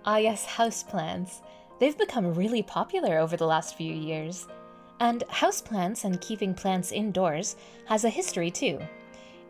Ah, 0.05 0.17
yes, 0.17 0.45
houseplants. 0.45 1.41
They've 1.83 1.97
become 1.97 2.33
really 2.33 2.63
popular 2.63 3.17
over 3.17 3.35
the 3.35 3.45
last 3.45 3.75
few 3.75 3.93
years. 3.93 4.47
And 5.01 5.21
houseplants 5.29 6.05
and 6.05 6.21
keeping 6.21 6.53
plants 6.53 6.93
indoors 6.93 7.57
has 7.87 8.05
a 8.05 8.09
history 8.09 8.49
too. 8.49 8.79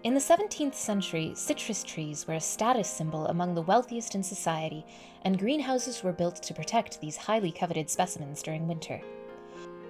In 0.03 0.15
the 0.15 0.19
17th 0.19 0.73
century, 0.73 1.34
citrus 1.36 1.84
trees 1.84 2.25
were 2.27 2.34
a 2.34 2.41
status 2.41 2.89
symbol 2.89 3.27
among 3.27 3.53
the 3.53 3.61
wealthiest 3.61 4.15
in 4.15 4.23
society, 4.23 4.84
and 5.21 5.38
greenhouses 5.38 6.01
were 6.01 6.11
built 6.11 6.41
to 6.41 6.55
protect 6.55 6.99
these 6.99 7.17
highly 7.17 7.51
coveted 7.51 7.88
specimens 7.88 8.41
during 8.41 8.67
winter. 8.67 8.99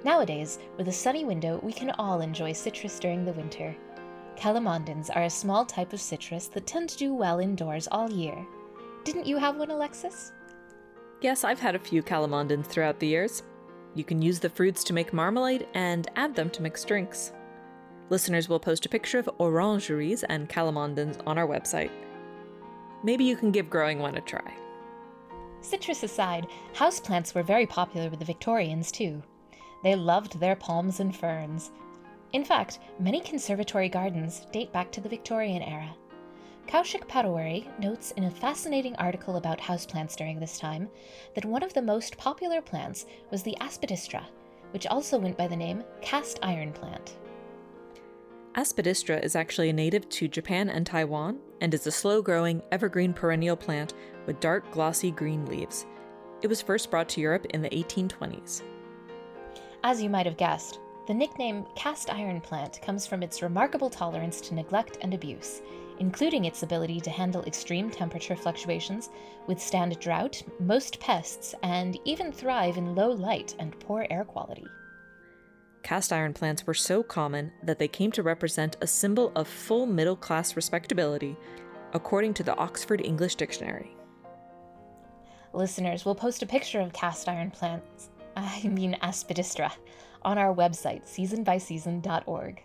Nowadays, 0.03 0.59
with 0.75 0.89
a 0.89 0.91
sunny 0.91 1.23
window, 1.23 1.61
we 1.63 1.71
can 1.71 1.91
all 1.91 2.19
enjoy 2.19 2.51
citrus 2.51 2.99
during 2.99 3.23
the 3.23 3.31
winter. 3.31 3.73
Calamondins 4.35 5.09
are 5.15 5.23
a 5.23 5.29
small 5.29 5.65
type 5.65 5.93
of 5.93 6.01
citrus 6.01 6.47
that 6.47 6.67
tend 6.67 6.89
to 6.89 6.97
do 6.97 7.13
well 7.13 7.39
indoors 7.39 7.87
all 7.89 8.11
year. 8.11 8.45
Didn't 9.05 9.27
you 9.27 9.37
have 9.37 9.55
one, 9.55 9.71
Alexis? 9.71 10.33
Yes, 11.24 11.45
I've 11.45 11.61
had 11.61 11.74
a 11.74 11.80
few 11.80 12.03
calamondins 12.03 12.67
throughout 12.67 12.99
the 12.99 13.07
years. 13.07 13.43
You 13.95 14.03
can 14.03 14.21
use 14.21 14.41
the 14.41 14.49
fruits 14.49 14.84
to 14.84 14.93
make 14.93 15.13
marmalade 15.13 15.65
and 15.74 16.05
add 16.17 16.36
them 16.36 16.49
to 16.49 16.61
mix 16.61 16.84
drinks. 16.84 17.32
Listeners 18.09 18.49
will 18.49 18.59
post 18.59 18.86
a 18.86 18.89
picture 18.89 19.19
of 19.19 19.30
orangeries 19.38 20.24
and 20.26 20.49
calamondins 20.49 21.21
on 21.26 21.38
our 21.38 21.47
website. 21.47 21.91
Maybe 23.05 23.24
you 23.24 23.38
can 23.38 23.51
give 23.51 23.69
growing 23.69 23.99
one 23.99 24.17
a 24.17 24.21
try. 24.21 24.53
Citrus 25.61 26.03
aside, 26.03 26.47
houseplants 26.74 27.34
were 27.34 27.41
very 27.41 27.67
popular 27.67 28.09
with 28.09 28.19
the 28.19 28.26
Victorians 28.26 28.91
too. 28.91 29.24
They 29.82 29.95
loved 29.95 30.41
their 30.41 30.57
palms 30.57 30.99
and 30.99 31.15
ferns. 31.15 31.71
In 32.34 32.43
fact, 32.43 32.80
many 32.99 33.21
conservatory 33.21 33.88
gardens 33.88 34.45
date 34.51 34.74
back 34.74 34.91
to 34.91 34.99
the 34.99 35.07
Victorian 35.07 35.61
era. 35.61 35.95
Kaushik 36.68 37.07
Patowary 37.07 37.68
notes 37.80 38.11
in 38.11 38.24
a 38.24 38.32
fascinating 38.32 38.95
article 38.95 39.36
about 39.36 39.59
houseplants 39.59 40.16
during 40.16 40.39
this 40.39 40.57
time 40.57 40.89
that 41.36 41.45
one 41.45 41.61
of 41.61 41.74
the 41.74 41.82
most 41.82 42.18
popular 42.18 42.61
plants 42.61 43.05
was 43.30 43.43
the 43.43 43.55
aspidistra, 43.61 44.24
which 44.72 44.88
also 44.88 45.18
went 45.20 45.38
by 45.38 45.47
the 45.47 45.55
name 45.55 45.84
cast 46.01 46.39
iron 46.41 46.72
plant. 46.72 47.18
Aspidistra 48.55 49.24
is 49.24 49.36
actually 49.36 49.70
a 49.70 49.74
native 49.74 50.07
to 50.09 50.28
Japan 50.28 50.70
and 50.70 50.86
Taiwan 50.86 51.39
and 51.61 51.74
is 51.74 51.88
a 51.88 51.91
slow 51.91 52.22
growing, 52.22 52.61
evergreen 52.72 53.14
perennial 53.14 53.55
plant 53.55 53.93
with 54.26 54.39
dark, 54.39 54.70
glossy 54.72 55.11
green 55.11 55.45
leaves. 55.45 55.86
It 56.41 56.47
was 56.47 56.61
first 56.61 56.91
brought 56.91 57.09
to 57.09 57.22
Europe 57.22 57.45
in 57.49 57.61
the 57.61 57.70
1820s. 57.70 58.61
As 59.84 60.01
you 60.01 60.09
might 60.09 60.26
have 60.26 60.38
guessed, 60.38 60.80
the 61.07 61.14
nickname 61.14 61.66
cast 61.76 62.09
iron 62.14 62.39
plant 62.41 62.82
comes 62.82 63.05
from 63.05 63.24
its 63.24 63.41
remarkable 63.41 63.89
tolerance 63.89 64.39
to 64.41 64.53
neglect 64.53 64.97
and 65.01 65.14
abuse, 65.14 65.61
including 65.99 66.45
its 66.45 66.63
ability 66.63 66.99
to 67.01 67.09
handle 67.09 67.43
extreme 67.43 67.89
temperature 67.89 68.35
fluctuations, 68.35 69.09
withstand 69.47 69.99
drought, 69.99 70.41
most 70.59 70.99
pests, 70.99 71.55
and 71.63 71.97
even 72.05 72.31
thrive 72.31 72.77
in 72.77 72.95
low 72.95 73.11
light 73.11 73.55
and 73.59 73.79
poor 73.79 74.05
air 74.09 74.23
quality. 74.23 74.65
Cast 75.83 76.13
iron 76.13 76.33
plants 76.33 76.65
were 76.65 76.73
so 76.73 77.03
common 77.03 77.51
that 77.61 77.77
they 77.77 77.89
came 77.89 78.11
to 78.13 78.23
represent 78.23 78.77
a 78.81 78.87
symbol 78.87 79.31
of 79.35 79.47
full 79.47 79.85
middle 79.85 80.15
class 80.15 80.55
respectability, 80.55 81.35
according 81.93 82.33
to 82.35 82.43
the 82.43 82.55
Oxford 82.55 83.01
English 83.05 83.35
Dictionary. 83.35 83.95
Listeners, 85.53 86.05
we'll 86.05 86.15
post 86.15 86.41
a 86.41 86.47
picture 86.47 86.79
of 86.79 86.93
cast 86.93 87.27
iron 87.27 87.51
plants, 87.51 88.09
I 88.35 88.61
mean 88.63 88.97
aspidistra, 89.03 89.71
on 90.23 90.37
our 90.37 90.55
website, 90.55 91.03
seasonbyseason.org. 91.03 92.63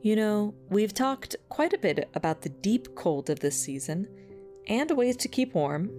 You 0.00 0.14
know, 0.14 0.54
we've 0.70 0.94
talked 0.94 1.34
quite 1.48 1.72
a 1.72 1.78
bit 1.78 2.08
about 2.14 2.42
the 2.42 2.48
deep 2.48 2.94
cold 2.94 3.28
of 3.30 3.40
this 3.40 3.60
season 3.60 4.06
and 4.68 4.88
ways 4.92 5.16
to 5.16 5.28
keep 5.28 5.54
warm. 5.54 5.90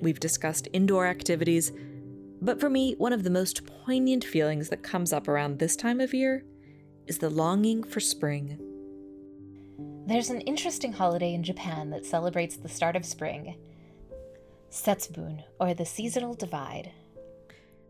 We've 0.00 0.20
discussed 0.20 0.68
indoor 0.72 1.06
activities, 1.06 1.72
but 2.40 2.60
for 2.60 2.70
me, 2.70 2.94
one 2.98 3.12
of 3.12 3.24
the 3.24 3.30
most 3.30 3.66
poignant 3.66 4.24
feelings 4.24 4.68
that 4.68 4.84
comes 4.84 5.12
up 5.12 5.26
around 5.26 5.58
this 5.58 5.74
time 5.74 6.00
of 6.00 6.14
year 6.14 6.44
is 7.08 7.18
the 7.18 7.30
longing 7.30 7.82
for 7.82 7.98
spring. 7.98 8.60
There's 10.06 10.30
an 10.30 10.40
interesting 10.42 10.92
holiday 10.92 11.34
in 11.34 11.42
Japan 11.42 11.90
that 11.90 12.06
celebrates 12.06 12.56
the 12.56 12.68
start 12.68 12.94
of 12.94 13.04
spring 13.04 13.56
Setsubun, 14.70 15.42
or 15.60 15.74
the 15.74 15.84
seasonal 15.84 16.34
divide. 16.34 16.92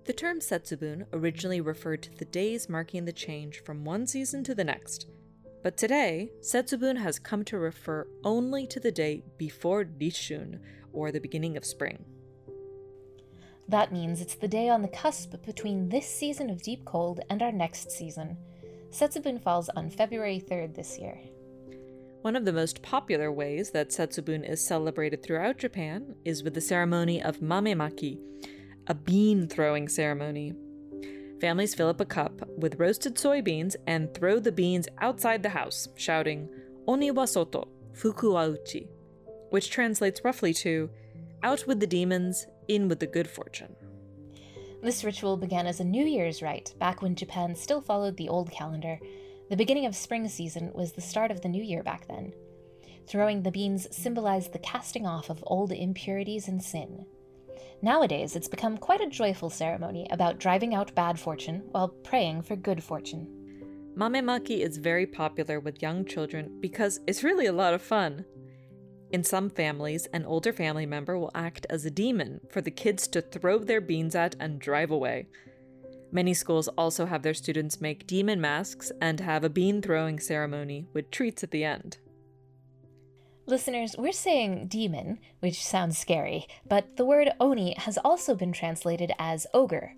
The 0.06 0.12
term 0.12 0.40
Setsubun 0.40 1.06
originally 1.12 1.60
referred 1.60 2.02
to 2.04 2.18
the 2.18 2.24
days 2.24 2.68
marking 2.68 3.04
the 3.04 3.12
change 3.12 3.62
from 3.62 3.84
one 3.84 4.06
season 4.06 4.42
to 4.44 4.54
the 4.54 4.64
next. 4.64 5.06
But 5.62 5.76
today, 5.76 6.30
Setsubun 6.40 6.98
has 6.98 7.18
come 7.18 7.44
to 7.44 7.58
refer 7.58 8.06
only 8.24 8.66
to 8.66 8.80
the 8.80 8.90
day 8.90 9.22
before 9.38 9.84
Risshun, 9.84 10.58
or 10.92 11.10
the 11.10 11.20
beginning 11.20 11.56
of 11.56 11.64
spring. 11.64 12.04
That 13.68 13.92
means 13.92 14.20
it's 14.20 14.34
the 14.34 14.48
day 14.48 14.68
on 14.68 14.82
the 14.82 14.88
cusp 14.88 15.34
between 15.44 15.88
this 15.88 16.06
season 16.06 16.50
of 16.50 16.62
deep 16.62 16.84
cold 16.84 17.20
and 17.30 17.42
our 17.42 17.52
next 17.52 17.90
season. 17.90 18.36
Setsubun 18.90 19.40
falls 19.40 19.68
on 19.70 19.88
February 19.88 20.44
3rd 20.46 20.74
this 20.74 20.98
year. 20.98 21.18
One 22.22 22.36
of 22.36 22.44
the 22.44 22.52
most 22.52 22.82
popular 22.82 23.32
ways 23.32 23.70
that 23.70 23.90
Setsubun 23.90 24.48
is 24.48 24.64
celebrated 24.64 25.22
throughout 25.22 25.58
Japan 25.58 26.14
is 26.24 26.42
with 26.42 26.54
the 26.54 26.60
ceremony 26.60 27.22
of 27.22 27.38
mamemaki, 27.38 28.18
a 28.86 28.94
bean 28.94 29.48
throwing 29.48 29.88
ceremony. 29.88 30.54
Families 31.42 31.74
fill 31.74 31.88
up 31.88 32.00
a 32.00 32.04
cup 32.04 32.48
with 32.56 32.78
roasted 32.78 33.16
soybeans 33.16 33.74
and 33.88 34.14
throw 34.14 34.38
the 34.38 34.52
beans 34.52 34.86
outside 35.00 35.42
the 35.42 35.48
house, 35.48 35.88
shouting, 35.96 36.48
Oni 36.86 37.10
wa 37.10 37.24
soto, 37.24 37.66
fuku 37.92 38.34
wa 38.34 38.44
uchi, 38.44 38.86
which 39.50 39.68
translates 39.68 40.24
roughly 40.24 40.54
to, 40.54 40.88
Out 41.42 41.66
with 41.66 41.80
the 41.80 41.86
demons, 41.88 42.46
in 42.68 42.86
with 42.86 43.00
the 43.00 43.08
good 43.08 43.28
fortune. 43.28 43.74
This 44.84 45.02
ritual 45.02 45.36
began 45.36 45.66
as 45.66 45.80
a 45.80 45.84
New 45.84 46.06
Year's 46.06 46.42
rite 46.42 46.74
back 46.78 47.02
when 47.02 47.16
Japan 47.16 47.56
still 47.56 47.80
followed 47.80 48.16
the 48.16 48.28
old 48.28 48.52
calendar. 48.52 49.00
The 49.50 49.56
beginning 49.56 49.86
of 49.86 49.96
spring 49.96 50.28
season 50.28 50.70
was 50.72 50.92
the 50.92 51.00
start 51.00 51.32
of 51.32 51.40
the 51.40 51.48
new 51.48 51.64
year 51.64 51.82
back 51.82 52.06
then. 52.06 52.34
Throwing 53.08 53.42
the 53.42 53.50
beans 53.50 53.88
symbolized 53.90 54.52
the 54.52 54.60
casting 54.60 55.08
off 55.08 55.28
of 55.28 55.42
old 55.48 55.72
impurities 55.72 56.46
and 56.46 56.62
sin. 56.62 57.04
Nowadays, 57.84 58.36
it's 58.36 58.46
become 58.46 58.78
quite 58.78 59.00
a 59.00 59.08
joyful 59.08 59.50
ceremony 59.50 60.06
about 60.12 60.38
driving 60.38 60.72
out 60.72 60.94
bad 60.94 61.18
fortune 61.18 61.64
while 61.72 61.88
praying 61.88 62.42
for 62.42 62.54
good 62.54 62.82
fortune. 62.82 63.26
Mamemaki 63.96 64.60
is 64.60 64.76
very 64.78 65.04
popular 65.04 65.58
with 65.58 65.82
young 65.82 66.04
children 66.04 66.58
because 66.60 67.00
it's 67.08 67.24
really 67.24 67.46
a 67.46 67.52
lot 67.52 67.74
of 67.74 67.82
fun. 67.82 68.24
In 69.10 69.24
some 69.24 69.50
families, 69.50 70.06
an 70.12 70.24
older 70.24 70.52
family 70.52 70.86
member 70.86 71.18
will 71.18 71.32
act 71.34 71.66
as 71.68 71.84
a 71.84 71.90
demon 71.90 72.40
for 72.48 72.60
the 72.60 72.70
kids 72.70 73.08
to 73.08 73.20
throw 73.20 73.58
their 73.58 73.80
beans 73.80 74.14
at 74.14 74.36
and 74.38 74.60
drive 74.60 74.92
away. 74.92 75.26
Many 76.12 76.34
schools 76.34 76.68
also 76.68 77.06
have 77.06 77.22
their 77.22 77.34
students 77.34 77.80
make 77.80 78.06
demon 78.06 78.40
masks 78.40 78.92
and 79.00 79.18
have 79.18 79.42
a 79.42 79.50
bean 79.50 79.82
throwing 79.82 80.20
ceremony 80.20 80.86
with 80.92 81.10
treats 81.10 81.42
at 81.42 81.50
the 81.50 81.64
end. 81.64 81.98
Listeners, 83.46 83.96
we're 83.98 84.12
saying 84.12 84.68
demon, 84.68 85.18
which 85.40 85.62
sounds 85.62 85.98
scary, 85.98 86.46
but 86.66 86.96
the 86.96 87.04
word 87.04 87.30
oni 87.40 87.74
has 87.76 87.98
also 87.98 88.34
been 88.36 88.52
translated 88.52 89.12
as 89.18 89.46
ogre. 89.52 89.94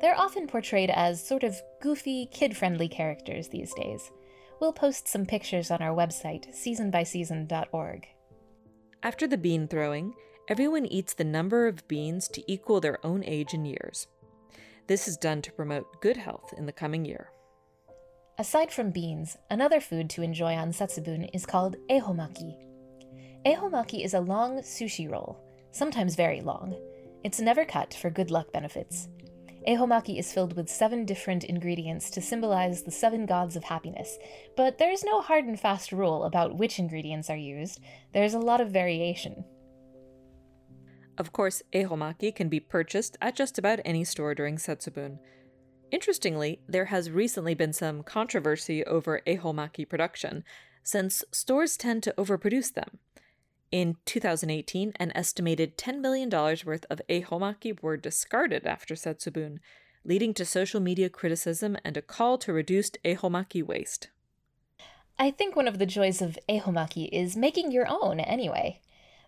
They're 0.00 0.18
often 0.18 0.46
portrayed 0.46 0.90
as 0.90 1.26
sort 1.26 1.42
of 1.42 1.60
goofy, 1.80 2.26
kid 2.32 2.56
friendly 2.56 2.88
characters 2.88 3.48
these 3.48 3.72
days. 3.74 4.10
We'll 4.60 4.72
post 4.72 5.08
some 5.08 5.26
pictures 5.26 5.70
on 5.70 5.82
our 5.82 5.94
website, 5.94 6.54
seasonbyseason.org. 6.54 8.06
After 9.02 9.26
the 9.26 9.38
bean 9.38 9.68
throwing, 9.68 10.14
everyone 10.48 10.86
eats 10.86 11.12
the 11.12 11.24
number 11.24 11.66
of 11.66 11.86
beans 11.88 12.28
to 12.28 12.50
equal 12.50 12.80
their 12.80 13.04
own 13.04 13.22
age 13.24 13.52
in 13.52 13.66
years. 13.66 14.06
This 14.86 15.06
is 15.06 15.18
done 15.18 15.42
to 15.42 15.52
promote 15.52 16.00
good 16.00 16.16
health 16.16 16.54
in 16.56 16.64
the 16.64 16.72
coming 16.72 17.04
year. 17.04 17.30
Aside 18.38 18.70
from 18.70 18.90
beans, 18.90 19.36
another 19.50 19.80
food 19.80 20.08
to 20.10 20.22
enjoy 20.22 20.54
on 20.54 20.72
Setsubun 20.72 21.28
is 21.34 21.46
called 21.46 21.76
ehomaki. 21.90 22.65
Ehomaki 23.46 24.04
is 24.04 24.14
a 24.14 24.18
long 24.18 24.58
sushi 24.58 25.08
roll, 25.08 25.38
sometimes 25.70 26.16
very 26.16 26.40
long. 26.40 26.74
It's 27.22 27.38
never 27.38 27.64
cut 27.64 27.94
for 27.94 28.10
good 28.10 28.32
luck 28.32 28.50
benefits. 28.52 29.06
Ehomaki 29.68 30.18
is 30.18 30.32
filled 30.32 30.56
with 30.56 30.68
seven 30.68 31.04
different 31.04 31.44
ingredients 31.44 32.10
to 32.10 32.20
symbolize 32.20 32.82
the 32.82 32.90
seven 32.90 33.24
gods 33.24 33.54
of 33.54 33.62
happiness, 33.62 34.18
but 34.56 34.78
there's 34.78 35.04
no 35.04 35.20
hard 35.20 35.44
and 35.44 35.60
fast 35.60 35.92
rule 35.92 36.24
about 36.24 36.58
which 36.58 36.80
ingredients 36.80 37.30
are 37.30 37.36
used. 37.36 37.78
There's 38.12 38.34
a 38.34 38.40
lot 38.40 38.60
of 38.60 38.72
variation. 38.72 39.44
Of 41.16 41.32
course, 41.32 41.62
ehomaki 41.72 42.34
can 42.34 42.48
be 42.48 42.58
purchased 42.58 43.16
at 43.22 43.36
just 43.36 43.58
about 43.58 43.78
any 43.84 44.02
store 44.02 44.34
during 44.34 44.56
Setsubun. 44.56 45.18
Interestingly, 45.92 46.62
there 46.68 46.86
has 46.86 47.12
recently 47.12 47.54
been 47.54 47.72
some 47.72 48.02
controversy 48.02 48.82
over 48.82 49.22
ehomaki 49.24 49.88
production, 49.88 50.42
since 50.82 51.22
stores 51.30 51.76
tend 51.76 52.02
to 52.02 52.14
overproduce 52.18 52.74
them. 52.74 52.98
In 53.72 53.96
2018, 54.04 54.92
an 54.96 55.12
estimated 55.14 55.76
$10 55.76 56.00
million 56.00 56.30
worth 56.30 56.86
of 56.88 57.00
ehomaki 57.08 57.82
were 57.82 57.96
discarded 57.96 58.66
after 58.66 58.94
Setsubun, 58.94 59.58
leading 60.04 60.32
to 60.34 60.44
social 60.44 60.80
media 60.80 61.08
criticism 61.08 61.76
and 61.84 61.96
a 61.96 62.02
call 62.02 62.38
to 62.38 62.52
reduced 62.52 62.96
ehomaki 63.04 63.62
waste. 63.62 64.08
I 65.18 65.30
think 65.30 65.56
one 65.56 65.66
of 65.66 65.78
the 65.78 65.86
joys 65.86 66.22
of 66.22 66.38
ehomaki 66.48 67.08
is 67.10 67.36
making 67.36 67.72
your 67.72 67.86
own 67.88 68.20
anyway. 68.20 68.80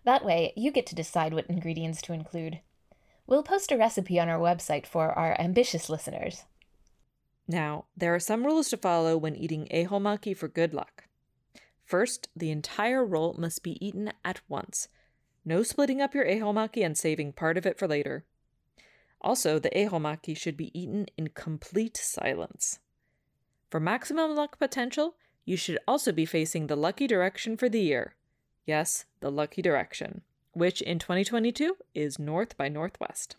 That 0.05 0.23
way, 0.23 0.53
you 0.55 0.71
get 0.71 0.85
to 0.87 0.95
decide 0.95 1.33
what 1.33 1.47
ingredients 1.47 2.01
to 2.03 2.13
include. 2.13 2.59
We'll 3.27 3.43
post 3.43 3.71
a 3.71 3.77
recipe 3.77 4.19
on 4.19 4.29
our 4.29 4.39
website 4.39 4.85
for 4.85 5.11
our 5.11 5.39
ambitious 5.39 5.89
listeners. 5.89 6.45
Now, 7.47 7.85
there 7.97 8.15
are 8.15 8.19
some 8.19 8.45
rules 8.45 8.69
to 8.69 8.77
follow 8.77 9.17
when 9.17 9.35
eating 9.35 9.67
ehomaki 9.71 10.37
for 10.37 10.47
good 10.47 10.73
luck. 10.73 11.08
First, 11.89 12.29
the 12.35 12.51
entire 12.51 13.03
roll 13.03 13.33
must 13.39 13.63
be 13.63 13.83
eaten 13.83 14.13
at 14.23 14.41
once. 14.47 14.89
No 15.43 15.63
splitting 15.63 16.01
up 16.01 16.13
your 16.13 16.23
ehomaki 16.23 16.85
and 16.85 16.95
saving 16.95 17.33
part 17.33 17.57
of 17.57 17.65
it 17.65 17.79
for 17.79 17.87
later. 17.87 18.25
Also, 19.21 19.57
the 19.57 19.71
ehomaki 19.71 20.37
should 20.37 20.55
be 20.55 20.69
eaten 20.79 21.07
in 21.17 21.29
complete 21.29 21.97
silence. 21.97 22.77
For 23.71 23.79
maximum 23.79 24.35
luck 24.35 24.59
potential, 24.59 25.15
you 25.45 25.57
should 25.57 25.79
also 25.87 26.11
be 26.11 26.27
facing 26.27 26.67
the 26.67 26.77
lucky 26.77 27.07
direction 27.07 27.57
for 27.57 27.67
the 27.67 27.81
year. 27.81 28.13
Yes, 28.67 29.05
the 29.19 29.31
lucky 29.31 29.63
direction, 29.63 30.21
which 30.53 30.83
in 30.83 30.99
2022 30.99 31.75
is 31.95 32.19
north 32.19 32.55
by 32.55 32.69
northwest. 32.69 33.35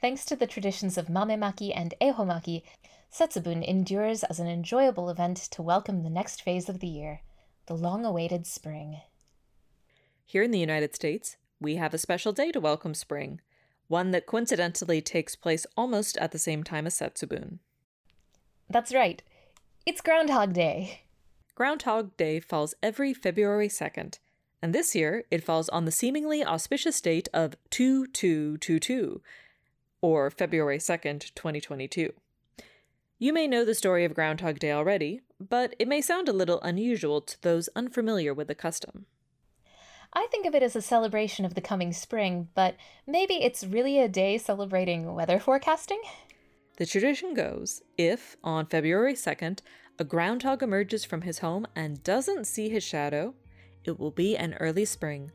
Thanks 0.00 0.24
to 0.26 0.36
the 0.36 0.46
traditions 0.46 0.96
of 0.96 1.08
mamemaki 1.08 1.72
and 1.74 1.92
ehomaki, 2.00 2.62
Setsubun 3.12 3.66
endures 3.66 4.22
as 4.24 4.38
an 4.38 4.46
enjoyable 4.46 5.08
event 5.08 5.38
to 5.38 5.62
welcome 5.62 6.02
the 6.02 6.10
next 6.10 6.42
phase 6.42 6.68
of 6.68 6.80
the 6.80 6.86
year, 6.86 7.22
the 7.66 7.74
long 7.74 8.04
awaited 8.04 8.46
spring. 8.46 9.00
Here 10.26 10.42
in 10.42 10.50
the 10.50 10.58
United 10.58 10.94
States, 10.94 11.36
we 11.58 11.76
have 11.76 11.94
a 11.94 11.98
special 11.98 12.32
day 12.32 12.52
to 12.52 12.60
welcome 12.60 12.94
spring, 12.94 13.40
one 13.88 14.10
that 14.10 14.26
coincidentally 14.26 15.00
takes 15.00 15.34
place 15.34 15.66
almost 15.76 16.18
at 16.18 16.32
the 16.32 16.38
same 16.38 16.62
time 16.62 16.86
as 16.86 16.98
Setsubun. 16.98 17.58
That's 18.68 18.94
right, 18.94 19.22
it's 19.86 20.02
Groundhog 20.02 20.52
Day. 20.52 21.00
Groundhog 21.54 22.16
Day 22.18 22.40
falls 22.40 22.74
every 22.82 23.14
February 23.14 23.68
2nd, 23.68 24.18
and 24.60 24.74
this 24.74 24.94
year 24.94 25.24
it 25.30 25.42
falls 25.42 25.70
on 25.70 25.86
the 25.86 25.90
seemingly 25.90 26.44
auspicious 26.44 27.00
date 27.00 27.28
of 27.32 27.56
2222, 27.70 29.22
or 30.02 30.30
February 30.30 30.78
2nd, 30.78 31.34
2022. 31.34 32.12
You 33.20 33.32
may 33.32 33.48
know 33.48 33.64
the 33.64 33.74
story 33.74 34.04
of 34.04 34.14
Groundhog 34.14 34.60
Day 34.60 34.70
already, 34.70 35.22
but 35.40 35.74
it 35.80 35.88
may 35.88 36.00
sound 36.00 36.28
a 36.28 36.32
little 36.32 36.60
unusual 36.60 37.20
to 37.22 37.42
those 37.42 37.68
unfamiliar 37.74 38.32
with 38.32 38.46
the 38.46 38.54
custom. 38.54 39.06
I 40.12 40.28
think 40.30 40.46
of 40.46 40.54
it 40.54 40.62
as 40.62 40.76
a 40.76 40.82
celebration 40.82 41.44
of 41.44 41.54
the 41.54 41.60
coming 41.60 41.92
spring, 41.92 42.48
but 42.54 42.76
maybe 43.08 43.34
it's 43.34 43.64
really 43.64 43.98
a 43.98 44.08
day 44.08 44.38
celebrating 44.38 45.14
weather 45.14 45.40
forecasting? 45.40 46.00
The 46.76 46.86
tradition 46.86 47.34
goes 47.34 47.82
if, 47.96 48.36
on 48.44 48.66
February 48.66 49.14
2nd, 49.14 49.62
a 49.98 50.04
groundhog 50.04 50.62
emerges 50.62 51.04
from 51.04 51.22
his 51.22 51.40
home 51.40 51.66
and 51.74 52.04
doesn't 52.04 52.46
see 52.46 52.68
his 52.68 52.84
shadow, 52.84 53.34
it 53.82 53.98
will 53.98 54.12
be 54.12 54.36
an 54.36 54.54
early 54.60 54.84
spring. 54.84 55.32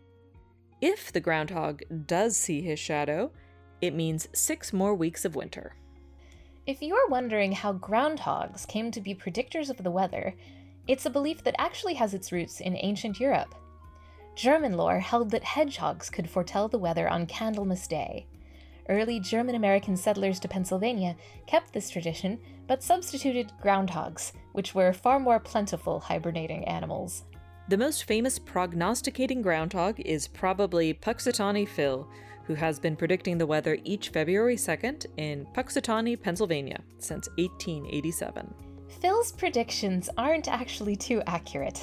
If 0.79 1.11
the 1.11 1.19
groundhog 1.19 1.81
does 2.07 2.37
see 2.37 2.61
his 2.61 2.79
shadow, 2.79 3.33
it 3.81 3.93
means 3.93 4.29
six 4.31 4.71
more 4.71 4.95
weeks 4.95 5.25
of 5.25 5.35
winter. 5.35 5.75
If 6.65 6.81
you're 6.81 7.09
wondering 7.09 7.51
how 7.51 7.73
groundhogs 7.73 8.65
came 8.65 8.89
to 8.91 9.01
be 9.01 9.13
predictors 9.13 9.69
of 9.69 9.83
the 9.83 9.91
weather, 9.91 10.33
it's 10.87 11.05
a 11.05 11.09
belief 11.09 11.43
that 11.43 11.55
actually 11.59 11.95
has 11.95 12.13
its 12.13 12.31
roots 12.31 12.61
in 12.61 12.77
ancient 12.77 13.19
Europe. 13.19 13.53
German 14.35 14.77
lore 14.77 14.99
held 14.99 15.31
that 15.31 15.43
hedgehogs 15.43 16.09
could 16.09 16.29
foretell 16.29 16.69
the 16.69 16.77
weather 16.77 17.09
on 17.09 17.27
Candlemas 17.27 17.85
Day. 17.85 18.27
Early 18.87 19.19
German 19.19 19.55
American 19.55 19.97
settlers 19.97 20.39
to 20.39 20.47
Pennsylvania 20.47 21.17
kept 21.47 21.73
this 21.73 21.89
tradition, 21.89 22.39
but 22.65 22.81
substituted 22.81 23.51
groundhogs, 23.61 24.31
which 24.53 24.73
were 24.73 24.93
far 24.93 25.19
more 25.19 25.41
plentiful 25.41 25.99
hibernating 25.99 26.63
animals. 26.63 27.23
The 27.67 27.77
most 27.77 28.05
famous 28.05 28.39
prognosticating 28.39 29.41
groundhog 29.41 29.99
is 29.99 30.29
probably 30.29 30.93
Punxsutawney 30.93 31.67
Phil, 31.67 32.07
who 32.45 32.55
has 32.55 32.79
been 32.79 32.95
predicting 32.95 33.37
the 33.37 33.45
weather 33.45 33.77
each 33.83 34.09
February 34.09 34.55
2nd 34.55 35.05
in 35.17 35.45
Punxsutawney, 35.53 36.21
Pennsylvania, 36.21 36.79
since 36.99 37.27
1887. 37.37 38.53
Phil's 39.01 39.31
predictions 39.31 40.09
aren't 40.17 40.47
actually 40.47 40.95
too 40.95 41.21
accurate. 41.27 41.81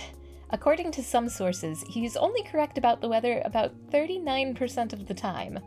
According 0.51 0.91
to 0.93 1.03
some 1.03 1.29
sources, 1.29 1.85
he's 1.89 2.17
only 2.17 2.43
correct 2.43 2.77
about 2.77 3.01
the 3.01 3.09
weather 3.09 3.41
about 3.45 3.73
39% 3.91 4.93
of 4.93 5.07
the 5.07 5.15
time. 5.15 5.59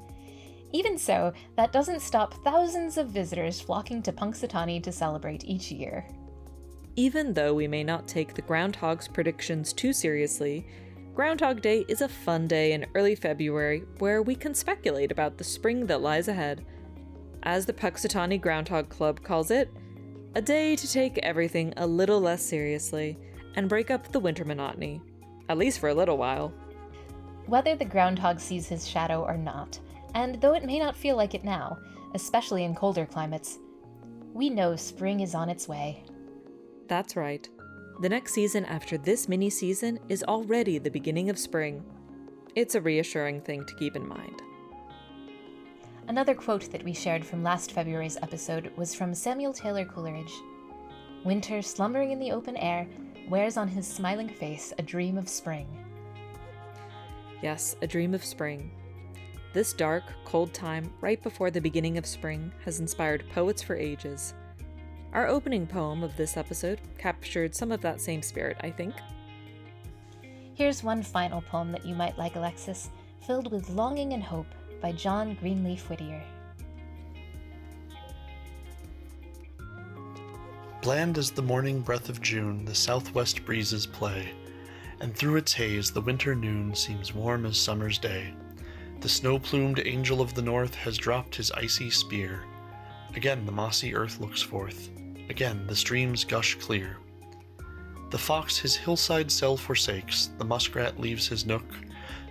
Even 0.74 0.98
so, 0.98 1.32
that 1.56 1.72
doesn't 1.72 2.02
stop 2.02 2.34
thousands 2.44 2.98
of 2.98 3.10
visitors 3.10 3.62
flocking 3.62 4.02
to 4.02 4.12
Punxsutawney 4.12 4.82
to 4.84 4.92
celebrate 4.92 5.46
each 5.46 5.72
year. 5.72 6.06
Even 6.96 7.34
though 7.34 7.54
we 7.54 7.68
may 7.68 7.84
not 7.84 8.08
take 8.08 8.34
the 8.34 8.42
groundhog's 8.42 9.08
predictions 9.08 9.74
too 9.74 9.94
seriously, 9.94 10.68
Groundhog 11.16 11.62
Day 11.62 11.86
is 11.88 12.02
a 12.02 12.10
fun 12.10 12.48
day 12.48 12.72
in 12.72 12.88
early 12.96 13.14
February 13.14 13.84
where 14.00 14.24
we 14.24 14.34
can 14.34 14.56
speculate 14.56 15.12
about 15.12 15.38
the 15.38 15.44
spring 15.44 15.86
that 15.86 16.02
lies 16.02 16.28
ahead. 16.28 16.66
As 17.44 17.68
the 17.68 17.74
Punxsutawney 17.74 18.42
Groundhog 18.42 18.90
Club 18.90 19.22
calls 19.22 19.52
it, 19.52 19.70
a 20.34 20.42
day 20.42 20.76
to 20.76 20.92
take 20.92 21.20
everything 21.20 21.72
a 21.78 21.86
little 21.86 22.20
less 22.20 22.44
seriously 22.44 23.16
and 23.56 23.70
break 23.70 23.92
up 23.92 24.12
the 24.12 24.20
winter 24.20 24.44
monotony, 24.44 25.04
at 25.50 25.60
least 25.60 25.78
for 25.78 25.90
a 25.90 25.94
little 25.94 26.18
while. 26.18 26.52
Whether 27.46 27.76
the 27.76 27.86
groundhog 27.86 28.40
sees 28.40 28.68
his 28.68 28.88
shadow 28.88 29.24
or 29.24 29.38
not, 29.38 29.80
and 30.16 30.42
though 30.42 30.56
it 30.56 30.66
may 30.66 30.80
not 30.80 30.98
feel 30.98 31.16
like 31.16 31.36
it 31.36 31.44
now, 31.44 31.78
especially 32.16 32.64
in 32.64 32.74
colder 32.74 33.06
climates, 33.06 33.60
we 34.34 34.50
know 34.50 34.76
spring 34.76 35.20
is 35.20 35.36
on 35.36 35.48
its 35.48 35.68
way. 35.68 36.06
That's 36.88 37.16
right. 37.16 37.48
The 38.00 38.10
next 38.10 38.34
season 38.34 38.66
after 38.66 38.98
this 38.98 39.30
mini 39.30 39.50
season 39.50 40.00
is 40.10 40.24
already 40.24 40.78
the 40.78 40.90
beginning 40.90 41.30
of 41.30 41.38
spring. 41.38 41.84
It's 42.56 42.76
a 42.76 42.82
reassuring 42.82 43.42
thing 43.42 43.66
to 43.66 43.76
keep 43.76 43.96
in 43.96 44.08
mind. 44.08 44.42
Another 46.08 46.34
quote 46.34 46.72
that 46.72 46.84
we 46.84 46.94
shared 46.94 47.26
from 47.26 47.44
last 47.44 47.72
February's 47.72 48.18
episode 48.18 48.72
was 48.76 48.94
from 48.94 49.14
Samuel 49.14 49.54
Taylor 49.54 49.86
Coleridge 49.86 50.34
Winter, 51.24 51.62
slumbering 51.62 52.12
in 52.12 52.20
the 52.20 52.32
open 52.32 52.58
air, 52.58 52.86
wears 53.30 53.56
on 53.56 53.70
his 53.70 53.88
smiling 53.88 54.28
face 54.28 54.74
a 54.78 54.84
dream 54.84 55.18
of 55.18 55.30
spring. 55.30 55.68
Yes, 57.42 57.78
a 57.82 57.88
dream 57.88 58.14
of 58.14 58.26
spring. 58.26 58.72
This 59.54 59.72
dark, 59.72 60.04
cold 60.26 60.54
time, 60.54 60.92
right 61.00 61.22
before 61.22 61.52
the 61.52 61.62
beginning 61.62 61.98
of 61.98 62.06
spring, 62.06 62.52
has 62.66 62.82
inspired 62.82 63.24
poets 63.34 63.62
for 63.62 63.76
ages. 63.76 64.34
Our 65.14 65.28
opening 65.28 65.68
poem 65.68 66.02
of 66.02 66.18
this 66.18 66.38
episode 66.38 66.82
captured 66.98 67.54
some 67.54 67.72
of 67.72 67.82
that 67.82 68.02
same 68.02 68.24
spirit, 68.24 68.58
I 68.62 68.72
think. 68.72 68.96
Here's 70.56 70.84
one 70.84 71.04
final 71.04 71.40
poem 71.40 71.72
that 71.72 71.86
you 71.86 71.94
might 71.94 72.18
like, 72.18 72.36
Alexis, 72.36 72.90
filled 73.26 73.52
with 73.52 73.70
longing 73.70 74.14
and 74.14 74.24
hope 74.24 74.48
by 74.82 74.92
John 74.92 75.36
Greenleaf 75.36 75.88
Whittier. 75.88 76.24
Bland 80.82 81.20
as 81.20 81.30
the 81.30 81.44
morning 81.44 81.82
breath 81.82 82.10
of 82.10 82.20
June, 82.20 82.66
the 82.66 82.74
southwest 82.74 83.46
breezes 83.46 83.86
play, 83.86 84.32
and 85.00 85.16
through 85.16 85.36
its 85.36 85.54
haze 85.54 85.92
the 85.92 86.02
winter 86.02 86.34
noon 86.34 86.74
seems 86.74 87.14
warm 87.14 87.46
as 87.46 87.58
summer's 87.58 88.00
day. 88.00 88.34
The 89.00 89.10
snow 89.10 89.38
plumed 89.38 89.82
angel 89.86 90.22
of 90.22 90.34
the 90.34 90.42
north 90.42 90.74
has 90.74 90.98
dropped 90.98 91.36
his 91.36 91.52
icy 91.52 91.92
spear. 91.92 92.46
Again 93.16 93.46
the 93.46 93.52
mossy 93.52 93.96
earth 93.96 94.20
looks 94.20 94.42
forth. 94.42 94.90
Again 95.30 95.66
the 95.68 95.76
streams 95.76 96.24
gush 96.24 96.56
clear. 96.56 96.98
The 98.10 98.18
fox 98.18 98.58
his 98.58 98.76
hillside 98.76 99.32
cell 99.32 99.58
forsakes, 99.58 100.30
the 100.38 100.46
muskrat 100.46 101.00
leaves 101.00 101.28
his 101.28 101.46
nook, 101.46 101.66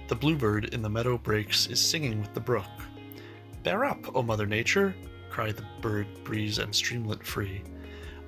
the 0.08 0.16
bluebird 0.16 0.74
in 0.74 0.82
the 0.82 0.90
meadow 0.90 1.16
breaks 1.16 1.66
is 1.68 1.80
singing 1.80 2.20
with 2.20 2.34
the 2.34 2.40
brook. 2.40 2.66
Bear 3.62 3.84
up, 3.84 4.14
O 4.14 4.22
Mother 4.22 4.46
Nature, 4.46 4.94
cry 5.30 5.52
the 5.52 5.64
bird, 5.80 6.06
breeze, 6.22 6.58
and 6.58 6.74
streamlet 6.74 7.24
free. 7.26 7.62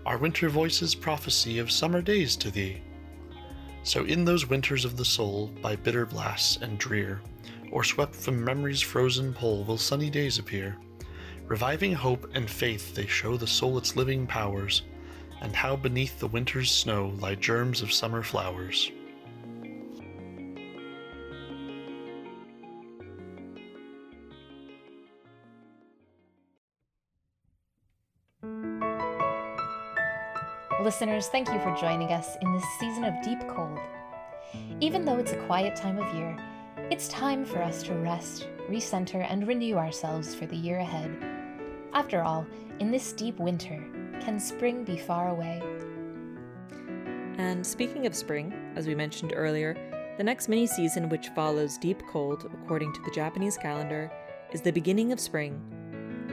Our 0.06 0.16
winter 0.16 0.48
voices 0.48 0.94
prophecy 0.94 1.58
of 1.58 1.70
summer 1.70 2.00
days 2.00 2.36
to 2.36 2.50
thee. 2.50 2.82
So 3.82 4.04
in 4.04 4.24
those 4.24 4.48
winters 4.48 4.84
of 4.84 4.96
the 4.96 5.04
soul, 5.04 5.52
by 5.60 5.76
bitter 5.76 6.06
blasts 6.06 6.56
and 6.62 6.78
drear, 6.78 7.20
or 7.70 7.84
swept 7.84 8.14
from 8.14 8.42
memory's 8.42 8.80
frozen 8.80 9.34
pole, 9.34 9.64
will 9.64 9.76
sunny 9.76 10.08
days 10.08 10.38
appear. 10.38 10.78
Reviving 11.47 11.92
hope 11.92 12.30
and 12.34 12.49
faith, 12.49 12.95
they 12.95 13.07
show 13.07 13.36
the 13.36 13.47
soul 13.47 13.76
its 13.76 13.97
living 13.97 14.26
powers, 14.26 14.82
and 15.42 15.55
how 15.55 15.76
beneath 15.76 16.18
the 16.18 16.26
winter's 16.26 16.70
snow 16.70 17.12
lie 17.20 17.34
germs 17.34 17.82
of 17.82 17.92
summer 17.92 18.22
flowers. 18.22 18.90
Listeners, 30.82 31.28
thank 31.28 31.49
you 31.49 31.59
for 31.61 31.76
joining 31.76 32.12
us 32.12 32.36
in 32.40 32.53
this 32.53 32.64
season 32.80 33.05
of 33.05 33.14
deep 33.22 33.40
cold. 33.49 33.78
Even 34.80 35.05
though 35.05 35.18
it's 35.18 35.32
a 35.32 35.47
quiet 35.47 35.76
time 35.76 35.99
of 35.99 36.14
year, 36.14 36.36
it's 36.90 37.09
time 37.09 37.45
for 37.45 37.62
us 37.62 37.82
to 37.82 37.95
rest, 37.95 38.49
recenter, 38.68 39.26
and 39.28 39.46
renew 39.46 39.76
ourselves 39.76 40.34
for 40.34 40.46
the 40.46 40.56
year 40.56 40.78
ahead. 40.78 41.16
After 41.92 42.22
all, 42.22 42.46
in 42.80 42.90
this 42.90 43.12
deep 43.12 43.38
winter, 43.38 43.82
can 44.20 44.40
spring 44.40 44.84
be 44.84 44.96
far 44.96 45.28
away? 45.28 45.62
And 47.38 47.66
speaking 47.66 48.06
of 48.06 48.14
spring, 48.14 48.52
as 48.76 48.86
we 48.86 48.94
mentioned 48.94 49.32
earlier, 49.34 49.76
the 50.16 50.24
next 50.24 50.48
mini 50.48 50.66
season, 50.66 51.08
which 51.08 51.28
follows 51.30 51.78
Deep 51.78 52.00
Cold 52.08 52.50
according 52.62 52.92
to 52.92 53.02
the 53.02 53.10
Japanese 53.10 53.56
calendar, 53.56 54.10
is 54.52 54.60
the 54.60 54.70
beginning 54.70 55.12
of 55.12 55.18
spring. 55.18 55.60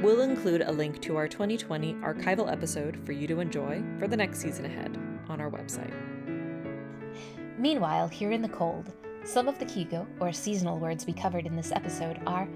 We'll 0.02 0.22
include 0.22 0.62
a 0.62 0.72
link 0.72 1.02
to 1.02 1.18
our 1.18 1.28
2020 1.28 1.96
archival 1.96 2.52
episode 2.52 3.04
for 3.06 3.12
you 3.12 3.28
to 3.28 3.40
enjoy 3.40 3.84
for 4.00 4.08
the 4.08 4.18
next 4.18 4.40
season 4.40 4.66
ahead 4.66 4.98
on 5.28 5.42
our 5.42 5.50
website. 5.50 5.94
Meanwhile, 7.58 8.08
here 8.08 8.32
in 8.32 8.42
the 8.42 8.50
cold, 8.50 8.92
some 9.24 9.48
of 9.48 9.60
the 9.60 9.66
Kigo, 9.66 10.06
or 10.20 10.32
seasonal 10.32 10.80
words 10.80 11.06
we 11.06 11.14
covered 11.14 11.46
in 11.46 11.56
this 11.56 11.72
episode, 11.72 12.20
are 12.26 12.48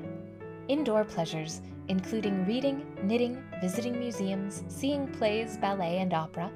indoor 0.68 1.03
pleasures, 1.03 1.61
including 1.88 2.45
reading, 2.45 2.86
knitting, 3.03 3.43
visiting 3.61 3.97
museums, 3.99 4.63
seeing 4.68 5.07
plays, 5.07 5.57
ballet, 5.57 5.99
and 5.99 6.13
opera, 6.13 6.51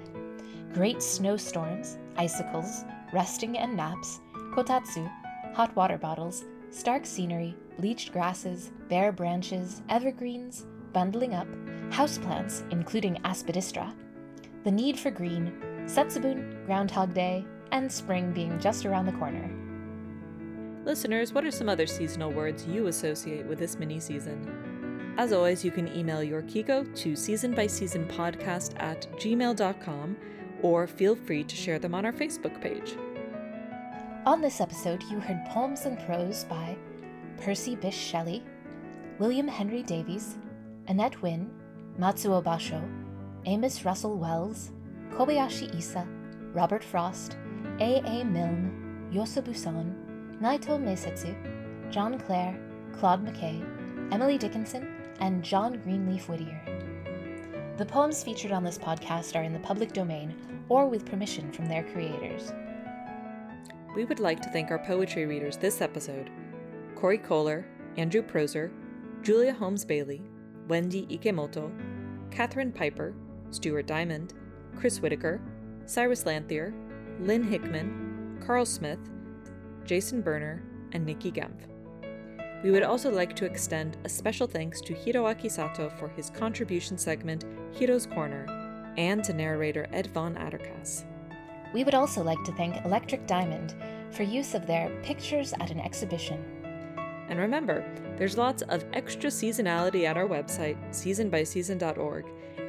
great 0.73 1.01
snowstorms, 1.01 1.97
icicles, 2.17 2.85
resting 3.13 3.57
and 3.57 3.75
naps, 3.75 4.19
kotatsu, 4.51 5.09
hot 5.53 5.75
water 5.75 5.97
bottles, 5.97 6.43
stark 6.71 7.05
scenery, 7.05 7.55
bleached 7.77 8.11
grasses, 8.11 8.71
bare 8.87 9.11
branches, 9.11 9.81
evergreens, 9.89 10.65
bundling 10.93 11.33
up, 11.33 11.47
houseplants, 11.89 12.69
including 12.71 13.15
aspidistra, 13.23 13.93
the 14.63 14.71
need 14.71 14.99
for 14.99 15.11
green, 15.11 15.53
Setsubun, 15.85 16.65
Groundhog 16.65 17.13
Day, 17.13 17.45
and 17.71 17.91
spring 17.91 18.31
being 18.31 18.59
just 18.59 18.85
around 18.85 19.05
the 19.05 19.11
corner. 19.13 19.49
Listeners, 20.89 21.33
what 21.33 21.45
are 21.45 21.51
some 21.51 21.69
other 21.69 21.85
seasonal 21.85 22.31
words 22.31 22.65
you 22.65 22.87
associate 22.87 23.45
with 23.45 23.59
this 23.59 23.77
mini 23.77 23.99
season? 23.99 25.13
As 25.19 25.31
always, 25.31 25.63
you 25.63 25.69
can 25.69 25.87
email 25.95 26.23
your 26.23 26.41
Kigo 26.41 26.83
to 26.95 27.11
seasonbyseasonpodcast 27.11 28.73
at 28.81 29.07
gmail.com 29.17 30.17
or 30.63 30.87
feel 30.87 31.15
free 31.15 31.43
to 31.43 31.55
share 31.55 31.77
them 31.77 31.93
on 31.93 32.07
our 32.07 32.11
Facebook 32.11 32.59
page. 32.59 32.95
On 34.25 34.41
this 34.41 34.59
episode, 34.59 35.03
you 35.11 35.19
heard 35.19 35.45
poems 35.49 35.85
and 35.85 35.99
prose 36.07 36.45
by 36.45 36.75
Percy 37.39 37.75
Bysshe 37.75 38.09
Shelley, 38.09 38.43
William 39.19 39.47
Henry 39.47 39.83
Davies, 39.83 40.39
Annette 40.87 41.21
Wynne, 41.21 41.51
Matsuo 41.99 42.43
Basho, 42.43 42.81
Amos 43.45 43.85
Russell 43.85 44.17
Wells, 44.17 44.71
Kobayashi 45.11 45.71
Issa, 45.77 46.07
Robert 46.51 46.83
Frost, 46.83 47.37
A. 47.79 47.99
A. 47.99 48.23
Milne, 48.23 49.09
Yosa 49.13 49.43
Buson, 49.43 49.98
Naito 50.41 50.79
Meisetsu, 50.81 51.35
John 51.91 52.17
Clare, 52.17 52.57
Claude 52.93 53.25
McKay, 53.25 53.61
Emily 54.13 54.37
Dickinson, 54.37 54.87
and 55.19 55.43
John 55.43 55.77
Greenleaf 55.83 56.29
Whittier. 56.29 56.61
The 57.77 57.85
poems 57.85 58.23
featured 58.23 58.53
on 58.53 58.63
this 58.63 58.77
podcast 58.77 59.37
are 59.37 59.43
in 59.43 59.51
the 59.51 59.59
public 59.59 59.91
domain 59.91 60.33
or 60.69 60.87
with 60.87 61.05
permission 61.05 61.51
from 61.51 61.67
their 61.67 61.83
creators. 61.83 62.53
We 63.95 64.05
would 64.05 64.21
like 64.21 64.39
to 64.41 64.49
thank 64.49 64.71
our 64.71 64.79
poetry 64.79 65.25
readers 65.25 65.57
this 65.57 65.81
episode 65.81 66.29
Corey 66.95 67.17
Kohler, 67.17 67.65
Andrew 67.97 68.21
Proser, 68.21 68.71
Julia 69.21 69.53
Holmes 69.53 69.83
Bailey, 69.83 70.21
Wendy 70.69 71.05
Ikemoto, 71.07 71.69
Catherine 72.31 72.71
Piper, 72.71 73.13
Stuart 73.49 73.87
Diamond, 73.87 74.35
Chris 74.77 75.01
Whitaker, 75.01 75.41
Cyrus 75.85 76.25
Lanthier, 76.25 76.73
Lynn 77.19 77.43
Hickman, 77.43 78.37
Carl 78.45 78.65
Smith, 78.65 78.99
Jason 79.89 80.21
Berner, 80.21 80.61
and 80.91 81.03
Nikki 81.03 81.31
Gempf. 81.31 81.65
We 82.63 82.69
would 82.69 82.83
also 82.83 83.09
like 83.09 83.35
to 83.37 83.45
extend 83.45 83.97
a 84.03 84.09
special 84.09 84.45
thanks 84.45 84.81
to 84.81 84.93
Hiroaki 84.93 85.49
Sato 85.49 85.89
for 85.89 86.09
his 86.09 86.29
contribution 86.29 86.95
segment, 86.95 87.43
Hiro's 87.73 88.05
Corner, 88.05 88.45
and 88.97 89.23
to 89.23 89.33
narrator 89.33 89.87
Ed 89.91 90.05
Von 90.13 90.35
Adderkas. 90.35 91.05
We 91.73 91.83
would 91.83 91.95
also 91.95 92.21
like 92.21 92.43
to 92.43 92.51
thank 92.51 92.85
Electric 92.85 93.25
Diamond 93.25 93.73
for 94.11 94.21
use 94.21 94.53
of 94.53 94.67
their 94.67 94.91
Pictures 95.01 95.55
at 95.59 95.71
an 95.71 95.79
Exhibition. 95.79 96.45
And 97.27 97.39
remember, 97.39 97.83
there's 98.15 98.37
lots 98.37 98.61
of 98.61 98.85
extra 98.93 99.31
seasonality 99.31 100.03
at 100.03 100.17
our 100.17 100.27
website, 100.27 100.77
seasonbyseason.org, 100.91 102.25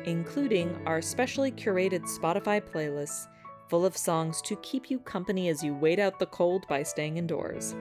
including 0.06 0.74
our 0.86 1.02
specially 1.02 1.52
curated 1.52 2.00
Spotify 2.18 2.62
playlists 2.62 3.26
full 3.70 3.86
of 3.86 3.96
songs 3.96 4.42
to 4.42 4.56
keep 4.56 4.90
you 4.90 4.98
company 4.98 5.48
as 5.48 5.62
you 5.62 5.72
wait 5.72 6.00
out 6.00 6.18
the 6.18 6.26
cold 6.26 6.66
by 6.66 6.82
staying 6.82 7.16
indoors. 7.16 7.76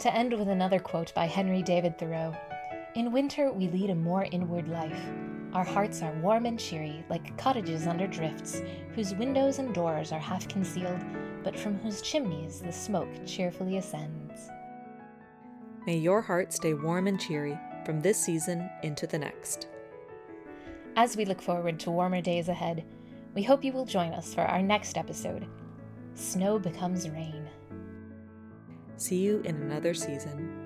To 0.00 0.12
end 0.12 0.36
with 0.36 0.48
another 0.48 0.80
quote 0.80 1.14
by 1.14 1.26
Henry 1.26 1.62
David 1.62 1.96
Thoreau 1.96 2.34
In 2.96 3.12
winter, 3.12 3.52
we 3.52 3.68
lead 3.68 3.90
a 3.90 3.94
more 3.94 4.26
inward 4.32 4.66
life. 4.66 5.00
Our 5.52 5.62
hearts 5.62 6.02
are 6.02 6.12
warm 6.14 6.44
and 6.44 6.58
cheery, 6.58 7.04
like 7.08 7.38
cottages 7.38 7.86
under 7.86 8.08
drifts, 8.08 8.62
whose 8.96 9.14
windows 9.14 9.60
and 9.60 9.72
doors 9.72 10.10
are 10.10 10.18
half 10.18 10.48
concealed, 10.48 11.00
but 11.44 11.56
from 11.56 11.78
whose 11.78 12.02
chimneys 12.02 12.60
the 12.60 12.72
smoke 12.72 13.08
cheerfully 13.24 13.76
ascends. 13.76 14.50
May 15.86 15.98
your 15.98 16.20
heart 16.20 16.52
stay 16.52 16.74
warm 16.74 17.06
and 17.06 17.20
cheery 17.20 17.56
from 17.84 18.00
this 18.00 18.18
season 18.18 18.68
into 18.82 19.06
the 19.06 19.18
next. 19.18 19.68
As 20.96 21.16
we 21.16 21.24
look 21.24 21.40
forward 21.40 21.78
to 21.80 21.90
warmer 21.92 22.20
days 22.20 22.48
ahead, 22.48 22.84
we 23.34 23.42
hope 23.42 23.64
you 23.64 23.72
will 23.72 23.84
join 23.84 24.12
us 24.12 24.34
for 24.34 24.42
our 24.42 24.62
next 24.62 24.96
episode 24.96 25.46
Snow 26.14 26.58
Becomes 26.58 27.08
Rain. 27.08 27.48
See 28.96 29.18
you 29.18 29.40
in 29.44 29.56
another 29.56 29.94
season. 29.94 30.59